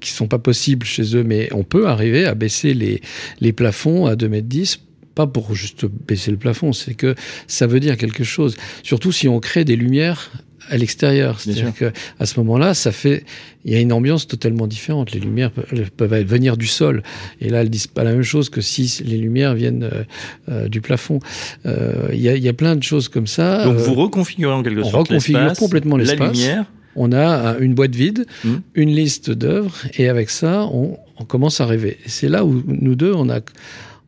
qui 0.00 0.10
sont 0.10 0.28
pas 0.28 0.38
possibles 0.38 0.86
chez 0.86 1.16
eux, 1.16 1.24
mais 1.24 1.48
on 1.52 1.64
peut 1.64 1.86
arriver 1.86 2.24
à 2.26 2.34
baisser 2.34 2.74
les, 2.74 3.00
les 3.40 3.52
plafonds 3.52 4.06
à 4.06 4.16
2 4.16 4.28
mètres 4.28 4.48
10 4.48 4.80
pas 5.14 5.26
pour 5.26 5.54
juste 5.54 5.86
baisser 5.86 6.30
le 6.30 6.36
plafond, 6.36 6.72
c'est 6.72 6.94
que 6.94 7.14
ça 7.46 7.66
veut 7.66 7.80
dire 7.80 7.96
quelque 7.96 8.24
chose. 8.24 8.56
Surtout 8.82 9.12
si 9.12 9.28
on 9.28 9.40
crée 9.40 9.64
des 9.64 9.76
lumières 9.76 10.30
à 10.68 10.76
l'extérieur. 10.76 11.40
C'est-à-dire 11.40 11.74
que 11.74 11.92
à 12.18 12.26
ce 12.26 12.38
moment-là, 12.40 12.74
ça 12.74 12.92
fait, 12.92 13.24
il 13.64 13.72
y 13.72 13.76
a 13.76 13.80
une 13.80 13.92
ambiance 13.92 14.26
totalement 14.26 14.66
différente. 14.66 15.12
Les 15.12 15.20
lumières 15.20 15.50
peuvent 15.50 16.24
venir 16.24 16.56
du 16.56 16.66
sol, 16.66 17.02
et 17.40 17.48
là, 17.48 17.62
elles 17.62 17.70
disent 17.70 17.86
pas 17.86 18.04
la 18.04 18.12
même 18.12 18.22
chose 18.22 18.48
que 18.48 18.60
si 18.60 19.02
les 19.04 19.18
lumières 19.18 19.54
viennent 19.54 19.84
euh, 19.84 20.04
euh, 20.48 20.68
du 20.68 20.80
plafond. 20.80 21.20
Euh, 21.66 22.08
il 22.12 22.20
y, 22.20 22.28
a, 22.28 22.36
y, 22.36 22.48
a, 22.48 22.52
plein 22.52 22.76
de 22.76 22.82
choses 22.82 23.08
comme 23.08 23.26
ça. 23.26 23.64
Donc 23.64 23.76
vous 23.76 23.94
reconfigurez 23.94 24.52
en 24.52 24.62
quelque 24.62 24.82
sorte 24.82 24.94
On 24.94 24.98
reconfigure 24.98 25.52
complètement 25.54 25.96
l'espace. 25.96 26.18
La 26.18 26.32
lumière. 26.32 26.64
On 26.94 27.12
a 27.12 27.56
une 27.58 27.72
boîte 27.72 27.94
vide, 27.94 28.26
mmh. 28.44 28.50
une 28.74 28.90
liste 28.90 29.30
d'œuvres, 29.30 29.74
et 29.96 30.10
avec 30.10 30.28
ça, 30.28 30.68
on, 30.70 30.98
on 31.16 31.24
commence 31.24 31.60
à 31.62 31.66
rêver. 31.66 31.96
C'est 32.06 32.28
là 32.28 32.44
où 32.44 32.62
nous 32.66 32.94
deux, 32.96 33.14
on 33.14 33.30
a 33.30 33.40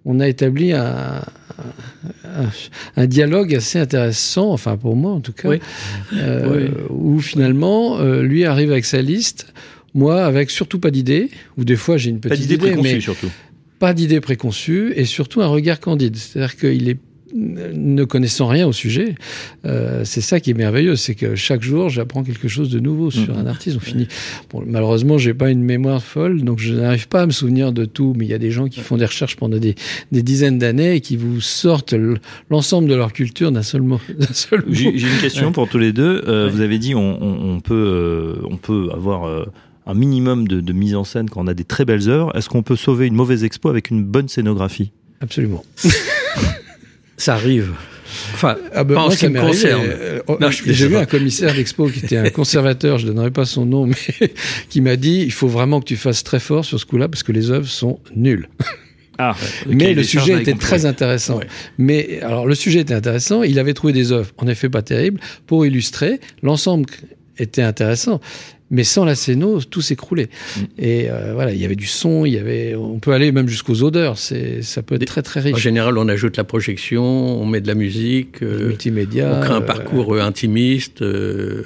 on 0.05 0.21
a 0.21 0.29
établi 0.29 0.73
un, 0.73 1.23
un, 2.25 2.51
un, 2.97 3.07
dialogue 3.07 3.55
assez 3.55 3.79
intéressant, 3.79 4.51
enfin 4.51 4.77
pour 4.77 4.97
moi 4.97 5.13
en 5.13 5.21
tout 5.21 5.33
cas, 5.33 5.49
oui. 5.49 5.61
Euh, 6.15 6.69
oui. 6.69 6.71
où 6.91 7.21
finalement 7.21 7.99
euh, 7.99 8.23
lui 8.23 8.45
arrive 8.45 8.71
avec 8.71 8.85
sa 8.85 9.01
liste, 9.01 9.53
moi 9.95 10.25
avec 10.25 10.51
surtout 10.51 10.79
pas 10.79 10.91
d'idée, 10.91 11.31
ou 11.57 11.65
des 11.65 11.77
fois 11.77 11.97
j'ai 11.97 12.11
une 12.11 12.21
petite 12.21 12.59
pas 12.59 12.67
idée, 12.69 12.77
mais 12.83 13.01
surtout. 13.01 13.31
pas 13.79 13.95
d'idée 13.95 14.21
préconçue 14.21 14.93
et 14.97 15.05
surtout 15.05 15.41
un 15.41 15.47
regard 15.47 15.81
candide, 15.81 16.17
c'est-à-dire 16.17 16.57
qu'il 16.57 16.89
est 16.89 16.99
ne 17.35 18.05
connaissant 18.05 18.47
rien 18.47 18.67
au 18.67 18.73
sujet, 18.73 19.17
euh, 19.65 20.03
c'est 20.05 20.21
ça 20.21 20.39
qui 20.39 20.51
est 20.51 20.55
merveilleux, 20.55 20.95
c'est 20.95 21.15
que 21.15 21.35
chaque 21.35 21.63
jour 21.63 21.89
j'apprends 21.89 22.23
quelque 22.23 22.47
chose 22.49 22.71
de 22.71 22.79
nouveau 22.79 23.11
sur 23.11 23.35
mmh. 23.35 23.39
un 23.39 23.47
artiste. 23.47 23.77
On 23.77 23.81
finit. 23.81 24.07
Bon, 24.51 24.63
malheureusement, 24.67 25.19
j'ai 25.19 25.35
pas 25.35 25.51
une 25.51 25.63
mémoire 25.63 26.03
folle, 26.03 26.43
donc 26.43 26.61
je 26.61 26.75
n'arrive 26.75 27.09
pas 27.09 27.23
à 27.23 27.27
me 27.27 27.33
souvenir 27.33 27.73
de 27.73 27.85
tout. 27.85 28.15
Mais 28.17 28.25
il 28.25 28.31
y 28.31 28.35
a 28.35 28.39
des 28.39 28.51
gens 28.51 28.69
qui 28.69 28.81
font 28.81 28.97
des 28.97 29.07
recherches 29.07 29.37
pendant 29.37 29.59
des, 29.59 29.75
des 30.13 30.23
dizaines 30.23 30.59
d'années 30.59 30.95
et 30.95 31.01
qui 31.01 31.17
vous 31.17 31.41
sortent 31.41 31.95
l'ensemble 32.51 32.89
de 32.89 32.95
leur 32.95 33.13
culture 33.13 33.51
d'un 33.51 33.63
seul 33.63 33.83
mot. 33.83 34.01
Seul 34.33 34.61
mot. 34.61 34.73
J'ai 34.73 34.91
une 34.91 35.21
question 35.21 35.47
ouais. 35.47 35.53
pour 35.53 35.69
tous 35.69 35.79
les 35.79 35.93
deux. 35.93 36.23
Euh, 36.27 36.47
ouais. 36.47 36.53
Vous 36.53 36.61
avez 36.61 36.79
dit 36.79 36.95
on, 36.95 37.23
on, 37.23 37.55
on 37.55 37.61
peut 37.61 37.75
euh, 37.75 38.47
on 38.49 38.57
peut 38.57 38.91
avoir 38.93 39.47
un 39.87 39.95
minimum 39.95 40.49
de, 40.49 40.61
de, 40.61 40.73
mise 40.73 40.95
en 40.95 41.05
scène 41.05 41.29
quand 41.29 41.43
on 41.43 41.47
a 41.47 41.55
des 41.55 41.65
très 41.65 41.85
belles 41.85 42.09
œuvres. 42.09 42.35
Est-ce 42.37 42.49
qu'on 42.49 42.63
peut 42.63 42.77
sauver 42.77 43.07
une 43.07 43.15
mauvaise 43.15 43.45
expo 43.45 43.69
avec 43.69 43.91
une 43.91 44.05
bonne 44.05 44.29
scénographie? 44.29 44.93
Absolument. 45.21 45.65
Ça 47.17 47.35
arrive. 47.35 47.73
Enfin, 48.33 48.57
ah 48.73 48.85
ben 48.85 48.95
pas 48.95 49.03
en 49.03 49.11
ce 49.11 49.19
qui 49.19 49.29
me 49.29 49.41
concerne. 49.41 49.83
Euh, 49.87 50.21
J'ai 50.67 50.89
vu 50.89 50.97
un 50.97 51.07
commissaire 51.07 51.55
d'expo 51.55 51.87
qui 51.89 52.01
était 52.01 52.17
un 52.17 52.31
conservateur, 52.31 52.99
je 52.99 53.07
ne 53.07 53.13
donnerai 53.13 53.31
pas 53.31 53.45
son 53.45 53.67
nom, 53.67 53.87
mais 54.21 54.33
qui 54.69 54.81
m'a 54.81 54.97
dit 54.97 55.23
il 55.23 55.33
faut 55.33 55.49
vraiment 55.49 55.81
que 55.81 55.87
tu 55.87 55.97
fasses 55.97 56.23
très 56.23 56.41
fort 56.41 56.65
sur 56.65 56.79
ce 56.79 56.87
coup-là 56.87 57.09
parce 57.09 57.23
que 57.23 57.33
les 57.33 57.51
œuvres 57.51 57.69
sont 57.69 58.01
nulles. 58.15 58.49
Ah, 59.19 59.35
mais 59.67 59.95
le 59.95 60.03
sujet 60.03 60.41
était 60.41 60.55
très 60.55 60.87
intéressant. 60.87 61.39
Ouais. 61.39 61.47
Mais 61.79 62.21
alors 62.21 62.47
le 62.47 62.55
sujet 62.55 62.81
était 62.81 62.95
intéressant. 62.95 63.43
Il 63.43 63.59
avait 63.59 63.75
trouvé 63.75 63.93
des 63.93 64.13
œuvres, 64.13 64.31
en 64.39 64.49
effet 64.49 64.69
pas 64.69 64.83
terribles, 64.83 65.21
pour 65.47 65.67
illustrer. 65.67 66.21
L'ensemble 66.43 66.87
était 67.39 67.63
intéressant 67.63 68.21
mais 68.75 68.85
sans 68.85 69.05
la 69.05 69.15
scéno, 69.15 69.61
tout 69.63 69.81
s'écroulait. 69.81 70.29
Mmh. 70.29 70.61
Et 70.79 71.07
euh, 71.09 71.33
voilà, 71.35 71.53
il 71.53 71.61
y 71.61 71.65
avait 71.65 71.77
du 71.77 71.87
son, 71.87 72.25
il 72.25 72.35
y 72.35 72.39
avait, 72.39 72.75
on 72.75 72.99
peut 72.99 73.13
aller 73.13 73.31
même 73.31 73.49
jusqu'aux 73.49 73.83
odeurs. 73.83 74.19
C'est, 74.19 74.63
ça 74.63 74.83
peut 74.83 74.97
être 74.97 75.05
très 75.05 75.23
très 75.23 75.41
riche. 75.41 75.55
En 75.55 75.59
général, 75.59 75.97
on 75.97 76.09
ajoute 76.09 76.37
la 76.37 76.45
projection, 76.45 77.05
on 77.05 77.47
met 77.47 77.61
de 77.61 77.69
la 77.69 77.77
musique, 77.77 78.43
euh, 78.43 78.69
multimédia, 78.69 79.39
on 79.39 79.41
crée 79.41 79.55
un 79.55 79.61
parcours 79.61 80.15
euh, 80.15 80.21
intimiste. 80.21 81.03
Euh, 81.03 81.63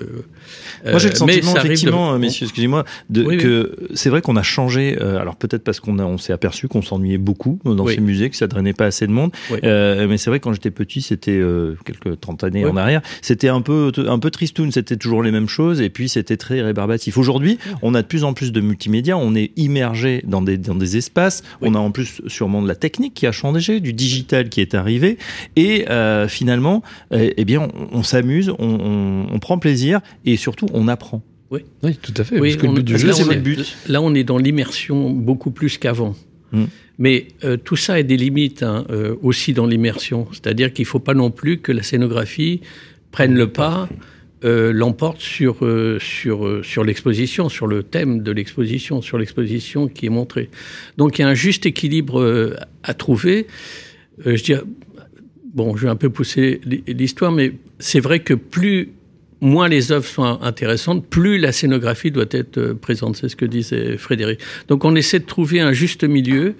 Moi, 0.84 0.98
j'ai 0.98 1.08
le 1.08 1.14
sentiment, 1.14 1.56
effectivement, 1.56 2.12
de... 2.12 2.18
messieurs, 2.18 2.44
excusez-moi, 2.44 2.84
oui, 3.14 3.38
que 3.38 3.74
oui. 3.80 3.86
c'est 3.94 4.10
vrai 4.10 4.20
qu'on 4.20 4.36
a 4.36 4.42
changé. 4.42 4.98
alors 4.98 5.36
peut-être 5.36 5.64
parce 5.64 5.80
qu'on 5.80 5.98
a, 5.98 6.04
on 6.04 6.18
s'est 6.18 6.34
aperçu 6.34 6.68
qu'on 6.68 6.82
s'ennuyait 6.82 7.18
beaucoup 7.18 7.58
dans 7.64 7.84
oui. 7.84 7.94
ces 7.94 8.00
musées, 8.00 8.28
que 8.28 8.36
ça 8.36 8.46
drainait 8.46 8.74
pas 8.74 8.86
assez 8.86 9.06
de 9.06 9.12
monde. 9.12 9.32
mais 9.50 10.18
c'est 10.18 10.30
vrai 10.30 10.40
quand 10.40 10.52
j'étais 10.52 10.70
petit, 10.70 11.00
c'était 11.00 11.40
quelques 11.84 12.20
trente 12.20 12.44
années 12.44 12.66
en 12.66 12.76
arrière, 12.76 13.00
c'était 13.22 13.48
un 13.48 13.62
peu 13.62 13.92
un 14.06 14.18
peu 14.18 14.30
tristoun. 14.30 14.70
C'était 14.70 14.96
toujours 14.96 15.22
les 15.22 15.30
mêmes 15.30 15.48
choses, 15.48 15.80
et 15.80 15.88
puis 15.88 16.08
c'était 16.08 16.36
très 16.36 16.60
rébarbatif. 16.60 16.97
Aujourd'hui, 17.16 17.58
on 17.82 17.94
a 17.94 18.02
de 18.02 18.06
plus 18.06 18.24
en 18.24 18.32
plus 18.32 18.52
de 18.52 18.60
multimédia, 18.60 19.16
on 19.16 19.34
est 19.34 19.52
immergé 19.56 20.22
dans 20.26 20.42
des, 20.42 20.58
dans 20.58 20.74
des 20.74 20.96
espaces, 20.96 21.42
oui. 21.60 21.68
on 21.70 21.74
a 21.74 21.78
en 21.78 21.90
plus 21.90 22.20
sûrement 22.26 22.62
de 22.62 22.68
la 22.68 22.74
technique 22.74 23.14
qui 23.14 23.26
a 23.26 23.32
changé, 23.32 23.80
du 23.80 23.92
digital 23.92 24.48
qui 24.48 24.60
est 24.60 24.74
arrivé, 24.74 25.18
et 25.56 25.88
euh, 25.90 26.28
finalement, 26.28 26.82
eh, 27.12 27.34
eh 27.36 27.44
bien, 27.44 27.68
on, 27.92 27.98
on 27.98 28.02
s'amuse, 28.02 28.50
on, 28.50 28.54
on, 28.58 29.26
on, 29.32 29.38
prend 29.38 29.58
plaisir, 29.58 30.00
et 30.24 30.36
surtout, 30.36 30.66
on 30.72 30.88
apprend. 30.88 31.22
Oui, 31.50 31.60
oui 31.82 31.96
tout 32.00 32.14
à 32.16 32.24
fait. 32.24 32.38
Oui, 32.38 32.50
parce 32.50 32.62
que 32.62 32.66
on, 32.66 32.72
le 32.72 32.82
but 32.82 32.84
du 32.84 32.98
jeu, 32.98 33.12
c'est 33.12 33.24
le 33.24 33.40
but. 33.40 33.76
Là, 33.88 34.02
on 34.02 34.14
est 34.14 34.24
dans 34.24 34.38
l'immersion 34.38 35.10
beaucoup 35.10 35.50
plus 35.50 35.78
qu'avant. 35.78 36.14
Hum. 36.52 36.68
Mais 36.98 37.28
euh, 37.44 37.56
tout 37.56 37.76
ça 37.76 37.94
a 37.94 38.02
des 38.02 38.16
limites 38.16 38.62
hein, 38.62 38.84
euh, 38.90 39.14
aussi 39.22 39.52
dans 39.52 39.66
l'immersion. 39.66 40.26
C'est-à-dire 40.32 40.72
qu'il 40.72 40.82
ne 40.82 40.88
faut 40.88 40.98
pas 40.98 41.14
non 41.14 41.30
plus 41.30 41.58
que 41.58 41.70
la 41.70 41.82
scénographie 41.82 42.60
prenne 43.12 43.34
le 43.34 43.50
pas 43.50 43.88
euh, 44.44 44.72
l'emporte 44.72 45.20
sur, 45.20 45.64
euh, 45.64 45.98
sur, 46.00 46.46
euh, 46.46 46.62
sur 46.62 46.84
l'exposition, 46.84 47.48
sur 47.48 47.66
le 47.66 47.82
thème 47.82 48.22
de 48.22 48.30
l'exposition, 48.30 49.02
sur 49.02 49.18
l'exposition 49.18 49.88
qui 49.88 50.06
est 50.06 50.10
montrée. 50.10 50.48
Donc 50.96 51.18
il 51.18 51.22
y 51.22 51.24
a 51.24 51.28
un 51.28 51.34
juste 51.34 51.66
équilibre 51.66 52.20
euh, 52.20 52.54
à 52.82 52.94
trouver. 52.94 53.46
Euh, 54.26 54.36
je 54.36 54.44
dis, 54.44 54.54
bon, 55.54 55.76
je 55.76 55.84
vais 55.84 55.90
un 55.90 55.96
peu 55.96 56.10
pousser 56.10 56.60
l'histoire, 56.86 57.32
mais 57.32 57.52
c'est 57.78 58.00
vrai 58.00 58.20
que 58.20 58.34
plus 58.34 58.92
moins 59.40 59.68
les 59.68 59.92
œuvres 59.92 60.06
sont 60.06 60.38
intéressantes, 60.42 61.06
plus 61.06 61.38
la 61.38 61.52
scénographie 61.52 62.10
doit 62.10 62.26
être 62.30 62.72
présente. 62.72 63.16
C'est 63.16 63.28
ce 63.28 63.36
que 63.36 63.44
disait 63.44 63.96
Frédéric. 63.96 64.40
Donc 64.68 64.84
on 64.84 64.94
essaie 64.94 65.20
de 65.20 65.26
trouver 65.26 65.60
un 65.60 65.72
juste 65.72 66.04
milieu. 66.04 66.54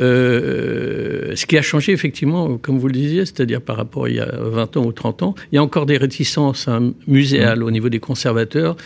Euh, 0.00 1.32
ce 1.34 1.44
qui 1.46 1.58
a 1.58 1.62
changé 1.62 1.92
effectivement, 1.92 2.56
comme 2.58 2.78
vous 2.78 2.88
le 2.88 2.94
disiez, 2.94 3.26
c'est-à-dire 3.26 3.60
par 3.60 3.76
rapport 3.76 4.04
à 4.04 4.08
il 4.08 4.16
y 4.16 4.20
a 4.20 4.30
20 4.30 4.76
ans 4.76 4.84
ou 4.84 4.92
30 4.92 5.22
ans, 5.22 5.34
il 5.50 5.56
y 5.56 5.58
a 5.58 5.62
encore 5.62 5.86
des 5.86 5.96
réticences 5.96 6.68
hein, 6.68 6.92
muséales 7.06 7.60
mmh. 7.60 7.64
au 7.64 7.70
niveau 7.70 7.88
des 7.88 8.00
conservateurs. 8.00 8.76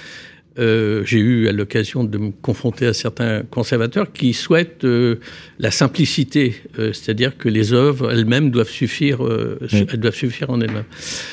Euh, 0.58 1.02
j'ai 1.04 1.18
eu 1.18 1.48
à 1.48 1.52
l'occasion 1.52 2.04
de 2.04 2.16
me 2.16 2.30
confronter 2.30 2.86
à 2.86 2.94
certains 2.94 3.42
conservateurs 3.42 4.12
qui 4.12 4.32
souhaitent 4.32 4.84
euh, 4.84 5.16
la 5.58 5.70
simplicité, 5.70 6.54
euh, 6.78 6.92
c'est-à-dire 6.92 7.36
que 7.36 7.48
les 7.48 7.74
œuvres 7.74 8.10
elles-mêmes 8.10 8.50
doivent 8.50 8.70
suffire, 8.70 9.20
oui. 9.20 9.86
elles 9.92 10.00
doivent 10.00 10.14
suffire 10.14 10.50
en 10.50 10.60
elles-mêmes. 10.60 10.84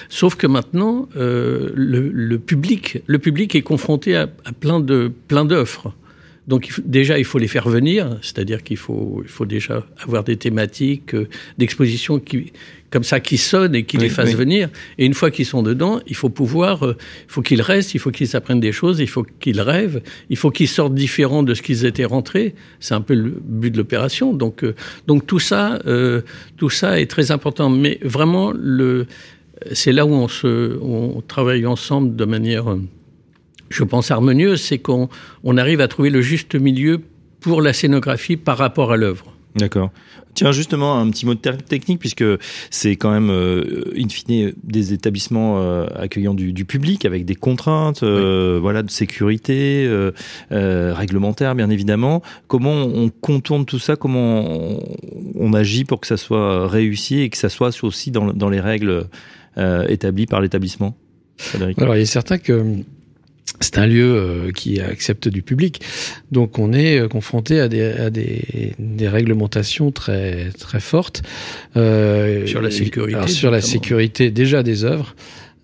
Sauf 0.09 0.35
que 0.35 0.47
maintenant, 0.47 1.07
le, 1.15 1.71
le, 1.73 2.39
public, 2.39 2.99
le 3.07 3.19
public 3.19 3.55
est 3.55 3.61
confronté 3.61 4.15
à, 4.15 4.29
à 4.45 4.51
plein 4.51 4.79
de 4.79 5.11
plein 5.27 5.45
d'offres. 5.45 5.93
Donc 6.47 6.67
il 6.67 6.71
faut, 6.71 6.81
déjà, 6.83 7.17
il 7.17 7.25
faut 7.25 7.37
les 7.37 7.47
faire 7.47 7.69
venir, 7.69 8.17
c'est-à-dire 8.21 8.63
qu'il 8.63 8.77
faut, 8.77 9.21
il 9.23 9.29
faut 9.29 9.45
déjà 9.45 9.85
avoir 9.97 10.23
des 10.23 10.35
thématiques 10.35 11.15
euh, 11.15 11.27
d'exposition 11.57 12.19
qui, 12.19 12.51
comme 12.93 13.03
ça 13.03 13.19
qui 13.19 13.39
sonnent 13.39 13.73
et 13.73 13.85
qui 13.85 13.97
oui, 13.97 14.03
les 14.03 14.09
fassent 14.09 14.29
oui. 14.29 14.35
venir. 14.35 14.69
Et 14.99 15.05
une 15.07 15.15
fois 15.15 15.31
qu'ils 15.31 15.47
sont 15.47 15.63
dedans, 15.63 15.99
il 16.05 16.15
faut 16.15 16.29
pouvoir, 16.29 16.85
euh, 16.85 16.95
il 17.27 17.31
faut 17.31 17.41
qu'ils 17.41 17.63
restent, 17.63 17.95
il 17.95 17.99
faut 17.99 18.11
qu'ils 18.11 18.35
apprennent 18.35 18.59
des 18.59 18.71
choses, 18.71 18.99
il 18.99 19.09
faut 19.09 19.25
qu'ils 19.39 19.61
rêvent, 19.61 20.03
il 20.29 20.37
faut 20.37 20.51
qu'ils 20.51 20.67
sortent 20.67 20.93
différents 20.93 21.41
de 21.41 21.55
ce 21.55 21.63
qu'ils 21.63 21.85
étaient 21.85 22.05
rentrés. 22.05 22.53
C'est 22.79 22.93
un 22.93 23.01
peu 23.01 23.15
le 23.15 23.33
but 23.43 23.71
de 23.71 23.77
l'opération. 23.79 24.31
Donc, 24.31 24.63
euh, 24.63 24.75
donc 25.07 25.25
tout 25.25 25.39
ça, 25.39 25.79
euh, 25.87 26.21
tout 26.55 26.69
ça 26.69 26.99
est 26.99 27.09
très 27.09 27.31
important. 27.31 27.67
Mais 27.67 27.97
vraiment, 28.03 28.53
le, 28.55 29.07
c'est 29.71 29.91
là 29.91 30.05
où 30.05 30.13
on 30.13 30.27
se, 30.27 30.77
on 30.79 31.21
travaille 31.27 31.65
ensemble 31.65 32.15
de 32.15 32.25
manière 32.25 32.77
je 33.71 33.83
pense, 33.83 34.11
harmonieuse, 34.11 34.61
c'est 34.61 34.77
qu'on 34.77 35.09
on 35.43 35.57
arrive 35.57 35.81
à 35.81 35.87
trouver 35.87 36.11
le 36.11 36.21
juste 36.21 36.53
milieu 36.53 37.01
pour 37.39 37.59
la 37.63 37.73
scénographie 37.73 38.37
par 38.37 38.59
rapport 38.59 38.91
à 38.91 38.97
l'œuvre. 38.97 39.32
D'accord. 39.55 39.91
Tiens, 40.33 40.51
justement, 40.51 40.97
un 40.99 41.09
petit 41.11 41.27
mot 41.27 41.35
de 41.35 41.39
technique, 41.39 41.99
puisque 41.99 42.23
c'est 42.71 42.95
quand 42.95 43.11
même, 43.11 43.29
euh, 43.29 43.93
in 43.95 44.09
fine, 44.09 44.53
des 44.63 44.93
établissements 44.93 45.59
euh, 45.59 45.85
accueillant 45.95 46.33
du, 46.33 46.53
du, 46.53 46.65
public 46.65 47.05
avec 47.05 47.25
des 47.25 47.35
contraintes, 47.35 48.01
euh, 48.01 48.55
oui. 48.55 48.61
voilà, 48.61 48.81
de 48.81 48.89
sécurité, 48.89 49.85
euh, 49.87 50.93
réglementaire, 50.95 51.53
bien 51.53 51.69
évidemment. 51.69 52.23
Comment 52.47 52.73
on 52.73 53.09
contourne 53.09 53.65
tout 53.65 53.77
ça? 53.77 53.95
Comment 53.95 54.41
on, 54.41 54.79
on, 55.35 55.53
agit 55.53 55.85
pour 55.85 56.01
que 56.01 56.07
ça 56.07 56.17
soit 56.17 56.67
réussi 56.67 57.19
et 57.19 57.29
que 57.29 57.37
ça 57.37 57.49
soit 57.49 57.71
aussi 57.83 58.09
dans, 58.09 58.33
dans 58.33 58.49
les 58.49 58.59
règles 58.59 59.07
établies 59.87 60.25
par 60.25 60.41
l'établissement 60.41 60.97
Alors, 61.77 61.95
il 61.95 62.01
est 62.01 62.05
certain 62.05 62.39
que 62.39 62.63
c'est 63.63 63.77
un 63.77 63.87
lieu 63.87 64.15
euh, 64.15 64.51
qui 64.51 64.79
accepte 64.81 65.27
du 65.27 65.41
public. 65.41 65.81
Donc 66.31 66.59
on 66.59 66.73
est 66.73 66.99
euh, 66.99 67.07
confronté 67.07 67.59
à 67.59 67.67
des, 67.67 67.81
à 67.81 68.09
des, 68.09 68.73
des 68.77 69.07
réglementations 69.07 69.91
très, 69.91 70.49
très 70.59 70.79
fortes. 70.79 71.23
Euh, 71.77 72.45
sur 72.45 72.61
la 72.61 72.71
sécurité. 72.71 73.27
sur 73.27 73.51
la 73.51 73.61
sécurité 73.61 74.31
déjà 74.31 74.63
des 74.63 74.83
œuvres. 74.83 75.15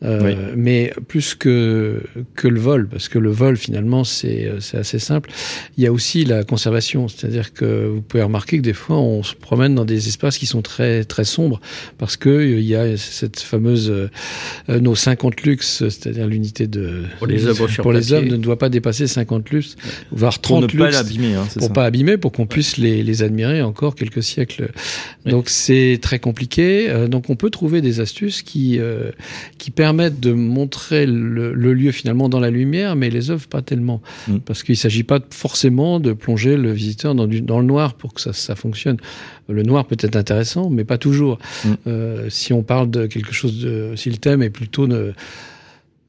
Euh, 0.04 0.54
mais 0.56 0.94
plus 1.08 1.36
que 1.36 2.02
que 2.36 2.48
le 2.48 2.60
vol, 2.60 2.88
parce 2.88 3.10
que 3.10 3.20
le 3.20 3.30
vol 3.30 3.58
finalement 3.58 4.04
c'est 4.04 4.50
c'est 4.60 4.78
assez 4.78 5.00
simple. 5.00 5.30
Il 5.78 5.84
y 5.84 5.88
a 5.88 5.92
aussi 5.92 6.24
la 6.24 6.44
conservation, 6.44 7.08
c'est-à-dire 7.08 7.54
que 7.54 7.88
vous 7.88 8.02
pouvez 8.02 8.24
remarquer 8.24 8.58
que 8.58 8.64
des 8.64 8.74
fois 8.74 8.98
on 8.98 9.24
se 9.24 9.36
promène 9.36 9.76
dans 9.76 9.86
des 9.86 10.08
espaces 10.08 10.38
qui 10.38 10.46
sont 10.46 10.62
très 10.62 11.04
très 11.04 11.26
sombres 11.26 11.60
parce 11.98 12.18
que 12.18 12.58
il 12.58 12.66
y 12.66 12.76
a 12.76 12.98
cette 12.98 13.40
fameuse 13.40 13.90
euh, 13.90 14.80
nos 14.80 14.96
50 14.96 15.42
lux, 15.42 15.84
c'est-à-dire 15.90 16.28
l'unité 16.28 16.68
de 16.68 17.04
pour 17.18 17.28
les 17.28 17.46
œuvres 17.46 17.68
pour 17.82 17.92
les 17.92 18.14
œuvres 18.14 18.28
ne 18.28 18.38
doit 18.38 18.58
pas 18.58 18.70
dépasser 18.70 19.08
50 19.08 19.50
lux, 19.50 19.76
voire 20.12 20.40
30 20.40 20.68
pour 20.68 20.80
ne 20.80 20.86
pas 20.86 20.92
l'abîmer, 20.92 21.36
hein, 21.36 21.48
pour 21.54 21.64
ça. 21.64 21.70
pas 21.70 21.86
abîmer, 21.86 22.18
pour 22.18 22.32
qu'on 22.32 22.48
puisse 22.48 22.78
les, 22.78 23.04
les 23.04 23.24
admirer 23.24 23.62
encore 23.62 23.96
quelques 23.96 24.24
siècles. 24.24 24.72
Donc 25.26 25.50
c'est 25.50 26.00
très 26.02 26.20
compliqué. 26.20 26.90
Euh, 26.90 27.08
donc 27.08 27.30
on 27.30 27.36
peut 27.36 27.50
trouver 27.50 27.82
des 27.82 28.00
astuces 28.00 28.42
qui 28.42 28.80
euh, 28.80 29.12
qui 29.58 29.72
permettent 29.72 29.89
de 29.94 30.34
montrer 30.34 31.06
le, 31.06 31.54
le, 31.54 31.74
lieu 31.74 31.92
finalement 31.92 32.30
dans 32.30 32.40
la 32.40 32.50
lumière, 32.50 32.96
mais 32.96 33.10
les 33.10 33.32
œuvres 33.32 33.48
pas 33.48 33.62
tellement, 33.62 34.02
Mm. 34.28 34.38
parce 34.40 34.64
qu'il 34.64 34.78
s'agit 34.78 35.04
pas 35.04 35.20
forcément 35.30 36.00
de 36.00 36.14
plonger 36.14 36.58
le 36.58 36.72
visiteur 36.72 37.16
dans, 37.16 37.28
du, 37.28 37.42
dans 37.42 37.60
le 37.60 37.66
noir 37.66 37.94
pour 37.94 38.14
que 38.14 38.22
ça, 38.22 38.34
ça 38.34 38.56
fonctionne. 38.56 38.98
Le 39.48 39.64
noir 39.64 39.86
peut 39.86 39.98
être 40.00 40.16
intéressant, 40.16 40.70
mais 40.70 40.84
pas 40.84 40.98
toujours. 40.98 41.40
Mm. 41.64 41.70
Euh, 41.88 42.30
si 42.30 42.54
on 42.54 42.64
parle 42.64 42.90
de 42.90 43.08
quelque 43.08 43.34
chose 43.34 43.62
de, 43.62 43.94
si 43.96 44.10
le 44.10 44.18
thème 44.18 44.44
est 44.44 44.50
plutôt 44.50 44.88
de, 44.88 45.14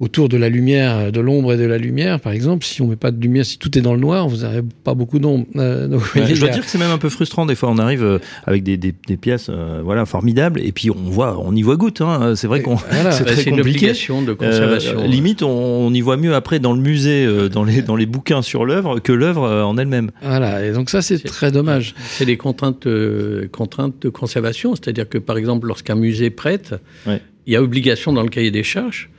autour 0.00 0.30
de 0.30 0.38
la 0.38 0.48
lumière, 0.48 1.12
de 1.12 1.20
l'ombre 1.20 1.52
et 1.52 1.56
de 1.58 1.64
la 1.64 1.76
lumière, 1.76 2.18
par 2.20 2.32
exemple, 2.32 2.64
si 2.64 2.80
on 2.80 2.86
met 2.86 2.96
pas 2.96 3.10
de 3.10 3.20
lumière, 3.20 3.44
si 3.44 3.58
tout 3.58 3.76
est 3.76 3.82
dans 3.82 3.92
le 3.92 4.00
noir, 4.00 4.28
vous 4.28 4.38
n'avez 4.38 4.62
pas 4.82 4.94
beaucoup 4.94 5.18
d'ombre. 5.18 5.44
Euh, 5.56 5.88
donc, 5.88 6.00
Ouais, 6.14 6.34
je 6.34 6.40
dois 6.40 6.48
dire 6.48 6.64
que 6.64 6.70
c'est 6.70 6.78
même 6.78 6.90
un 6.90 6.96
peu 6.98 7.10
frustrant 7.10 7.44
des 7.44 7.54
fois. 7.54 7.68
On 7.70 7.76
arrive 7.76 8.02
euh, 8.02 8.18
avec 8.46 8.62
des, 8.62 8.78
des, 8.78 8.94
des 9.06 9.16
pièces, 9.18 9.48
euh, 9.50 9.82
voilà, 9.84 10.06
formidables, 10.06 10.60
et 10.64 10.72
puis 10.72 10.90
on 10.90 11.10
voit, 11.10 11.38
on 11.38 11.54
y 11.54 11.60
voit 11.60 11.76
goutte. 11.76 12.00
Hein. 12.00 12.32
C'est 12.34 12.46
vrai 12.46 12.62
qu'on, 12.62 12.76
Voilà. 12.76 13.10
c'est 13.12 13.24
Bah, 13.24 13.32
très 13.32 13.42
c'est 13.42 13.50
une 13.50 13.56
compliqué. 13.58 13.78
obligation 13.78 14.22
de 14.22 14.32
conservation. 14.32 15.00
Euh, 15.00 15.06
limite, 15.06 15.42
on, 15.42 15.50
on 15.50 15.92
y 15.92 16.00
voit 16.00 16.16
mieux 16.16 16.34
après 16.34 16.60
dans 16.60 16.72
le 16.72 16.80
musée, 16.80 17.26
euh, 17.26 17.48
dans 17.50 17.64
les 17.64 17.82
dans 17.82 17.96
les 17.96 18.06
bouquins 18.06 18.40
sur 18.40 18.64
l'œuvre 18.64 19.00
que 19.00 19.12
l'œuvre 19.12 19.44
euh, 19.44 19.62
en 19.64 19.76
elle-même. 19.76 20.10
Voilà, 20.22 20.64
et 20.64 20.72
donc 20.72 20.88
ça 20.88 21.02
c'est 21.02 21.18
C'est- 21.18 21.28
très 21.28 21.52
dommage. 21.52 21.94
C'est 22.08 22.24
des 22.24 22.38
contraintes, 22.38 22.86
euh, 22.86 23.48
contraintes 23.52 24.00
de 24.00 24.08
conservation, 24.08 24.74
c'est-à-dire 24.74 25.06
que 25.08 25.18
par 25.18 25.36
exemple, 25.36 25.66
lorsqu'un 25.66 25.94
musée 25.94 26.30
prête, 26.30 26.74
Ouais. 27.06 27.20
il 27.46 27.52
y 27.52 27.56
a 27.56 27.62
obligation 27.62 28.14
dans 28.14 28.22
le 28.22 28.28
cahier 28.30 28.50
des 28.50 28.62
charges 28.62 29.10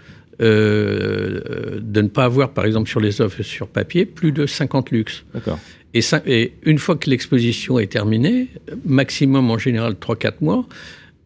euh, 0.42 1.80
de 1.82 2.02
ne 2.02 2.08
pas 2.08 2.26
avoir, 2.26 2.52
par 2.52 2.66
exemple, 2.66 2.90
sur 2.90 3.00
les 3.00 3.22
œuvres 3.22 3.44
sur 3.44 3.68
papier, 3.68 4.06
plus 4.06 4.32
de 4.32 4.46
50 4.46 4.92
luxe. 4.92 5.24
D'accord. 5.34 5.60
Et 5.94 6.54
une 6.64 6.78
fois 6.78 6.96
que 6.96 7.10
l'exposition 7.10 7.78
est 7.78 7.92
terminée, 7.92 8.48
maximum 8.86 9.52
en 9.52 9.58
général 9.58 9.94
3-4 9.94 10.36
mois, 10.42 10.66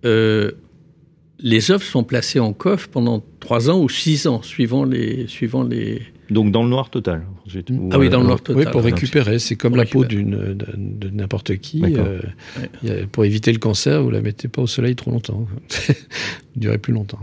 euh, 0.05 0.51
les 1.39 1.71
œuvres 1.71 1.83
sont 1.83 2.03
placées 2.03 2.39
en 2.39 2.53
coffre 2.53 2.89
pendant 2.89 3.23
3 3.39 3.69
ans 3.69 3.79
ou 3.79 3.89
6 3.89 4.27
ans, 4.27 4.41
suivant 4.41 4.83
les, 4.83 5.27
suivant 5.27 5.63
les, 5.63 6.01
Donc 6.29 6.51
dans 6.51 6.63
le 6.63 6.69
noir 6.69 6.89
total. 6.89 7.23
Ou, 7.47 7.89
Ah 7.91 7.99
oui, 7.99 8.09
dans 8.09 8.21
le 8.23 8.29
euh, 8.31 8.35
total. 8.37 8.55
oui, 8.55 8.65
pour 8.71 8.83
récupérer, 8.83 9.37
c'est 9.39 9.55
comme 9.55 9.71
Pour 9.73 9.77
la 9.77 9.85
peau 9.85 10.03
d'une 10.03 10.53
de, 10.55 11.09
n'importe 11.11 11.57
qui. 11.57 11.81
Euh, 11.83 12.19
Ouais. 12.83 13.05
pour 13.11 13.23
éviter 13.25 13.51
le 13.51 13.59
cancer, 13.59 14.01
vous 14.01 14.09
la 14.09 14.21
mettez 14.21 14.47
pas 14.47 14.61
au 14.61 14.67
soleil 14.67 14.95
trop 14.95 15.11
longtemps. 15.11 15.45
Vous 16.55 16.61
durez 16.61 16.77
plus 16.77 16.93
longtemps. 16.93 17.19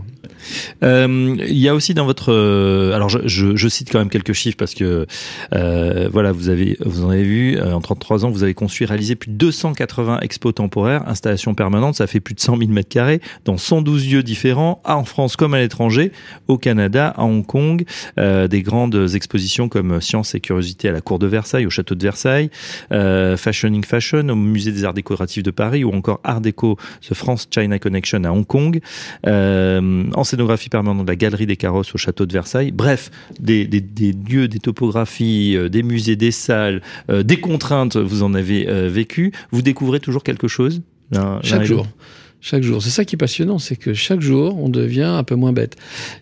Euh, 0.83 1.35
il 1.47 1.57
y 1.57 1.67
a 1.67 1.73
aussi 1.73 1.95
dans 1.95 2.05
votre, 2.05 2.31
euh, 2.31 2.93
alors 2.93 3.09
je, 3.09 3.17
je, 3.25 3.55
je 3.55 3.67
cite 3.67 3.89
quand 3.91 3.97
même 3.97 4.09
quelques 4.11 4.33
chiffres 4.33 4.57
parce 4.57 4.75
que 4.75 5.07
euh, 5.55 6.07
voilà, 6.11 6.31
vous 6.31 6.49
avez, 6.49 6.77
vous 6.85 7.03
en 7.03 7.09
avez 7.09 7.23
vu, 7.23 7.57
euh, 7.57 7.73
en 7.73 7.81
33 7.81 8.25
ans, 8.25 8.29
vous 8.29 8.43
avez 8.43 8.53
conçu 8.53 8.83
et 8.83 8.85
réalisé 8.85 9.15
plus 9.15 9.31
de 9.31 9.35
280 9.35 10.19
expos 10.19 10.53
temporaires, 10.53 11.07
installations 11.07 11.55
permanentes, 11.55 11.95
ça 11.95 12.05
fait 12.05 12.19
plus 12.19 12.35
de 12.35 12.39
100 12.41 12.57
000 12.57 12.69
mètres 12.69 12.89
carrés 12.89 13.21
dans 13.45 13.57
112 13.57 14.07
lieux 14.07 14.21
différents, 14.23 14.81
à 14.85 14.97
en 14.97 15.03
France 15.03 15.35
comme 15.35 15.55
à 15.55 15.59
l'étranger, 15.59 16.11
au 16.47 16.59
Canada, 16.59 17.07
à 17.17 17.23
Hong 17.23 17.43
Kong, 17.43 17.85
euh, 18.19 18.47
des 18.47 18.61
grandes 18.61 19.15
expositions 19.15 19.67
comme 19.67 19.99
Science 20.13 20.35
et 20.35 20.39
Curiosité 20.39 20.89
à 20.89 20.91
la 20.91 21.01
Cour 21.01 21.17
de 21.17 21.25
Versailles, 21.25 21.65
au 21.65 21.71
Château 21.71 21.95
de 21.95 22.03
Versailles, 22.03 22.51
euh, 22.91 23.35
Fashioning 23.35 23.83
Fashion 23.83 24.29
au 24.29 24.35
Musée 24.35 24.71
des 24.71 24.83
Arts 24.85 24.93
Décoratifs 24.93 25.41
de 25.41 25.49
Paris 25.49 25.83
ou 25.83 25.91
encore 25.91 26.19
Art 26.23 26.39
Déco 26.39 26.77
The 27.01 27.15
France 27.15 27.47
China 27.49 27.79
Connection 27.79 28.23
à 28.23 28.29
Hong 28.29 28.45
Kong, 28.45 28.79
euh, 29.25 30.03
en 30.13 30.23
scénographie 30.23 30.69
permanente 30.69 31.05
de 31.05 31.11
la 31.11 31.15
Galerie 31.15 31.47
des 31.47 31.57
Carrosses 31.57 31.95
au 31.95 31.97
Château 31.97 32.27
de 32.27 32.33
Versailles. 32.33 32.71
Bref, 32.71 33.09
des, 33.39 33.65
des, 33.65 33.81
des 33.81 34.11
lieux, 34.13 34.47
des 34.47 34.59
topographies, 34.59 35.55
euh, 35.57 35.67
des 35.67 35.81
musées, 35.81 36.15
des 36.15 36.31
salles, 36.31 36.81
des 37.09 37.37
contraintes, 37.39 37.97
vous 37.97 38.21
en 38.21 38.35
avez 38.35 38.65
vécu. 38.89 39.31
Vous 39.51 39.61
découvrez 39.61 39.99
toujours 39.99 40.23
quelque 40.23 40.47
chose 40.47 40.83
Chaque 41.41 41.63
jour. 41.63 41.87
Chaque 42.45 42.61
jour. 42.61 42.83
C'est 42.83 42.89
ça 42.89 43.05
qui 43.05 43.15
est 43.15 43.17
passionnant, 43.17 43.57
c'est 43.57 43.77
que 43.77 43.93
chaque 43.93 44.19
jour, 44.19 44.61
on 44.61 44.67
devient 44.67 45.03
un 45.03 45.23
peu 45.23 45.35
moins 45.35 45.53
bête. 45.53 45.77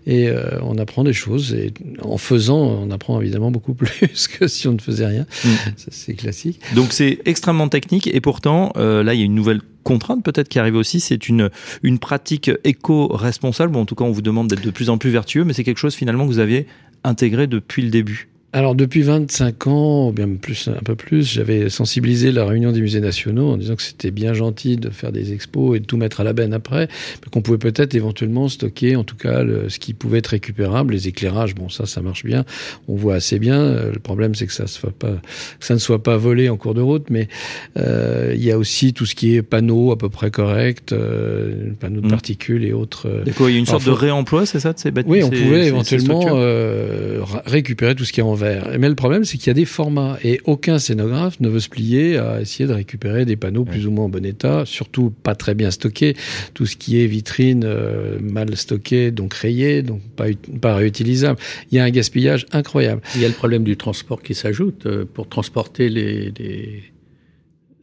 Et 0.06 0.30
euh, 0.30 0.60
on 0.62 0.78
apprend 0.78 1.04
des 1.04 1.14
choses. 1.14 1.56
Et 1.56 1.74
en 2.04 2.20
faisant, 2.20 2.60
on 2.60 2.92
apprend 2.92 3.20
évidemment 3.20 3.50
beaucoup 3.50 3.74
plus 3.76 4.28
que 4.28 4.48
si 4.48 4.68
on 4.68 4.74
ne 4.74 4.80
faisait 4.80 5.08
rien. 5.08 5.26
Mm. 5.44 5.48
Ça, 5.78 5.88
c'est 5.90 6.14
classique. 6.14 6.60
Donc 6.76 6.94
c'est 6.94 7.18
extrêmement 7.26 7.70
technique 7.70 8.06
et 8.06 8.22
pourtant 8.22 8.72
euh, 8.78 9.02
là 9.02 9.16
il 9.16 9.20
y 9.20 9.24
a 9.24 9.26
une 9.26 9.34
nouvelle 9.34 9.62
contrainte 9.84 10.24
peut-être 10.24 10.48
qui 10.48 10.60
arrive 10.60 10.76
aussi, 10.76 11.00
c'est 11.00 11.28
une 11.28 11.50
une 11.82 11.98
pratique 11.98 12.52
éco-responsable. 12.64 13.74
Bon, 13.74 13.82
en 13.82 13.86
tout 13.86 13.96
cas, 13.96 14.06
on 14.06 14.12
vous 14.12 14.22
demande 14.22 14.48
d'être 14.48 14.64
de 14.64 14.70
plus 14.70 14.92
en 14.92 15.00
plus 15.00 15.10
vertueux, 15.10 15.44
mais 15.44 15.54
c'est 15.54 15.64
quelque 15.64 15.80
chose 15.80 15.96
finalement 15.96 16.26
que 16.28 16.32
vous 16.32 16.40
aviez 16.40 16.68
intégré 17.04 17.48
depuis 17.48 17.82
le 17.82 17.90
début. 17.90 18.31
Alors 18.54 18.76
depuis 18.76 19.02
25 19.02 19.68
ans, 19.68 20.10
ou 20.10 20.12
bien 20.12 20.28
plus, 20.36 20.68
un 20.68 20.82
peu 20.84 20.96
plus, 20.96 21.26
j'avais 21.36 21.70
sensibilisé 21.70 22.34
la 22.34 22.44
réunion 22.46 22.74
des 22.74 22.82
musées 22.82 23.00
nationaux 23.00 23.52
en 23.52 23.56
disant 23.56 23.78
que 23.78 23.82
c'était 23.82 24.12
bien 24.12 24.34
gentil 24.34 24.76
de 24.76 24.90
faire 24.90 25.14
des 25.14 25.32
expos 25.32 25.78
et 25.78 25.80
de 25.80 25.86
tout 25.86 25.96
mettre 25.96 26.20
à 26.20 26.26
la 26.26 26.34
benne 26.34 26.54
après, 26.54 26.90
mais 27.24 27.30
qu'on 27.32 27.42
pouvait 27.42 27.58
peut-être 27.58 27.96
éventuellement 27.96 28.50
stocker, 28.50 28.98
en 28.98 29.06
tout 29.06 29.16
cas, 29.16 29.44
le- 29.44 29.70
ce 29.70 29.80
qui 29.80 29.94
pouvait 29.94 30.18
être 30.18 30.28
récupérable, 30.28 30.94
les 30.94 31.08
éclairages. 31.08 31.56
Bon, 31.56 31.70
ça, 31.70 31.86
ça 31.86 32.02
marche 32.02 32.26
bien, 32.26 32.44
on 32.90 32.96
voit 32.98 33.16
assez 33.16 33.40
bien. 33.40 33.58
Euh, 33.58 33.94
Le 33.94 34.00
problème, 34.00 34.36
c'est 34.36 34.48
que 34.48 34.54
ça, 34.54 34.68
se 34.68 34.80
soit 34.80 34.92
pas, 34.92 35.14
que 35.60 35.66
ça 35.66 35.74
ne 35.74 35.80
soit 35.80 36.04
pas 36.04 36.18
volé 36.18 36.50
en 36.50 36.58
cours 36.58 36.74
de 36.74 36.82
route, 36.82 37.06
mais 37.10 37.30
euh, 37.78 38.34
il 38.36 38.44
y 38.44 38.52
a 38.52 38.58
aussi 38.58 38.92
tout 38.94 39.06
ce 39.06 39.16
qui 39.16 39.34
est 39.36 39.44
panneaux 39.44 39.92
à 39.94 39.98
peu 39.98 40.10
près 40.10 40.30
corrects, 40.30 40.92
euh, 40.92 41.70
panneaux 41.80 42.02
de 42.02 42.08
Mm. 42.08 42.12
particules 42.12 42.66
et 42.66 42.74
autres. 42.74 43.08
euh, 43.08 43.24
D'accord, 43.24 43.50
il 43.50 43.54
y 43.54 43.56
a 43.56 43.60
une 43.60 43.66
sorte 43.66 43.86
de 43.86 43.92
réemploi, 43.92 44.46
c'est 44.46 44.60
ça, 44.60 44.74
de 44.74 44.80
ces 44.80 44.92
bâtiments 44.92 45.14
oui, 45.14 45.24
on 45.24 45.30
pouvait 45.30 45.68
éventuellement 45.68 46.22
euh, 46.36 47.22
récupérer 47.46 47.96
tout 47.96 48.04
ce 48.04 48.12
qui 48.12 48.20
est 48.20 48.24
en 48.24 48.41
Mais 48.80 48.90
le 48.90 48.96
problème, 48.96 49.24
c'est 49.26 49.38
qu'il 49.38 49.48
y 49.48 49.52
a 49.52 49.54
des 49.54 49.66
formats 49.66 50.18
et 50.24 50.40
aucun 50.46 50.80
scénographe 50.80 51.40
ne 51.40 51.50
veut 51.50 51.60
se 51.60 51.70
plier 51.70 52.18
à 52.18 52.42
essayer 52.42 52.68
de 52.68 52.74
récupérer 52.74 53.26
des 53.26 53.36
panneaux 53.36 53.66
plus 53.66 53.88
ou 53.88 53.92
moins 53.92 54.06
en 54.06 54.10
bon 54.10 54.26
état, 54.26 54.64
surtout 54.66 55.12
pas 55.24 55.36
très 55.36 55.54
bien 55.56 55.72
stockés. 55.72 56.16
Tout 56.54 56.66
ce 56.66 56.76
qui 56.76 57.02
est 57.02 57.08
vitrine 57.08 57.64
euh, 57.66 58.18
mal 58.22 58.56
stocké, 58.58 59.12
donc 59.12 59.34
rayé, 59.34 59.82
donc 59.84 60.02
pas, 60.16 60.30
ut- 60.30 60.38
pas 60.60 60.76
réutilisable. 60.76 61.40
Il 61.72 61.76
y 61.76 61.80
a 61.80 61.84
un 61.84 61.90
gaspillage 61.90 62.46
incroyable. 62.52 63.02
Il 63.16 63.22
y 63.22 63.26
a 63.26 63.28
le 63.28 63.34
problème 63.34 63.64
du 63.64 63.78
transport 63.78 64.22
qui 64.22 64.34
s'ajoute. 64.36 64.86
euh, 64.86 65.06
Pour 65.12 65.28
transporter 65.30 65.90
les- 65.90 66.32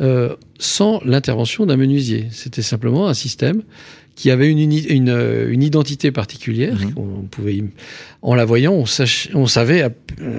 euh, 0.00 0.36
sans 0.58 1.00
l'intervention 1.04 1.66
d'un 1.66 1.76
menuisier. 1.76 2.28
C'était 2.30 2.62
simplement 2.62 3.08
un 3.08 3.14
système 3.14 3.62
qui 4.22 4.30
avait 4.30 4.48
une, 4.48 5.08
euh, 5.08 5.50
une 5.50 5.64
identité 5.64 6.12
particulière. 6.12 6.78
On, 6.94 7.00
on 7.00 7.22
pouvait, 7.22 7.64
en 8.22 8.36
la 8.36 8.44
voyant, 8.44 8.72
on, 8.72 8.86
sach- 8.86 9.28
on 9.34 9.46
savait, 9.48 9.84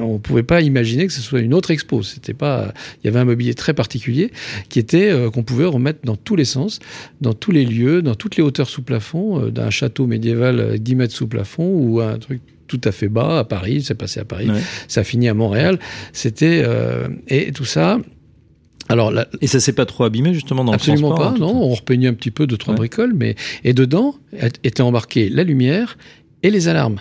on 0.02 0.19
pouvait 0.19 0.41
pas 0.43 0.62
imaginer 0.62 1.06
que 1.06 1.12
ce 1.12 1.19
soit 1.19 1.41
une 1.41 1.54
autre 1.54 1.69
expo. 1.69 2.02
C'était 2.02 2.34
pas, 2.34 2.74
il 3.04 3.08
y 3.08 3.10
avait 3.10 3.19
un 3.19 3.26
mobilier 3.26 3.54
très 3.56 3.74
particulier 3.74 4.32
qui 4.69 4.80
était 4.80 5.10
euh, 5.12 5.30
qu'on 5.30 5.43
pouvait 5.43 5.65
remettre 5.65 6.00
dans 6.06 6.15
tous 6.15 6.38
les 6.38 6.46
sens, 6.46 6.80
dans 7.19 7.34
tous 7.34 7.52
les 7.52 7.65
lieux, 7.65 8.02
dans 8.02 8.15
toutes 8.15 8.38
les 8.38 8.43
hauteurs 8.43 8.69
sous 8.69 8.84
plafond, 8.84 9.48
euh, 9.48 9.52
d'un 9.52 9.69
château 9.69 10.08
médiéval 10.08 10.60
euh, 10.62 10.78
10 10.78 10.96
mètres 10.96 11.13
sous 11.13 11.28
plafond 11.28 11.67
ou 11.67 12.00
un 12.00 12.17
truc 12.19 12.39
tout 12.67 12.80
à 12.86 12.93
fait 12.93 13.10
bas 13.10 13.39
à 13.39 13.43
Paris. 13.43 13.82
C'est 13.84 13.96
passé 13.96 14.22
à 14.22 14.26
Paris, 14.26 14.50
Ouais. 14.50 14.62
ça 14.88 15.02
a 15.02 15.04
fini 15.04 15.28
à 15.28 15.34
Montréal. 15.34 15.78
C'était 16.13 16.63
euh, 16.65 17.10
et 17.28 17.52
tout 17.52 17.65
ça. 17.65 18.00
Alors 18.89 19.13
Et 19.41 19.48
ça 19.48 19.60
s'est 19.60 19.74
pas 19.74 19.86
trop 19.86 20.04
abîmé 20.04 20.34
justement 20.34 20.63
dans 20.63 20.74
Absolument 20.74 21.10
le 21.12 21.15
transport 21.15 21.38
pas, 21.39 21.46
hein, 21.46 21.54
non. 21.54 21.63
On 21.63 21.74
repeignait 21.74 22.08
un 22.08 22.13
petit 22.13 22.32
peu 22.32 22.48
de 22.48 22.56
trois 22.56 22.74
Ouais. 22.74 22.78
bricoles, 22.80 23.13
mais 23.15 23.36
et 23.63 23.74
dedans 23.74 24.15
était 24.63 24.82
embarqué 24.82 25.30
la 25.30 25.43
lumière 25.43 25.98
et 26.43 26.50
les 26.50 26.67
alarmes. 26.67 27.00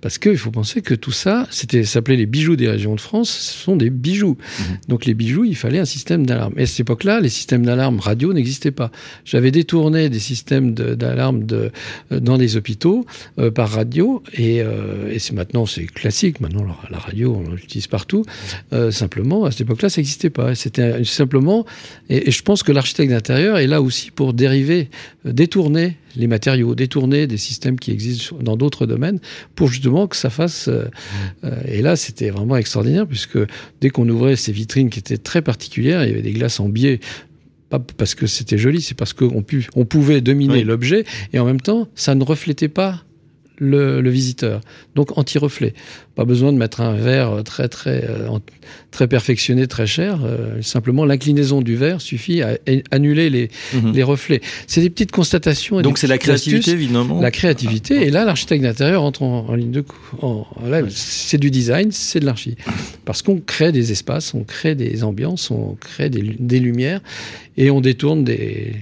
Parce 0.00 0.18
qu'il 0.18 0.36
faut 0.36 0.50
penser 0.50 0.82
que 0.82 0.94
tout 0.94 1.12
ça, 1.12 1.46
c'était 1.50 1.84
s'appelait 1.84 2.16
les 2.16 2.26
bijoux 2.26 2.56
des 2.56 2.68
régions 2.68 2.94
de 2.94 3.00
France, 3.00 3.30
ce 3.30 3.64
sont 3.64 3.76
des 3.76 3.90
bijoux. 3.90 4.36
Mhm. 4.58 4.78
Donc 4.88 5.06
les 5.06 5.14
bijoux, 5.14 5.44
il 5.44 5.56
fallait 5.56 5.78
un 5.78 5.84
système 5.84 6.26
d'alarme. 6.26 6.54
Et 6.56 6.62
à 6.62 6.66
cette 6.66 6.80
époque-là, 6.80 7.20
les 7.20 7.28
systèmes 7.28 7.64
d'alarme 7.64 7.98
radio 7.98 8.32
n'existaient 8.32 8.70
pas. 8.70 8.90
J'avais 9.24 9.50
détourné 9.50 10.08
des 10.08 10.18
systèmes 10.18 10.74
d'alarme 10.74 11.44
de, 11.44 11.70
euh, 12.12 12.20
dans 12.20 12.36
les 12.36 12.56
hôpitaux 12.56 13.06
euh, 13.38 13.50
par 13.50 13.70
radio, 13.70 14.22
et, 14.34 14.62
euh, 14.62 15.10
et 15.10 15.18
c'est 15.18 15.34
maintenant 15.34 15.66
c'est 15.66 15.86
classique. 15.86 16.40
Maintenant 16.40 16.64
la, 16.64 16.76
la 16.90 16.98
radio, 16.98 17.42
on 17.46 17.50
l'utilise 17.50 17.86
partout. 17.86 18.24
Euh, 18.72 18.90
simplement, 18.90 19.44
à 19.44 19.50
cette 19.50 19.62
époque-là, 19.62 19.88
ça 19.88 20.00
n'existait 20.00 20.30
pas. 20.30 20.54
C'était 20.54 21.04
simplement, 21.04 21.64
et, 22.08 22.28
et 22.28 22.30
je 22.30 22.42
pense 22.42 22.62
que 22.62 22.72
l'architecte 22.72 23.10
d'intérieur 23.12 23.58
est 23.58 23.66
là 23.66 23.80
aussi 23.80 24.10
pour 24.10 24.34
dériver, 24.34 24.90
détourner 25.24 25.96
les 26.16 26.26
matériaux, 26.26 26.74
détourner 26.74 27.26
des 27.26 27.36
systèmes 27.36 27.78
qui 27.78 27.90
existent 27.90 28.36
dans 28.40 28.56
d'autres 28.56 28.86
domaines 28.86 29.20
pour 29.54 29.68
justement 29.68 30.06
que 30.06 30.16
ça 30.16 30.30
fasse. 30.30 30.68
euh, 30.68 30.84
euh, 31.44 31.50
et 31.66 31.82
là, 31.82 31.96
c'était 31.96 32.30
vraiment 32.30 32.56
extraordinaire 32.56 33.06
puisque 33.06 33.38
dès 33.80 33.90
qu'on 33.90 34.08
ouvrait 34.08 34.36
ces 34.36 34.52
vitrines 34.52 34.90
qui 34.90 34.98
étaient 34.98 35.18
très 35.18 35.42
particulières, 35.42 36.02
il 36.04 36.08
y 36.08 36.12
avait 36.12 36.22
des 36.22 36.32
glaces 36.32 36.60
en 36.60 36.68
biais. 36.68 37.00
Pas 37.68 37.80
parce 37.80 38.14
que 38.14 38.26
c'était 38.28 38.58
joli, 38.58 38.80
c'est 38.80 38.94
parce 38.96 39.12
qu'on 39.12 39.44
on 39.74 39.84
pouvait 39.84 40.20
dominer 40.20 40.54
Oui. 40.58 40.64
l'objet 40.64 41.04
et 41.32 41.38
en 41.40 41.44
même 41.44 41.60
temps, 41.60 41.88
ça 41.96 42.14
ne 42.14 42.22
reflétait 42.22 42.68
pas 42.68 43.02
le, 43.58 44.00
le 44.00 44.10
visiteur. 44.10 44.60
Donc 44.94 45.16
anti-reflet. 45.18 45.74
Pas 46.14 46.24
besoin 46.24 46.52
de 46.52 46.56
mettre 46.58 46.80
un 46.80 46.94
verre 46.94 47.42
très 47.44 47.68
très 47.68 48.04
euh, 48.08 48.28
très 48.90 49.06
perfectionné, 49.06 49.66
très 49.66 49.86
cher. 49.86 50.20
Euh, 50.24 50.62
simplement 50.62 51.04
l'inclinaison 51.04 51.60
du 51.60 51.76
verre 51.76 52.00
suffit 52.00 52.40
à 52.42 52.56
annuler 52.90 53.28
les, 53.30 53.50
Mhm. 53.74 53.92
les 53.92 54.02
reflets. 54.02 54.40
C'est 54.66 54.80
des 54.80 54.90
petites 54.90 55.12
constatations. 55.12 55.78
et 55.80 55.82
Donc 55.82 55.98
c'est 55.98 56.06
la 56.06 56.14
astuces 56.14 56.26
créativité, 56.42 56.70
évidemment. 56.72 57.20
la 57.20 57.30
créativité. 57.30 58.06
Et 58.06 58.10
là, 58.10 58.24
l'architecte 58.24 58.62
d'intérieur 58.62 59.02
entre 59.02 59.22
en, 59.22 59.46
en 59.48 59.54
ligne 59.54 59.70
de 59.72 59.82
cou- 59.82 59.96
en- 60.22 60.46
là, 60.66 60.80
c'est 60.88 61.38
du 61.38 61.50
design, 61.50 61.92
c'est 61.92 62.20
de 62.20 62.24
l'archi. 62.26 62.56
Parce 63.04 63.20
qu'on 63.22 63.38
crée 63.40 63.72
des 63.72 63.92
espaces, 63.92 64.32
on 64.34 64.44
crée 64.44 64.74
des 64.74 65.04
ambiances, 65.04 65.50
on 65.50 65.74
crée 65.78 66.08
des, 66.08 66.36
des 66.38 66.60
lumières 66.60 67.00
et 67.58 67.70
on 67.70 67.80
détourne 67.82 68.24
des 68.24 68.74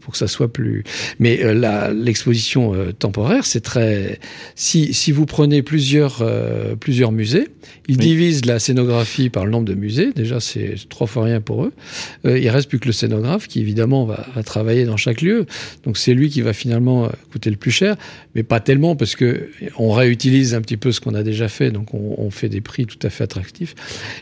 pour 0.00 0.12
que 0.12 0.18
ça 0.18 0.26
soit 0.26 0.52
plus. 0.52 0.84
Mais 1.18 1.42
euh, 1.44 1.52
la- 1.54 1.92
l'exposition 1.92 2.74
euh, 2.74 2.92
temporaire, 2.92 3.44
c'est 3.44 3.60
très. 3.60 4.18
Si, 4.54 4.94
si 4.94 5.12
vous 5.12 5.26
prenez 5.26 5.62
plusieurs 5.62 6.18
euh, 6.22 6.76
plusieurs 6.76 7.12
musées, 7.12 7.48
ils 7.88 7.96
Oui. 7.98 8.04
divisent 8.06 8.44
la 8.46 8.58
scénographie 8.58 9.28
par 9.28 9.44
le 9.44 9.50
nombre 9.50 9.66
de 9.66 9.74
musées. 9.74 10.12
Déjà, 10.14 10.40
c'est 10.40 10.74
trois 10.88 11.06
fois 11.06 11.24
rien 11.24 11.40
pour 11.40 11.64
eux. 11.64 11.72
Euh, 12.24 12.38
il 12.38 12.48
reste 12.48 12.68
plus 12.68 12.78
que 12.78 12.86
le 12.86 12.92
scénographe 12.92 13.48
qui 13.48 13.60
évidemment 13.60 14.06
va, 14.06 14.26
va 14.34 14.42
travailler 14.42 14.84
dans 14.84 14.96
chaque 14.96 15.20
lieu. 15.20 15.46
Donc 15.84 15.98
c'est 15.98 16.14
lui 16.14 16.30
qui 16.30 16.40
va 16.40 16.52
finalement 16.52 17.04
euh, 17.04 17.08
coûter 17.32 17.50
le 17.50 17.56
plus 17.56 17.70
cher, 17.70 17.96
mais 18.34 18.42
pas 18.42 18.60
tellement 18.60 18.96
parce 18.96 19.14
que 19.16 19.48
on 19.78 19.90
réutilise 19.92 20.54
un 20.54 20.60
petit 20.62 20.76
peu 20.76 20.92
ce 20.92 21.00
qu'on 21.00 21.14
a 21.14 21.22
déjà 21.22 21.48
fait, 21.48 21.70
donc 21.70 21.92
on, 21.94 22.14
on 22.18 22.30
fait 22.30 22.48
des 22.48 22.60
prix 22.60 22.86
tout 22.86 22.98
à 23.02 23.10
fait 23.10 23.24
attractifs. 23.24 23.74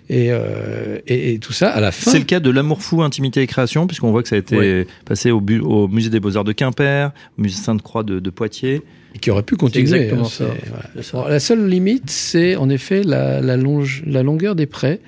Et, 0.08 0.28
euh, 0.30 0.98
et, 1.06 1.34
et 1.34 1.38
tout 1.38 1.52
ça 1.52 1.68
à 1.70 1.80
la 1.80 1.92
fin. 1.92 2.10
C'est 2.10 2.18
le 2.18 2.24
cas 2.24 2.40
de 2.40 2.50
l'amour 2.50 2.82
fou, 2.82 3.02
intimité 3.02 3.42
et 3.42 3.46
création, 3.46 3.86
puisqu'on 3.86 4.10
voit 4.10 4.22
que 4.22 4.28
ça 4.28 4.36
a 4.36 4.38
été 4.38 4.86
passé 5.04 5.30
au, 5.30 5.40
bu- 5.44 5.60
au 5.60 5.86
musée 5.88 6.10
des 6.10 6.20
Beaux-Arts 6.20 6.44
de 6.44 6.52
Quimper, 6.52 7.12
au 7.38 7.42
musée 7.42 7.56
Sainte-Croix 7.56 8.02
de, 8.02 8.18
de 8.20 8.30
Poitiers. 8.30 8.82
qui 9.20 9.30
aurait 9.30 9.42
pu 9.44 9.56
continuer. 9.56 9.82
exactement 9.82 10.22
hein, 10.22 10.24
ça. 10.24 10.46
c'est- 10.60 10.68
voilà. 10.68 10.84
C'est 10.96 11.02
ça. 11.02 11.16
Alors, 11.18 11.28
la 11.30 11.40
seule 11.40 11.68
limite, 11.68 12.10
c'est 12.10 12.56
en 12.56 12.68
effet 12.68 13.02
la, 13.04 13.40
la, 13.40 13.56
longe, 13.56 14.02
la 14.06 14.22
longueur 14.24 14.54
des 14.56 14.66
prêts, 14.66 15.00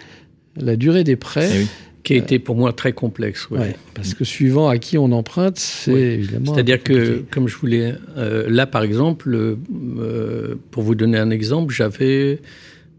la 0.57 0.77
durée 0.77 1.03
des 1.05 1.17
prêts. 1.17 1.51
Eh 1.53 1.59
oui. 1.61 1.67
Qui 2.05 2.13
a 2.13 2.19
été 2.19 2.39
pour 2.39 2.55
moi 2.55 2.73
très 2.73 2.93
complexe. 2.93 3.51
ouais. 3.51 3.59
Ouais, 3.59 3.77
parce 3.93 4.15
que 4.15 4.25
suivant 4.25 4.69
à 4.69 4.79
qui 4.79 4.97
on 4.97 5.11
emprunte, 5.11 5.59
c'est 5.59 5.91
évidemment. 5.93 6.55
C'est-à-dire 6.55 6.81
que, 6.81 7.25
comme 7.33 7.49
je 7.49 7.57
voulais, 7.57 7.95
euh, 8.17 8.47
là 8.49 8.65
par 8.65 8.85
exemple, 8.85 9.35
euh, 9.35 10.55
pour 10.71 10.85
vous 10.85 10.95
donner 10.95 11.19
un 11.19 11.31
exemple, 11.31 11.75
j'avais 11.75 12.39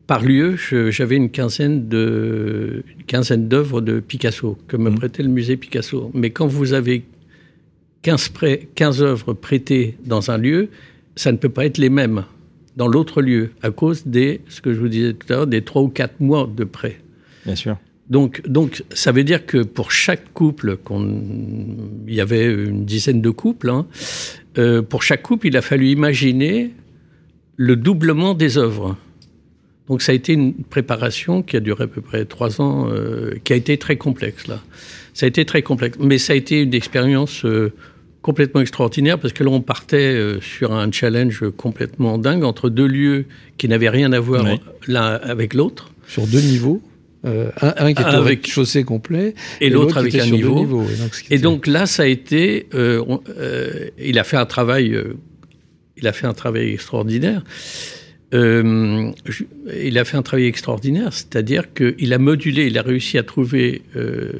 par 0.07 0.23
lieu, 0.23 0.55
j'avais 0.89 1.15
une 1.15 1.29
quinzaine 1.29 1.87
de, 1.87 2.83
une 2.97 3.03
quinzaine 3.05 3.47
d'œuvres 3.47 3.79
de 3.79 4.01
Picasso 4.01 4.57
que 4.67 4.75
me 4.75 4.89
Mhm. 4.89 4.95
prêtait 4.97 5.23
le 5.23 5.29
musée 5.29 5.55
Picasso. 5.55 6.11
Mais 6.13 6.29
quand 6.31 6.47
vous 6.47 6.73
avez 6.73 7.03
15, 8.07 8.29
prêts, 8.29 8.69
15 8.75 9.03
œuvres 9.03 9.33
prêtées 9.33 9.97
dans 10.05 10.31
un 10.31 10.37
lieu, 10.37 10.69
ça 11.17 11.33
ne 11.33 11.35
peut 11.35 11.49
pas 11.49 11.65
être 11.65 11.77
les 11.77 11.89
mêmes 11.89 12.23
dans 12.77 12.87
l'autre 12.87 13.21
lieu 13.21 13.49
à 13.61 13.69
cause 13.69 14.07
des, 14.07 14.39
ce 14.47 14.61
que 14.61 14.73
je 14.73 14.79
vous 14.79 14.87
disais 14.87 15.11
tout 15.11 15.27
à 15.33 15.35
l'heure, 15.35 15.47
des 15.47 15.61
trois 15.61 15.81
ou 15.81 15.89
quatre 15.89 16.21
mois 16.21 16.49
de 16.55 16.63
prêt. 16.63 17.01
Bien 17.43 17.55
sûr. 17.55 17.75
Donc, 18.09 18.47
donc, 18.47 18.81
ça 18.91 19.11
veut 19.11 19.25
dire 19.25 19.45
que 19.45 19.57
pour 19.57 19.91
chaque 19.91 20.31
couple, 20.31 20.77
il 22.07 22.13
y 22.13 22.21
avait 22.21 22.45
une 22.45 22.85
dizaine 22.85 23.21
de 23.21 23.29
couples, 23.29 23.69
hein, 23.69 23.85
euh, 24.57 24.81
pour 24.81 25.03
chaque 25.03 25.21
couple, 25.21 25.47
il 25.47 25.57
a 25.57 25.61
fallu 25.61 25.89
imaginer 25.89 26.71
le 27.57 27.75
doublement 27.75 28.35
des 28.35 28.57
œuvres. 28.57 28.95
Donc, 29.89 30.01
ça 30.01 30.13
a 30.13 30.15
été 30.15 30.31
une 30.31 30.53
préparation 30.53 31.43
qui 31.43 31.57
a 31.57 31.59
duré 31.59 31.83
à 31.83 31.87
peu 31.87 31.99
près 31.99 32.23
trois 32.23 32.61
ans, 32.61 32.87
euh, 32.89 33.33
qui 33.43 33.51
a 33.51 33.57
été 33.57 33.77
très 33.77 33.97
complexe 33.97 34.47
là. 34.47 34.63
Ça 35.13 35.25
a 35.25 35.27
été 35.27 35.43
très 35.43 35.61
complexe, 35.61 35.97
mais 35.99 36.19
ça 36.19 36.31
a 36.33 36.35
été 36.37 36.61
une 36.61 36.73
expérience 36.73 37.43
euh, 37.43 37.73
complètement 38.27 38.59
extraordinaire 38.61 39.17
parce 39.21 39.33
que 39.33 39.43
là, 39.45 39.49
on 39.51 39.61
partait 39.61 40.13
euh, 40.13 40.41
sur 40.41 40.73
un 40.73 40.91
challenge 40.91 41.43
complètement 41.55 42.17
dingue 42.17 42.43
entre 42.43 42.69
deux 42.69 42.85
lieux 42.99 43.25
qui 43.57 43.67
n'avaient 43.69 43.89
rien 43.99 44.11
à 44.11 44.19
voir 44.19 44.43
Oui. 44.45 44.59
l'un 44.87 45.13
avec 45.33 45.53
l'autre. 45.53 45.83
sur 46.07 46.25
deux 46.27 46.41
niveaux. 46.41 46.81
euh, 47.25 47.49
un, 47.61 47.73
un 47.85 47.93
qui 47.93 48.01
était 48.01 48.11
Avec- 48.25 48.47
chaussée 48.55 48.83
complet 48.83 49.33
Et 49.61 49.69
l'autre 49.69 49.97
avec 49.97 50.13
un 50.15 50.25
niveau. 50.25 50.59
Et 50.93 50.95
donc, 51.01 51.15
ce 51.15 51.23
qui 51.23 51.31
Et 51.31 51.35
était- 51.35 51.43
donc 51.43 51.67
là, 51.67 51.85
ça 51.85 52.03
a 52.03 52.05
été, 52.05 52.67
euh, 52.73 53.03
on- 53.07 53.21
euh, 53.29 53.89
il 54.11 54.17
a 54.19 54.23
fait 54.23 54.37
un 54.37 54.45
travail, 54.45 54.95
il 55.99 56.05
a 56.07 56.13
fait 56.13 56.27
un 56.27 56.33
travail 56.43 56.67
extraordinaire. 56.77 57.41
Je- 58.33 59.43
il 59.89 59.97
a 59.97 60.03
fait 60.05 60.17
un 60.17 60.21
travail 60.21 60.45
extraordinaire, 60.47 61.11
c'est-à-dire 61.13 61.73
qu'il 61.73 62.11
a 62.13 62.17
modulé, 62.19 62.67
il 62.67 62.77
a 62.77 62.81
réussi 62.81 63.17
à 63.17 63.23
trouver 63.23 63.81
euh, 63.95 64.31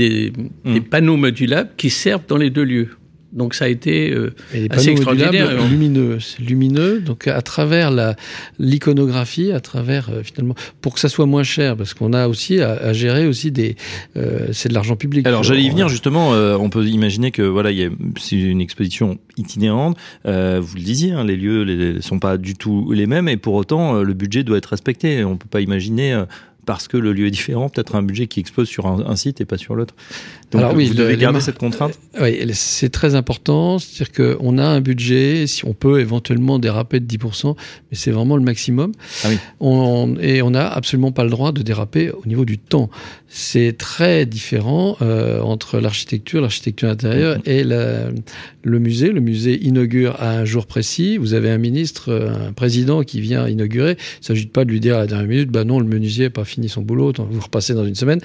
des, 0.00 0.32
Mm. 0.64 0.72
des 0.74 0.80
panneaux 0.80 1.16
modulables 1.16 1.70
qui 1.76 1.90
servent 1.90 2.26
dans 2.28 2.36
les 2.36 2.50
deux 2.50 2.62
lieux. 2.64 2.88
Donc 3.32 3.54
ça 3.54 3.66
a 3.66 3.68
été 3.68 4.10
euh, 4.10 4.34
assez 4.70 4.90
extraordinaire. 4.90 5.50
lumineux, 5.68 6.18
c'est 6.20 6.42
lumineux. 6.42 7.00
Donc 7.00 7.28
à 7.28 7.42
travers 7.42 7.90
la 7.90 8.16
l'iconographie, 8.58 9.52
à 9.52 9.60
travers 9.60 10.08
euh, 10.10 10.22
finalement 10.22 10.54
pour 10.80 10.94
que 10.94 11.00
ça 11.00 11.08
soit 11.08 11.26
moins 11.26 11.42
cher, 11.42 11.76
parce 11.76 11.94
qu'on 11.94 12.12
a 12.12 12.28
aussi 12.28 12.60
à, 12.60 12.72
à 12.72 12.92
gérer 12.92 13.26
aussi 13.26 13.50
des, 13.52 13.76
euh, 14.16 14.48
c'est 14.52 14.68
de 14.68 14.74
l'argent 14.74 14.96
public. 14.96 15.26
Alors 15.26 15.42
j'allais 15.44 15.62
y 15.62 15.70
venir 15.70 15.88
justement. 15.88 16.34
euh, 16.34 16.56
on 16.56 16.70
peut 16.70 16.84
imaginer 16.86 17.30
que 17.30 17.42
voilà, 17.42 17.70
c'est 18.18 18.36
une 18.36 18.60
exposition 18.60 19.18
itinérante. 19.36 19.96
Euh, 20.26 20.58
vous 20.60 20.76
le 20.76 20.82
disiez, 20.82 21.12
hein, 21.12 21.24
les 21.24 21.36
lieux 21.36 21.64
ne 21.64 22.00
sont 22.00 22.18
pas 22.18 22.36
du 22.36 22.54
tout 22.54 22.90
les 22.92 23.06
mêmes, 23.06 23.28
et 23.28 23.36
pour 23.36 23.54
autant 23.54 23.96
euh, 23.96 24.02
le 24.02 24.14
budget 24.14 24.42
doit 24.44 24.58
être 24.58 24.66
respecté. 24.66 25.24
On 25.24 25.36
peut 25.36 25.48
pas 25.48 25.60
imaginer. 25.60 26.14
euh, 26.14 26.24
parce 26.66 26.88
que 26.88 26.98
le 26.98 27.12
lieu 27.14 27.26
est 27.26 27.30
différent, 27.32 27.68
peut-être 27.68 27.96
un 27.96 28.02
budget 28.02 28.26
qui 28.28 28.38
expose 28.38 28.68
sur 28.68 28.86
un, 28.86 29.02
un 29.04 29.16
site 29.16 29.40
et 29.40 29.44
pas 29.46 29.56
sur 29.56 29.74
l'autre. 29.74 29.94
Donc 30.50 30.62
Alors 30.62 30.74
oui, 30.74 30.86
vous 30.86 30.94
le- 30.94 30.98
devez 30.98 31.12
les 31.14 31.20
garder 31.22 31.40
cette 31.40 31.58
contrainte. 31.58 31.96
Oui, 32.20 32.40
c'est 32.54 32.88
très 32.90 33.14
important. 33.14 33.78
C'est-à-dire 33.78 34.36
qu'on 34.38 34.58
a 34.58 34.64
un 34.64 34.80
budget, 34.80 35.46
si 35.46 35.64
on 35.64 35.74
peut 35.74 36.00
éventuellement 36.00 36.58
déraper 36.58 36.98
de 36.98 37.06
10%, 37.06 37.54
mais 37.90 37.96
c'est 37.96 38.10
vraiment 38.10 38.36
le 38.36 38.42
maximum. 38.42 38.90
Ah 39.22 39.28
oui. 39.30 39.38
On, 39.60 40.16
et 40.20 40.42
on 40.42 40.50
n'a 40.50 40.66
absolument 40.68 41.12
pas 41.12 41.22
le 41.22 41.30
droit 41.30 41.52
de 41.52 41.62
déraper 41.62 42.10
au 42.10 42.26
niveau 42.26 42.44
du 42.44 42.58
temps. 42.58 42.90
C'est 43.28 43.76
très 43.78 44.26
différent 44.26 44.96
euh, 45.02 45.40
entre 45.40 45.78
l'architecture, 45.78 46.40
l'architecture 46.40 46.88
intérieure 46.88 47.36
Mhm. 47.36 47.42
et 47.46 47.62
la- 47.62 48.08
le 48.64 48.78
musée. 48.80 49.12
Le 49.12 49.20
musée 49.20 49.64
inaugure 49.64 50.16
à 50.20 50.32
un 50.32 50.44
jour 50.44 50.66
précis. 50.66 51.16
Vous 51.16 51.32
avez 51.34 51.48
un 51.50 51.58
ministre, 51.58 52.10
euh, 52.10 52.48
un 52.48 52.52
président 52.52 53.02
qui 53.04 53.20
vient 53.20 53.46
inaugurer. 53.48 53.92
Il 53.92 54.20
ne 54.22 54.24
s'agit 54.24 54.46
pas 54.46 54.64
de 54.64 54.70
lui 54.70 54.80
dire 54.80 54.96
à 54.96 55.00
la 55.00 55.06
dernière 55.06 55.28
minute, 55.28 55.50
bah 55.50 55.62
non, 55.62 55.78
le 55.78 55.86
menuisier 55.86 56.24
n'a 56.24 56.30
pas 56.30 56.44
fini 56.44 56.68
son 56.68 56.82
boulot, 56.82 57.12
vous 57.16 57.40
repassez 57.40 57.72
dans 57.74 57.84
une 57.86 57.94
semaine. 57.94 58.20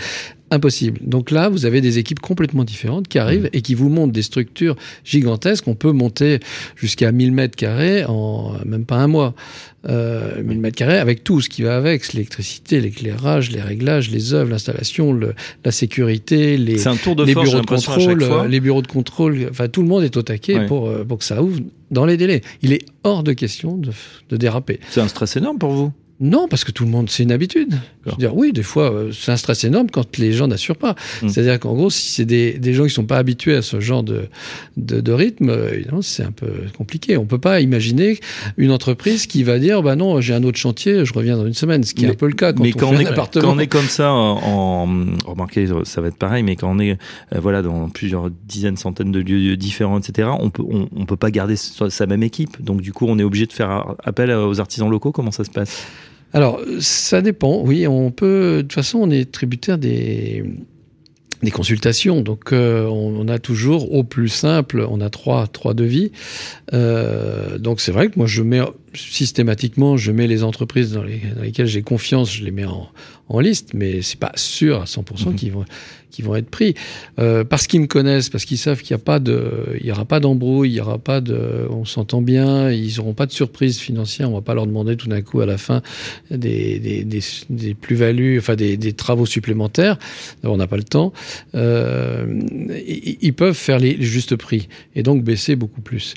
Impossible. 0.51 0.99
Donc 1.03 1.31
là, 1.31 1.49
vous 1.49 1.65
avez 1.65 1.81
des 1.81 1.97
équipes 1.97 2.14
complètement 2.19 2.63
différentes 2.63 3.07
qui 3.07 3.17
arrivent 3.19 3.49
et 3.53 3.61
qui 3.61 3.73
vous 3.75 3.89
montrent 3.89 4.13
des 4.13 4.21
structures 4.23 4.75
gigantesques. 5.03 5.67
On 5.67 5.75
peut 5.75 5.91
monter 5.91 6.39
jusqu'à 6.75 7.11
1000 7.11 7.31
mètres 7.31 7.55
carrés 7.55 8.03
en 8.05 8.53
même 8.65 8.85
pas 8.85 8.97
un 8.97 9.07
mois. 9.07 9.33
Euh, 9.87 10.41
1000 10.43 10.59
mètres 10.59 10.75
carrés 10.77 10.97
avec 10.97 11.23
tout 11.23 11.41
ce 11.41 11.49
qui 11.49 11.61
va 11.61 11.75
avec, 11.77 12.11
l'électricité, 12.13 12.81
l'éclairage, 12.81 13.51
les 13.51 13.61
réglages, 13.61 14.09
les 14.09 14.33
œuvres, 14.33 14.49
l'installation, 14.49 15.13
le- 15.13 15.35
la 15.63 15.71
sécurité, 15.71 16.57
les, 16.57 16.79
C'est 16.79 16.89
un 16.89 16.95
tour 16.95 17.15
de 17.15 17.23
les 17.23 17.33
force, 17.33 17.45
j'ai 17.45 17.51
bureaux 17.51 17.61
de 17.61 17.67
contrôle, 17.67 18.23
euh, 18.23 18.47
les 18.47 18.59
bureaux 18.59 18.81
de 18.81 18.87
contrôle. 18.87 19.47
Enfin, 19.51 19.67
tout 19.67 19.83
le 19.83 19.87
monde 19.87 20.03
est 20.03 20.17
au 20.17 20.23
taquet 20.23 20.55
pour, 20.67 20.87
euh, 20.89 21.03
pour 21.03 21.19
que 21.19 21.23
ça 21.23 21.43
ouvre 21.43 21.59
dans 21.91 22.05
les 22.07 22.17
délais. 22.17 22.41
Il 22.63 22.73
est 22.73 22.83
hors 23.03 23.23
de 23.23 23.33
question 23.33 23.77
de, 23.77 23.91
de 24.29 24.37
déraper. 24.37 24.79
C'est 24.89 25.01
un 25.01 25.07
stress 25.07 25.37
énorme 25.37 25.59
pour 25.59 25.71
vous? 25.71 25.91
Non, 26.21 26.47
parce 26.47 26.63
que 26.63 26.71
tout 26.71 26.85
le 26.85 26.89
monde, 26.91 27.09
c'est 27.09 27.23
une 27.23 27.31
habitude. 27.33 27.73
Je 28.05 28.11
veux 28.11 28.17
dire, 28.17 28.33
oui, 28.37 28.53
des 28.53 28.63
fois, 28.63 28.89
euh, 28.89 29.11
c'est 29.11 29.33
un 29.33 29.37
stress 29.37 29.65
énorme 29.65 29.89
quand 29.91 30.17
les 30.17 30.31
gens 30.31 30.47
n'assurent 30.47 30.77
pas. 30.77 30.95
Mm. 31.21 31.27
C'est-à-dire 31.27 31.59
qu'en 31.59 31.73
gros, 31.73 31.89
si 31.89 32.07
c'est 32.11 32.23
des, 32.23 32.53
des 32.53 32.73
gens 32.73 32.85
qui 32.85 32.91
sont 32.91 33.03
pas 33.05 33.17
habitués 33.17 33.55
à 33.55 33.61
ce 33.61 33.81
genre 33.81 34.01
de, 34.01 34.29
de, 34.77 35.01
de 35.01 35.11
rythme, 35.11 35.49
euh, 35.49 35.73
évidemment, 35.73 36.01
c'est 36.01 36.23
un 36.23 36.31
peu 36.31 36.47
compliqué. 36.77 37.17
On 37.17 37.25
peut 37.25 37.37
pas 37.39 37.59
imaginer 37.59 38.17
une 38.55 38.71
entreprise 38.71 39.27
qui 39.27 39.43
va 39.43 39.59
dire, 39.59 39.83
bah 39.83 39.97
non, 39.97 40.21
j'ai 40.21 40.33
un 40.33 40.43
autre 40.43 40.57
chantier, 40.57 41.03
je 41.03 41.11
reviens 41.13 41.35
dans 41.35 41.45
une 41.47 41.53
semaine, 41.53 41.83
ce 41.83 41.93
qui 41.93 42.05
est 42.05 42.07
Mais- 42.07 42.13
un 42.13 42.17
peu 42.17 42.27
le 42.27 42.33
cas 42.33 42.53
quand 42.53 42.63
mais 42.63 42.71
on 42.73 42.77
quand 42.79 42.89
fait 42.91 42.95
on, 42.95 42.99
un 42.99 43.01
est, 43.01 43.07
appartement. 43.07 43.43
quand 43.49 43.55
on 43.55 43.59
est 43.59 43.67
comme 43.67 43.87
ça, 43.89 44.13
en, 44.13 44.85
en- 44.87 45.29
remarquez, 45.29 45.67
ça 45.83 45.99
va 45.99 46.07
être 46.07 46.15
pareil, 46.17 46.43
mais 46.43 46.55
quand 46.55 46.71
on 46.73 46.79
est 46.79 46.91
euh, 47.33 47.39
voilà 47.41 47.61
dans 47.61 47.89
plusieurs 47.89 48.29
dizaines, 48.47 48.77
centaines 48.77 49.11
de 49.11 49.19
lieux 49.19 49.57
différents, 49.57 49.99
etc., 49.99 50.29
on 50.39 50.49
peut 50.49 50.63
on, 50.65 50.87
on 50.95 51.05
peut 51.05 51.17
pas 51.17 51.29
garder 51.31 51.55
sa 51.57 52.05
même 52.05 52.23
équipe. 52.23 52.63
Donc 52.63 52.79
du 52.81 52.93
coup, 52.93 53.05
on 53.09 53.19
est 53.19 53.23
obligé 53.23 53.47
de 53.47 53.53
faire 53.53 53.95
appel 54.05 54.31
aux 54.31 54.61
artisans 54.61 54.89
locaux. 54.89 55.11
Comment 55.11 55.31
ça 55.31 55.43
se 55.43 55.51
passe? 55.51 55.85
Alors, 56.35 56.59
ça 56.81 57.21
dépend. 57.21 57.61
Oui, 57.63 57.87
on 57.87 58.11
peut. 58.11 58.57
De 58.57 58.61
toute 58.63 58.73
façon, 58.73 58.99
on 58.99 59.09
est 59.09 59.31
tributaire 59.31 59.77
des 59.77 60.43
des 61.43 61.51
consultations. 61.51 62.19
Donc, 62.19 62.51
euh, 62.51 62.85
on, 62.87 63.27
a 63.29 63.39
toujours 63.39 63.93
au 63.93 64.03
plus 64.03 64.27
simple, 64.27 64.85
on 64.89 64.99
a 64.99 65.09
trois 65.09 65.47
trois 65.47 65.73
devis. 65.73 66.11
Euh, 66.73 67.57
donc, 67.57 67.79
c'est 67.79 67.93
vrai 67.93 68.09
que 68.09 68.17
moi, 68.17 68.27
je 68.27 68.41
mets 68.43 68.61
systématiquement, 68.95 69.97
je 69.97 70.11
mets 70.11 70.27
les 70.27 70.43
entreprises 70.43 70.91
dans, 70.93 71.03
les- 71.03 71.21
dans 71.35 71.41
lesquelles 71.41 71.67
j'ai 71.67 71.81
confiance, 71.83 72.33
je 72.33 72.43
les 72.43 72.51
mets 72.51 72.65
en, 72.65 72.89
en 73.29 73.39
liste, 73.39 73.71
mais 73.73 74.01
c'est 74.01 74.19
pas 74.19 74.31
sûr 74.35 74.81
à 74.81 74.85
100% 74.85 75.29
Mhm. 75.31 75.35
qu'ils 75.35 76.23
vont 76.23 76.35
être 76.37 76.49
pris 76.49 76.75
euh, 77.19 77.43
parce 77.43 77.67
qu'ils 77.67 77.81
me 77.81 77.87
connaissent, 77.87 78.29
parce 78.29 78.45
qu'ils 78.45 78.57
savent 78.57 78.81
qu'il 78.81 78.95
n'y 78.95 79.01
a 79.01 79.03
pas 79.03 79.19
de, 79.19 79.75
il 79.81 79.85
y 79.85 79.91
aura 79.91 80.05
pas 80.05 80.21
d'embrouille, 80.21 80.69
il 80.69 80.75
y 80.75 80.79
aura 80.79 80.97
pas 80.97 81.19
de, 81.19 81.67
on 81.69 81.83
s'entend 81.83 82.21
bien, 82.21 82.71
ils 82.71 83.01
auront 83.01 83.13
pas 83.13 83.25
de 83.25 83.33
surprise 83.33 83.79
financière, 83.79 84.29
on 84.31 84.35
va 84.35 84.41
pas 84.41 84.53
leur 84.53 84.65
demander 84.65 84.95
tout 84.95 85.09
d'un 85.09 85.21
coup 85.21 85.41
à 85.41 85.45
la 85.45 85.57
fin 85.57 85.81
des, 86.31 86.79
des, 86.79 87.03
des, 87.03 87.19
des 87.49 87.73
plus-values, 87.73 88.39
enfin 88.39 88.55
des, 88.55 88.77
des 88.77 88.93
travaux 88.93 89.25
supplémentaires. 89.25 89.97
On 90.43 90.55
n'a 90.55 90.67
pas 90.67 90.77
le 90.77 90.83
temps. 90.83 91.11
Euh, 91.55 92.25
ils, 92.87 93.17
ils 93.21 93.33
peuvent 93.33 93.53
faire 93.57 93.79
les, 93.79 93.95
les 93.95 94.05
justes 94.05 94.35
prix 94.37 94.67
et 94.95 95.03
donc 95.03 95.23
baisser 95.23 95.55
beaucoup 95.55 95.81
plus. 95.81 96.13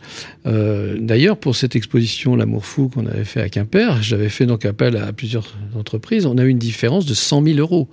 Euh, 0.47 0.97
D'ailleurs, 1.01 1.39
pour 1.39 1.57
cette 1.57 1.75
exposition 1.77 2.37
L'amour 2.37 2.65
fou 2.69 2.89
qu'on 2.89 3.07
avait 3.07 3.25
fait 3.25 3.41
à 3.41 3.49
Quimper, 3.49 4.03
j'avais 4.03 4.29
fait 4.29 4.47
donc 4.47 4.65
appel 4.65 4.97
à 4.97 5.13
plusieurs 5.13 5.57
entreprises. 5.75 6.27
On 6.27 6.37
a 6.39 6.45
eu 6.45 6.49
une 6.49 6.59
différence 6.59 7.07
de 7.07 7.15
100 7.15 7.43
000 7.43 7.59
euros 7.59 7.89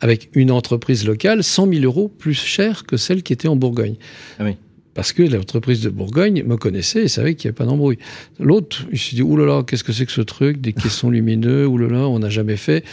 avec 0.00 0.30
une 0.34 0.52
entreprise 0.52 1.04
locale, 1.04 1.42
100 1.42 1.72
000 1.72 1.84
euros 1.84 2.08
plus 2.08 2.34
cher 2.34 2.84
que 2.84 2.96
celle 2.96 3.22
qui 3.22 3.32
était 3.32 3.48
en 3.48 3.56
Bourgogne. 3.56 3.96
Ah 4.38 4.44
oui. 4.44 4.56
Parce 4.94 5.12
que 5.12 5.22
l'entreprise 5.22 5.80
de 5.80 5.90
Bourgogne 5.90 6.42
me 6.44 6.56
connaissait 6.56 7.04
et 7.04 7.08
savait 7.08 7.34
qu'il 7.34 7.48
n'y 7.48 7.50
avait 7.50 7.56
pas 7.56 7.66
d'embrouille. 7.66 7.98
L'autre, 8.40 8.84
il 8.90 8.98
s'est 8.98 9.16
dit, 9.16 9.22
oulala, 9.22 9.62
qu'est-ce 9.64 9.84
que 9.84 9.92
c'est 9.92 10.06
que 10.06 10.12
ce 10.12 10.22
truc? 10.22 10.60
Des 10.60 10.72
caissons 10.72 11.10
lumineux, 11.16 11.66
oulala, 11.66 12.08
on 12.08 12.18
n'a 12.20 12.30
jamais 12.30 12.56
fait. 12.56 12.84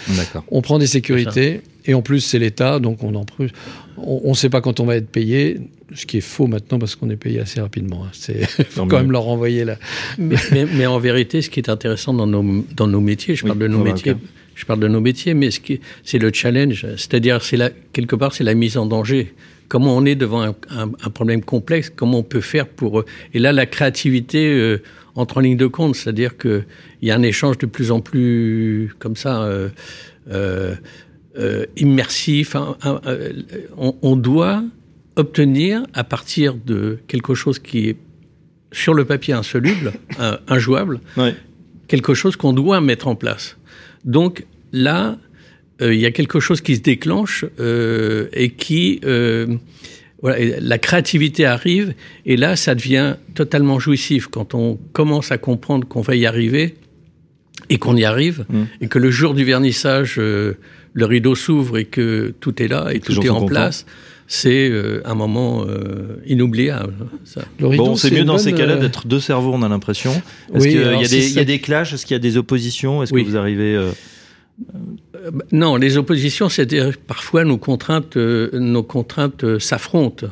On 0.51 0.61
prend 0.61 0.77
des 0.77 0.87
sécurités, 0.87 1.61
et 1.85 1.93
en 1.93 2.01
plus, 2.01 2.21
c'est 2.21 2.39
l'État, 2.39 2.79
donc 2.79 3.03
on 3.03 3.15
en. 3.15 3.25
On 3.97 4.29
ne 4.29 4.35
sait 4.35 4.49
pas 4.49 4.61
quand 4.61 4.79
on 4.79 4.85
va 4.85 4.97
être 4.97 5.09
payé, 5.09 5.57
ce 5.93 6.05
qui 6.05 6.17
est 6.17 6.21
faux 6.21 6.47
maintenant 6.47 6.79
parce 6.79 6.95
qu'on 6.95 7.09
est 7.09 7.15
payé 7.15 7.39
assez 7.39 7.61
rapidement. 7.61 8.03
hein. 8.05 8.09
C'est 8.11 8.45
faut 8.69 8.85
quand 8.85 8.97
même 8.97 9.11
leur 9.11 9.23
renvoyer 9.23 9.63
là. 9.65 9.77
mais, 10.17 10.35
mais- 10.51 10.65
mais 10.65 10.85
en 10.85 10.99
vérité, 10.99 11.41
ce 11.41 11.49
qui 11.49 11.59
est 11.59 11.69
intéressant 11.69 12.13
dans 12.13 12.27
nos, 12.27 12.65
dans 12.75 12.87
nos 12.87 12.99
métiers, 13.01 13.35
je 13.35 13.43
Oui, 13.43 13.49
parle 13.49 13.59
de 13.59 13.67
nos 13.67 13.83
métiers, 13.83 14.15
je 14.55 14.65
parle 14.65 14.79
de 14.79 14.87
nos 14.87 15.01
métiers, 15.01 15.33
mais 15.33 15.49
ce 15.51 15.59
qui, 15.59 15.79
c'est 16.03 16.17
le 16.19 16.31
challenge, 16.33 16.85
c'est-à-dire, 16.97 17.41
c'est 17.41 17.57
la, 17.57 17.69
quelque 17.93 18.15
part, 18.15 18.33
c'est 18.33 18.43
la 18.43 18.53
mise 18.53 18.77
en 18.77 18.85
danger. 18.85 19.33
Comment 19.67 19.95
on 19.97 20.05
est 20.05 20.15
devant 20.15 20.41
un, 20.43 20.55
un- 20.69 20.91
un 21.03 21.09
problème 21.09 21.41
complexe, 21.41 21.89
comment 21.95 22.19
on 22.19 22.23
peut 22.23 22.41
faire 22.41 22.67
pour. 22.67 23.03
Et 23.33 23.39
là, 23.39 23.51
la 23.51 23.65
créativité 23.65 24.47
euh, 24.53 24.81
entre 25.15 25.37
en 25.37 25.41
ligne 25.41 25.57
de 25.57 25.65
compte, 25.67 25.95
c'est-à-dire 25.95 26.37
qu'il 26.37 26.65
y 27.01 27.09
a 27.11 27.15
un 27.15 27.23
échange 27.23 27.57
de 27.57 27.65
plus 27.65 27.89
en 27.91 27.99
plus 28.01 28.93
comme 28.99 29.15
ça. 29.15 29.41
euh, 29.43 29.69
euh, 30.31 30.75
euh, 31.37 31.65
immersif. 31.77 32.55
hein, 32.55 32.77
hein, 32.83 33.01
euh, 33.05 33.31
on, 33.77 33.95
on 34.01 34.15
doit 34.15 34.63
obtenir 35.15 35.83
à 35.93 36.03
partir 36.03 36.55
de 36.55 36.99
quelque 37.07 37.35
chose 37.35 37.59
qui 37.59 37.89
est 37.89 37.95
sur 38.71 38.93
le 38.93 39.05
papier 39.05 39.33
insoluble, 39.33 39.93
injouable, 40.47 40.99
Ouais. 41.17 41.33
quelque 41.87 42.13
chose 42.13 42.35
qu'on 42.35 42.51
doit 42.53 42.81
mettre 42.81 43.07
en 43.07 43.15
place. 43.15 43.55
Donc 44.03 44.45
là, 44.73 45.17
euh, 45.81 45.93
il 45.93 45.99
y 45.99 46.05
a 46.05 46.11
quelque 46.11 46.39
chose 46.41 46.59
qui 46.61 46.75
se 46.75 46.81
déclenche 46.81 47.45
euh, 47.59 48.27
et 48.33 48.49
qui, 48.51 48.99
voilà, 50.21 50.39
et 50.39 50.59
la 50.59 50.77
créativité 50.77 51.45
arrive 51.45 51.93
et 52.25 52.35
là, 52.37 52.55
ça 52.55 52.75
devient 52.75 53.15
totalement 53.35 53.79
jouissif 53.79 54.27
quand 54.27 54.53
on 54.55 54.77
commence 54.93 55.31
à 55.31 55.37
comprendre 55.37 55.87
qu'on 55.87 56.01
va 56.01 56.15
y 56.15 56.25
arriver 56.25 56.75
et 57.69 57.77
qu'on 57.77 57.95
y 57.95 58.03
arrive 58.05 58.45
Mm. 58.49 58.63
et 58.81 58.87
que 58.87 58.99
le 58.99 59.11
jour 59.11 59.33
du 59.33 59.43
vernissage, 59.43 60.15
euh, 60.19 60.53
le 60.95 61.05
rideau 61.05 61.35
s'ouvre 61.35 61.77
et 61.77 61.85
que 61.85 62.33
tout 62.39 62.61
est 62.63 62.67
là 62.67 62.89
et 62.91 62.99
tout 62.99 63.11
est 63.21 63.29
en 63.29 63.35
contents. 63.41 63.45
place. 63.47 63.85
C'est 64.27 64.69
euh, 64.71 65.01
un 65.05 65.13
moment 65.13 65.65
euh, 65.67 66.17
inoubliable. 66.25 66.95
Ça. 67.25 67.41
Le 67.59 67.67
rideau, 67.67 67.85
Bon, 67.85 67.95
c'est 67.95 68.09
mieux 68.09 68.23
dans 68.23 68.33
bonne, 68.33 68.41
ces 68.41 68.53
cas-là 68.53 68.73
euh, 68.73 68.79
d'être 68.81 69.05
deux 69.05 69.19
cerveaux, 69.19 69.51
on 69.53 69.61
a 69.61 69.69
l'impression. 69.69 70.11
Est-ce 70.53 70.63
Oui, 70.63 70.69
qu'il 70.71 70.81
y, 70.81 70.83
a 70.83 71.03
si 71.03 71.09
des- 71.11 71.25
il 71.25 71.29
y 71.29 71.33
ça- 71.35 71.39
a 71.41 71.43
des 71.43 71.59
clashs 71.59 71.93
Est-ce 71.93 72.07
qu'il 72.07 72.15
y 72.15 72.17
a 72.17 72.19
des 72.19 72.35
oppositions? 72.37 73.03
Est-ce 73.03 73.13
Oui. 73.13 73.23
que 73.23 73.29
vous 73.29 73.37
arrivez 73.37 73.75
euh, 73.75 73.91
Non, 75.51 75.75
les 75.75 75.97
oppositions, 75.97 76.49
c'est-à-dire 76.49 76.91
que 76.93 76.97
parfois 77.05 77.43
nos 77.43 77.57
contraintes, 77.57 78.17
euh, 78.17 78.49
nos 78.53 78.83
contraintes 78.83 79.43
euh, 79.43 79.59
s'affrontent. 79.59 80.27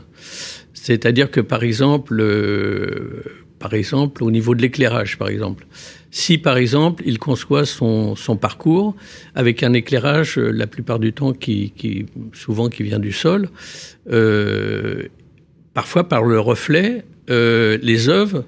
C'est-à-dire 0.74 1.30
que 1.30 1.40
par 1.42 1.64
exemple, 1.64 2.20
euh, 2.20 3.24
par 3.64 3.74
exemple, 3.76 4.26
au 4.26 4.30
niveau 4.30 4.56
de 4.56 4.62
l'éclairage, 4.62 5.18
par 5.18 5.30
exemple, 5.30 5.66
si 6.12 6.38
par 6.38 6.58
exemple 6.58 7.02
il 7.06 7.18
conçoit 7.18 7.66
son, 7.66 8.14
parcours 8.42 8.94
avec 9.36 9.64
un 9.64 9.72
éclairage, 9.72 10.38
euh, 10.38 10.52
la 10.52 10.68
plupart 10.68 11.00
du 11.00 11.14
temps 11.14 11.32
qui, 11.32 11.72
souvent 12.34 12.68
qui 12.68 12.84
vient 12.84 13.00
du 13.00 13.14
sol, 13.14 13.48
euh, 14.12 15.04
parfois 15.74 16.10
par 16.10 16.26
le 16.26 16.42
reflet, 16.42 17.06
euh, 17.30 17.78
les 17.82 18.10
œuvres 18.10 18.44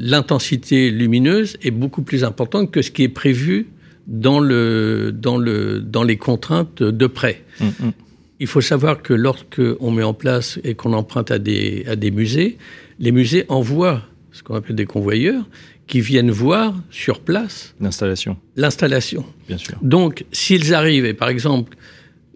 l'intensité 0.00 0.90
lumineuse 0.90 1.56
est 1.62 1.72
beaucoup 1.72 2.02
plus 2.02 2.22
importante 2.22 2.70
que 2.70 2.82
ce 2.82 2.90
qui 2.92 3.02
est 3.02 3.08
prévu 3.08 3.66
dans, 4.06 4.38
le, 4.40 5.10
dans, 5.10 5.38
le, 5.38 5.80
dans 5.80 6.04
les 6.04 6.18
contraintes 6.18 6.82
de 6.82 7.06
prêt. 7.08 7.42
hum, 7.60 7.72
hum. 7.82 7.92
Il 8.40 8.46
faut 8.46 8.60
savoir 8.60 9.02
que 9.02 9.14
lorsque 9.14 9.60
on 9.80 9.90
met 9.90 10.02
en 10.02 10.14
place 10.14 10.58
et 10.64 10.74
qu'on 10.74 10.92
emprunte 10.92 11.30
à 11.30 11.38
des, 11.38 11.84
à 11.88 11.96
des 11.96 12.10
musées, 12.10 12.58
les 12.98 13.12
musées 13.12 13.44
envoient 13.48 14.02
ce 14.32 14.42
qu'on 14.42 14.54
appelle 14.56 14.76
des 14.76 14.86
convoyeurs 14.86 15.44
qui 15.86 16.00
viennent 16.00 16.30
voir 16.30 16.74
sur 16.90 17.20
place 17.20 17.74
L'installation, 17.80 18.36
l'installation. 18.56 19.24
bien 19.46 19.58
sûr. 19.58 19.76
Donc, 19.82 20.24
s'ils 20.32 20.74
arrivent, 20.74 21.04
et 21.04 21.14
par 21.14 21.28
exemple, 21.28 21.76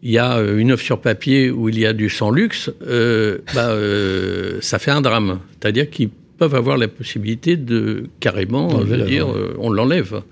il 0.02 0.12
y 0.12 0.18
a 0.18 0.36
euh, 0.38 0.58
une 0.58 0.70
œuvre 0.70 0.82
sur 0.82 1.00
papier 1.00 1.50
où 1.50 1.68
il 1.68 1.78
y 1.78 1.86
a 1.86 1.92
du 1.92 2.08
sans 2.08 2.30
luxe, 2.30 2.70
euh, 2.86 3.38
bah, 3.54 3.70
euh, 3.70 4.58
ça 4.60 4.78
fait 4.78 4.92
un 4.92 5.00
drame. 5.00 5.40
C'est-à-dire 5.60 5.90
qu'ils 5.90 6.10
peuvent 6.38 6.54
avoir 6.54 6.76
la 6.76 6.86
possibilité 6.88 7.56
de 7.56 8.04
carrément, 8.20 8.80
je 8.80 8.84
veux 8.86 9.04
dire, 9.04 9.28
euh, 9.28 9.56
on 9.58 9.70
l'enlève. 9.70 10.22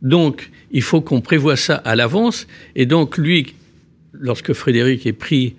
Donc, 0.00 0.50
il 0.70 0.82
faut 0.82 1.00
qu'on 1.00 1.20
prévoie 1.20 1.56
ça 1.56 1.74
à 1.74 1.96
l'avance. 1.96 2.46
Et 2.76 2.86
donc, 2.86 3.18
lui, 3.18 3.54
lorsque 4.12 4.52
Frédéric 4.52 5.06
est 5.06 5.12
pris 5.12 5.54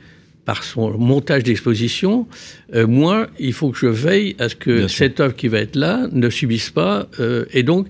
par 0.46 0.64
son 0.64 0.98
montage 0.98 1.44
d'exposition, 1.44 2.28
euh, 2.74 2.88
moi, 2.88 3.28
il 3.40 3.54
faut 3.54 3.70
que 3.70 3.78
je 3.78 3.88
veille 3.88 4.36
à 4.40 4.50
ce 4.50 4.56
que 4.56 4.72
Bien 4.72 4.88
cette 4.88 5.20
œuvre 5.20 5.36
qui 5.36 5.48
va 5.48 5.60
être 5.60 5.76
là 5.76 6.08
ne 6.12 6.30
subisse 6.30 6.70
pas. 6.72 7.08
euh, 7.20 7.46
et 7.52 7.64
donc, 7.64 7.88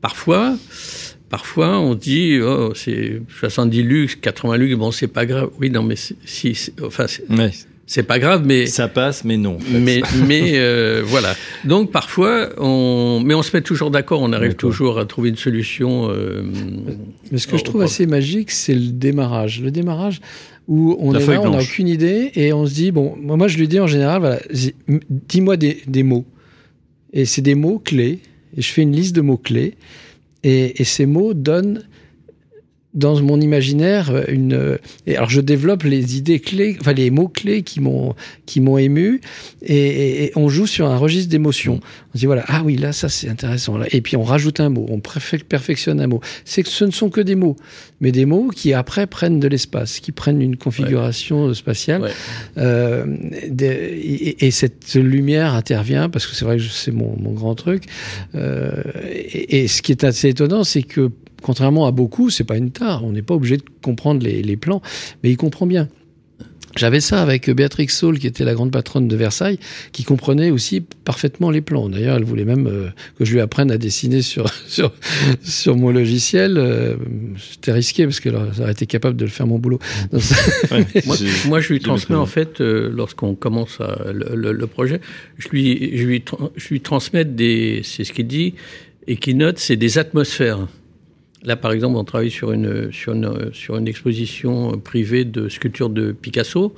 parfois, 0.00 0.56
parfois, 1.30 1.78
on 1.80 1.94
dit, 1.94 2.38
oh, 2.42 2.72
c'est 2.74 3.22
70 3.40 3.82
luxe, 3.82 4.16
80 4.16 4.56
luxe, 4.58 4.74
bon, 4.76 4.90
c'est 4.90 5.08
pas 5.08 5.24
grave. 5.26 5.50
Oui, 5.58 5.70
non, 5.70 5.82
mais 5.82 5.96
si, 5.96 6.58
enfin, 6.82 7.06
Ouais. 7.30 7.50
C'est 7.86 8.02
pas 8.02 8.18
grave, 8.18 8.42
mais 8.46 8.66
Ça 8.66 8.88
passe, 8.88 9.24
mais 9.24 9.36
non. 9.36 9.56
en 9.56 9.58
fait. 9.60 9.78
mais, 9.78 10.00
mais 10.26 10.52
euh, 10.54 11.02
voilà. 11.04 11.34
Donc 11.64 11.90
parfois, 11.92 12.48
on, 12.58 13.20
mais 13.24 13.34
on 13.34 13.42
se 13.42 13.54
met 13.56 13.62
toujours 13.62 13.90
d'accord, 13.90 14.22
on 14.22 14.32
arrive 14.32 14.54
toujours 14.54 14.98
à 14.98 15.04
trouver 15.04 15.28
une 15.28 15.36
solution. 15.36 16.08
euh, 16.10 16.42
Mais 17.30 17.38
ce 17.38 17.46
que 17.46 17.56
je 17.58 17.62
trouve 17.64 17.74
problème. 17.80 17.86
assez 17.86 18.06
magique, 18.06 18.50
c'est 18.50 18.74
le 18.74 18.88
démarrage. 18.90 19.60
Le 19.60 19.70
démarrage 19.70 20.20
où 20.66 20.96
on 20.98 21.12
La 21.12 21.20
est 21.20 21.26
là, 21.26 21.42
on 21.42 21.50
n'a 21.50 21.58
aucune 21.60 21.88
idée 21.88 22.30
et 22.36 22.54
on 22.54 22.64
se 22.66 22.72
dit 22.72 22.90
bon, 22.90 23.16
moi 23.20 23.48
je 23.48 23.58
lui 23.58 23.68
dis 23.68 23.80
en 23.80 23.86
général, 23.86 24.20
voilà, 24.20 24.38
dis-moi 25.28 25.56
des, 25.58 25.82
des 25.86 26.02
mots. 26.02 26.24
Et 27.12 27.26
c'est 27.26 27.42
des 27.42 27.54
mots 27.54 27.78
clés. 27.78 28.20
Et 28.56 28.62
je 28.62 28.72
fais 28.72 28.82
une 28.82 28.92
liste 28.96 29.14
de 29.14 29.20
mots 29.20 29.36
clés. 29.36 29.74
Et, 30.42 30.80
et 30.80 30.84
ces 30.84 31.04
mots 31.06 31.34
donnent 31.34 31.82
dans 32.94 33.20
mon 33.20 33.40
imaginaire 33.40 34.24
une. 34.28 34.78
Et 35.06 35.16
alors 35.16 35.30
je 35.30 35.40
développe 35.40 35.82
les 35.82 36.16
idées 36.16 36.40
clés, 36.40 36.76
enfin 36.80 36.92
les 36.92 37.10
mots 37.10 37.28
clés 37.28 37.62
qui 37.62 37.80
m'ont 37.80 38.14
qui 38.46 38.60
m'ont 38.60 38.78
ému, 38.78 39.20
et, 39.62 40.32
on 40.36 40.48
joue 40.48 40.66
sur 40.66 40.86
un 40.86 40.96
registre 40.96 41.30
d'émotions. 41.30 41.80
On 42.14 42.18
dit 42.18 42.26
voilà 42.26 42.44
ah 42.48 42.62
oui 42.64 42.76
là 42.76 42.92
ça 42.92 43.08
c'est 43.08 43.28
intéressant 43.28 43.78
là, 43.78 43.86
et 43.90 44.00
puis 44.00 44.16
on 44.16 44.22
rajoute 44.22 44.60
un 44.60 44.68
mot, 44.68 44.86
on 44.88 45.00
perfectionne 45.48 46.00
un 46.00 46.06
mot. 46.06 46.20
C'est 46.44 46.62
que 46.62 46.68
ce 46.68 46.84
ne 46.84 46.90
sont 46.90 47.10
que 47.10 47.20
des 47.20 47.34
mots, 47.34 47.56
mais 48.00 48.12
des 48.12 48.26
mots 48.26 48.48
qui 48.48 48.72
après 48.72 49.06
prennent 49.06 49.40
de 49.40 49.48
l'espace, 49.48 50.00
qui 50.00 50.12
prennent 50.12 50.40
une 50.40 50.56
configuration 50.56 51.52
spatiale. 51.54 52.10
Euh, 52.58 53.06
et, 53.60 54.50
cette 54.50 54.94
lumière 54.94 55.54
intervient 55.54 56.08
parce 56.08 56.26
que 56.26 56.34
c'est 56.34 56.44
vrai 56.44 56.58
que 56.58 56.62
c'est 56.62 56.92
mon, 56.92 57.16
mon, 57.18 57.32
grand 57.32 57.54
truc. 57.54 57.84
Euh, 58.34 58.82
et, 59.10 59.62
et 59.62 59.68
ce 59.68 59.82
qui 59.82 59.90
est 59.90 60.04
assez 60.04 60.28
étonnant, 60.28 60.62
c'est 60.62 60.82
que 60.82 61.10
contrairement 61.44 61.86
à 61.86 61.92
beaucoup, 61.92 62.30
c'est 62.30 62.44
pas 62.44 62.56
une 62.56 62.70
tare. 62.70 63.04
On 63.04 63.12
n'est 63.12 63.22
pas 63.22 63.34
obligé 63.34 63.58
de 63.58 63.64
comprendre 63.82 64.24
les, 64.24 64.56
plans, 64.56 64.80
mais 65.22 65.30
il 65.30 65.36
comprend 65.36 65.66
bien. 65.66 65.88
J'avais 66.74 67.00
ça 67.00 67.20
avec 67.22 67.48
Béatrix 67.50 67.88
Saul, 67.88 68.18
qui 68.18 68.26
était 68.26 68.44
la 68.44 68.54
grande 68.54 68.72
patronne 68.72 69.06
de 69.08 69.14
Versailles, 69.14 69.58
qui 69.92 70.04
comprenait 70.04 70.50
aussi 70.50 70.80
parfaitement 70.80 71.50
les 71.50 71.60
plans. 71.60 71.88
D'ailleurs, 71.90 72.16
elle 72.16 72.24
voulait 72.24 72.46
même 72.46 72.66
euh, 72.66 72.88
que 73.18 73.26
je 73.26 73.34
lui 73.34 73.40
apprenne 73.40 73.70
à 73.70 73.76
dessiner 73.76 74.22
sur 74.22 74.52
sur, 74.66 74.90
sur 75.42 75.76
mon 75.76 75.90
logiciel. 75.90 76.56
Euh, 76.56 76.96
c'était 77.38 77.72
risqué 77.72 78.04
parce 78.04 78.20
qu'elle 78.20 78.36
aurait 78.36 78.72
été 78.72 78.86
capable 78.86 79.16
de 79.16 79.24
le 79.24 79.30
faire 79.30 79.46
mon 79.46 79.58
boulot. 79.58 79.78
moi, 81.46 81.60
je 81.60 81.68
lui 81.68 81.78
transmets 81.78 82.16
en 82.16 82.26
fait, 82.26 82.62
euh, 82.62 82.90
lorsqu'on 82.90 83.34
commence 83.34 83.78
le, 83.80 84.66
projet, 84.66 85.00
je 85.36 85.48
lui, 85.50 85.96
je 85.96 86.04
lui, 86.04 86.24
je 86.56 86.68
lui 86.70 86.80
transmets 86.80 87.26
des, 87.26 87.82
c'est 87.84 88.02
ce 88.02 88.12
qu'il 88.14 88.26
dit, 88.26 88.54
et 89.06 89.16
qu'il 89.16 89.36
note, 89.36 89.58
c'est 89.58 89.76
des 89.76 89.98
atmosphères. 89.98 90.66
Là, 91.44 91.56
par 91.56 91.72
exemple, 91.72 91.96
on 91.98 92.04
travaille 92.04 92.30
sur 92.30 92.52
une, 92.52 92.90
sur 92.90 93.12
une, 93.12 93.50
sur 93.52 93.76
une 93.76 93.86
exposition 93.86 94.78
privée 94.78 95.24
de 95.24 95.48
sculptures 95.48 95.90
de 95.90 96.12
Picasso. 96.12 96.74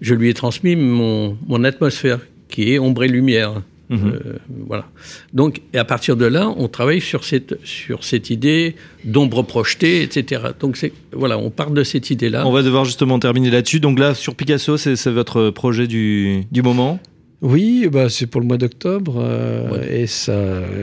Je 0.00 0.14
lui 0.14 0.28
ai 0.28 0.34
transmis 0.34 0.74
mon, 0.74 1.36
mon 1.46 1.62
atmosphère, 1.62 2.18
qui 2.48 2.72
est 2.72 2.78
ombre 2.78 3.04
et 3.04 3.08
lumière. 3.08 3.62
Mhm. 3.88 3.98
Euh, 4.04 4.38
voilà. 4.66 4.86
Donc, 5.32 5.62
et 5.72 5.78
à 5.78 5.84
partir 5.84 6.16
de 6.16 6.24
là, 6.24 6.52
on 6.56 6.68
travaille 6.68 7.00
sur 7.00 7.24
cette, 7.24 7.58
sur 7.64 8.04
cette 8.04 8.30
idée 8.30 8.76
d'ombre 9.04 9.42
projetée, 9.42 10.02
etc. 10.02 10.42
Donc, 10.58 10.78
voilà, 11.12 11.38
on 11.38 11.50
part 11.50 11.70
de 11.72 11.82
cette 11.82 12.10
idée-là. 12.10 12.46
On 12.46 12.52
va 12.52 12.62
devoir 12.62 12.84
justement 12.84 13.18
terminer 13.18 13.50
là-dessus. 13.50 13.80
Donc 13.80 13.98
là, 13.98 14.14
sur 14.14 14.34
Picasso, 14.36 14.76
c'est, 14.76 14.94
c'est 14.94 15.10
votre 15.10 15.50
projet 15.50 15.88
du, 15.88 16.44
du 16.52 16.62
moment? 16.62 17.00
Oui, 17.42 17.88
bah 17.90 18.10
c'est 18.10 18.26
pour 18.26 18.42
le 18.42 18.46
mois 18.46 18.58
d'octobre 18.58 19.14
euh, 19.18 19.82
et 19.90 20.06
ça. 20.06 20.38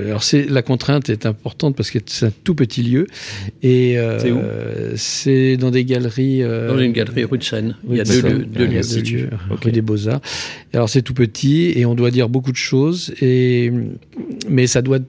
Alors 0.08 0.24
c'est 0.24 0.50
la 0.50 0.64
contrainte 0.64 1.08
est 1.08 1.28
importante 1.28 1.76
parce 1.76 1.92
que 1.92 2.00
c'est 2.08 2.26
un 2.26 2.32
tout 2.44 2.56
petit 2.56 2.82
lieu 2.82 3.06
et 3.62 4.00
euh, 4.00 4.94
c'est 4.96 5.56
dans 5.58 5.70
des 5.70 5.86
galeries. 5.86 6.42
Euh, 6.42 6.70
dans 6.70 6.80
une 6.80 6.94
galerie 6.94 7.26
rue 7.26 7.38
de 7.38 7.44
Seine. 7.44 7.76
il 7.88 7.98
y 7.98 8.02
a 8.02 8.04
deux 8.04 8.22
lieux, 8.22 8.46
deux 8.46 8.66
lieux, 8.66 9.30
rue 9.52 9.72
des 9.72 9.84
Beaux 9.84 10.08
Arts. 10.08 10.22
Alors 10.74 10.90
c'est 10.90 11.04
tout 11.04 11.14
petit 11.14 11.74
et 11.76 11.86
on 11.86 11.94
doit 11.94 12.10
dire 12.10 12.28
beaucoup 12.28 12.52
de 12.52 12.58
choses 12.58 13.14
et 13.22 13.72
mais 14.50 14.66
ça 14.66 14.82
doit 14.82 15.00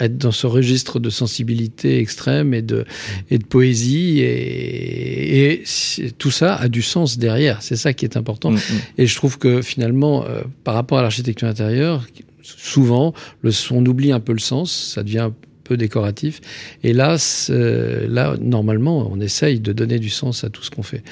être 0.00 0.18
dans 0.18 0.32
ce 0.32 0.46
registre 0.46 1.00
de 1.00 1.08
sensibilité 1.08 2.00
extrême 2.00 2.52
et 2.52 2.62
de 2.62 2.84
et 3.30 3.38
de 3.38 3.44
poésie 3.44 4.20
et, 4.20 5.52
et 5.52 5.64
tout 6.18 6.30
ça 6.30 6.54
a 6.54 6.68
du 6.68 6.82
sens 6.82 7.16
derrière. 7.16 7.62
C'est 7.62 7.76
ça 7.76 7.94
qui 7.94 8.04
est 8.04 8.18
important. 8.18 8.50
Mm, 8.50 8.56
mm. 8.56 8.80
Et 8.98 9.06
je 9.06 9.16
trouve 9.16 9.38
que 9.38 9.62
finalement 9.62 10.26
par 10.64 10.74
rapport 10.74 10.97
à 10.98 11.02
l'architecture 11.02 11.48
intérieure, 11.48 12.06
souvent, 12.42 13.14
le, 13.42 13.50
on 13.70 13.84
oublie 13.86 14.12
un 14.12 14.20
peu 14.20 14.32
le 14.32 14.38
sens, 14.38 14.92
ça 14.94 15.02
devient 15.02 15.18
un 15.18 15.34
peu 15.64 15.76
décoratif. 15.76 16.40
Et 16.82 16.92
là, 16.92 17.16
là, 17.48 18.36
normalement, 18.40 19.10
on 19.12 19.20
essaye 19.20 19.60
de 19.60 19.72
donner 19.72 19.98
du 19.98 20.10
sens 20.10 20.44
à 20.44 20.50
tout 20.50 20.62
ce 20.62 20.70
qu'on 20.70 20.82
fait 20.82 21.02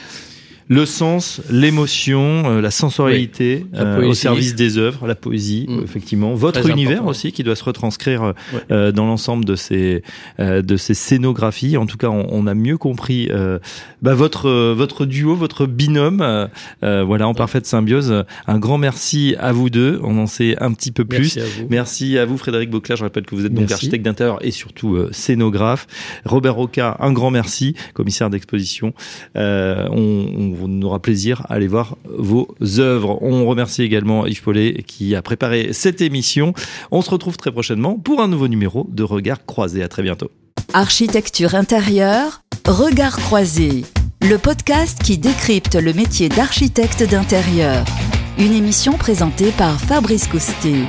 le 0.68 0.84
sens, 0.84 1.40
l'émotion, 1.48 2.42
euh, 2.46 2.60
la 2.60 2.70
sensorialité 2.70 3.66
euh, 3.74 4.04
au 4.04 4.14
service 4.14 4.54
des 4.54 4.78
œuvres, 4.78 5.06
la 5.06 5.14
poésie, 5.14 5.66
mm. 5.68 5.82
effectivement, 5.84 6.34
votre 6.34 6.68
univers 6.68 7.06
aussi 7.06 7.30
qui 7.30 7.44
doit 7.44 7.54
se 7.54 7.62
retranscrire 7.62 8.34
euh, 8.70 8.90
dans 8.90 9.06
l'ensemble 9.06 9.44
de 9.44 9.54
ces 9.54 10.02
de 10.38 10.76
ces 10.76 10.94
scénographies. 10.94 11.76
En 11.76 11.86
tout 11.86 11.96
cas, 11.96 12.08
on, 12.08 12.26
on 12.30 12.46
a 12.46 12.54
mieux 12.54 12.78
compris 12.78 13.28
bah, 14.02 14.14
votre 14.14 14.72
votre 14.72 15.06
duo, 15.06 15.34
votre 15.34 15.66
binôme, 15.66 16.48
voilà, 16.82 17.28
en 17.28 17.34
parfaite 17.34 17.66
symbiose. 17.66 18.24
Un 18.46 18.58
grand 18.58 18.78
merci 18.78 19.36
à 19.38 19.52
vous 19.52 19.70
deux. 19.70 20.00
On 20.02 20.18
en 20.18 20.26
sait 20.26 20.56
un 20.60 20.72
petit 20.72 20.90
peu 20.90 21.04
plus. 21.04 21.38
Merci 21.70 22.18
à 22.18 22.24
vous, 22.24 22.38
Frédéric 22.38 22.70
Bocla. 22.70 22.96
Je 22.96 23.04
rappelle 23.04 23.24
que 23.24 23.34
vous 23.34 23.46
êtes 23.46 23.54
donc 23.54 23.70
architecte 23.70 24.04
d'intérieur 24.04 24.38
et 24.44 24.50
surtout 24.50 24.98
scénographe. 25.12 25.86
Robert 26.24 26.54
Roca, 26.54 26.96
un 27.00 27.12
grand 27.12 27.30
merci, 27.30 27.74
commissaire 27.94 28.30
d'exposition. 28.30 28.92
on, 29.34 30.26
on 30.36 30.55
on 30.62 30.82
aura 30.82 31.00
plaisir 31.00 31.42
à 31.48 31.54
aller 31.54 31.68
voir 31.68 31.96
vos 32.04 32.48
œuvres. 32.78 33.18
On 33.22 33.46
remercie 33.46 33.82
également 33.82 34.26
Yves 34.26 34.42
Paulet 34.42 34.84
qui 34.86 35.14
a 35.14 35.22
préparé 35.22 35.72
cette 35.72 36.00
émission. 36.00 36.52
On 36.90 37.02
se 37.02 37.10
retrouve 37.10 37.36
très 37.36 37.52
prochainement 37.52 37.98
pour 37.98 38.20
un 38.20 38.28
nouveau 38.28 38.48
numéro 38.48 38.86
de 38.90 39.02
Regard 39.02 39.44
Croisé. 39.44 39.82
À 39.82 39.88
très 39.88 40.02
bientôt. 40.02 40.30
Architecture 40.72 41.54
intérieure, 41.54 42.42
Regard 42.66 43.16
Croisé, 43.16 43.84
le 44.20 44.38
podcast 44.38 45.00
qui 45.02 45.18
décrypte 45.18 45.74
le 45.74 45.92
métier 45.92 46.28
d'architecte 46.28 47.02
d'intérieur. 47.08 47.84
Une 48.38 48.52
émission 48.52 48.92
présentée 48.94 49.52
par 49.52 49.80
Fabrice 49.80 50.26
Coustet. 50.26 50.84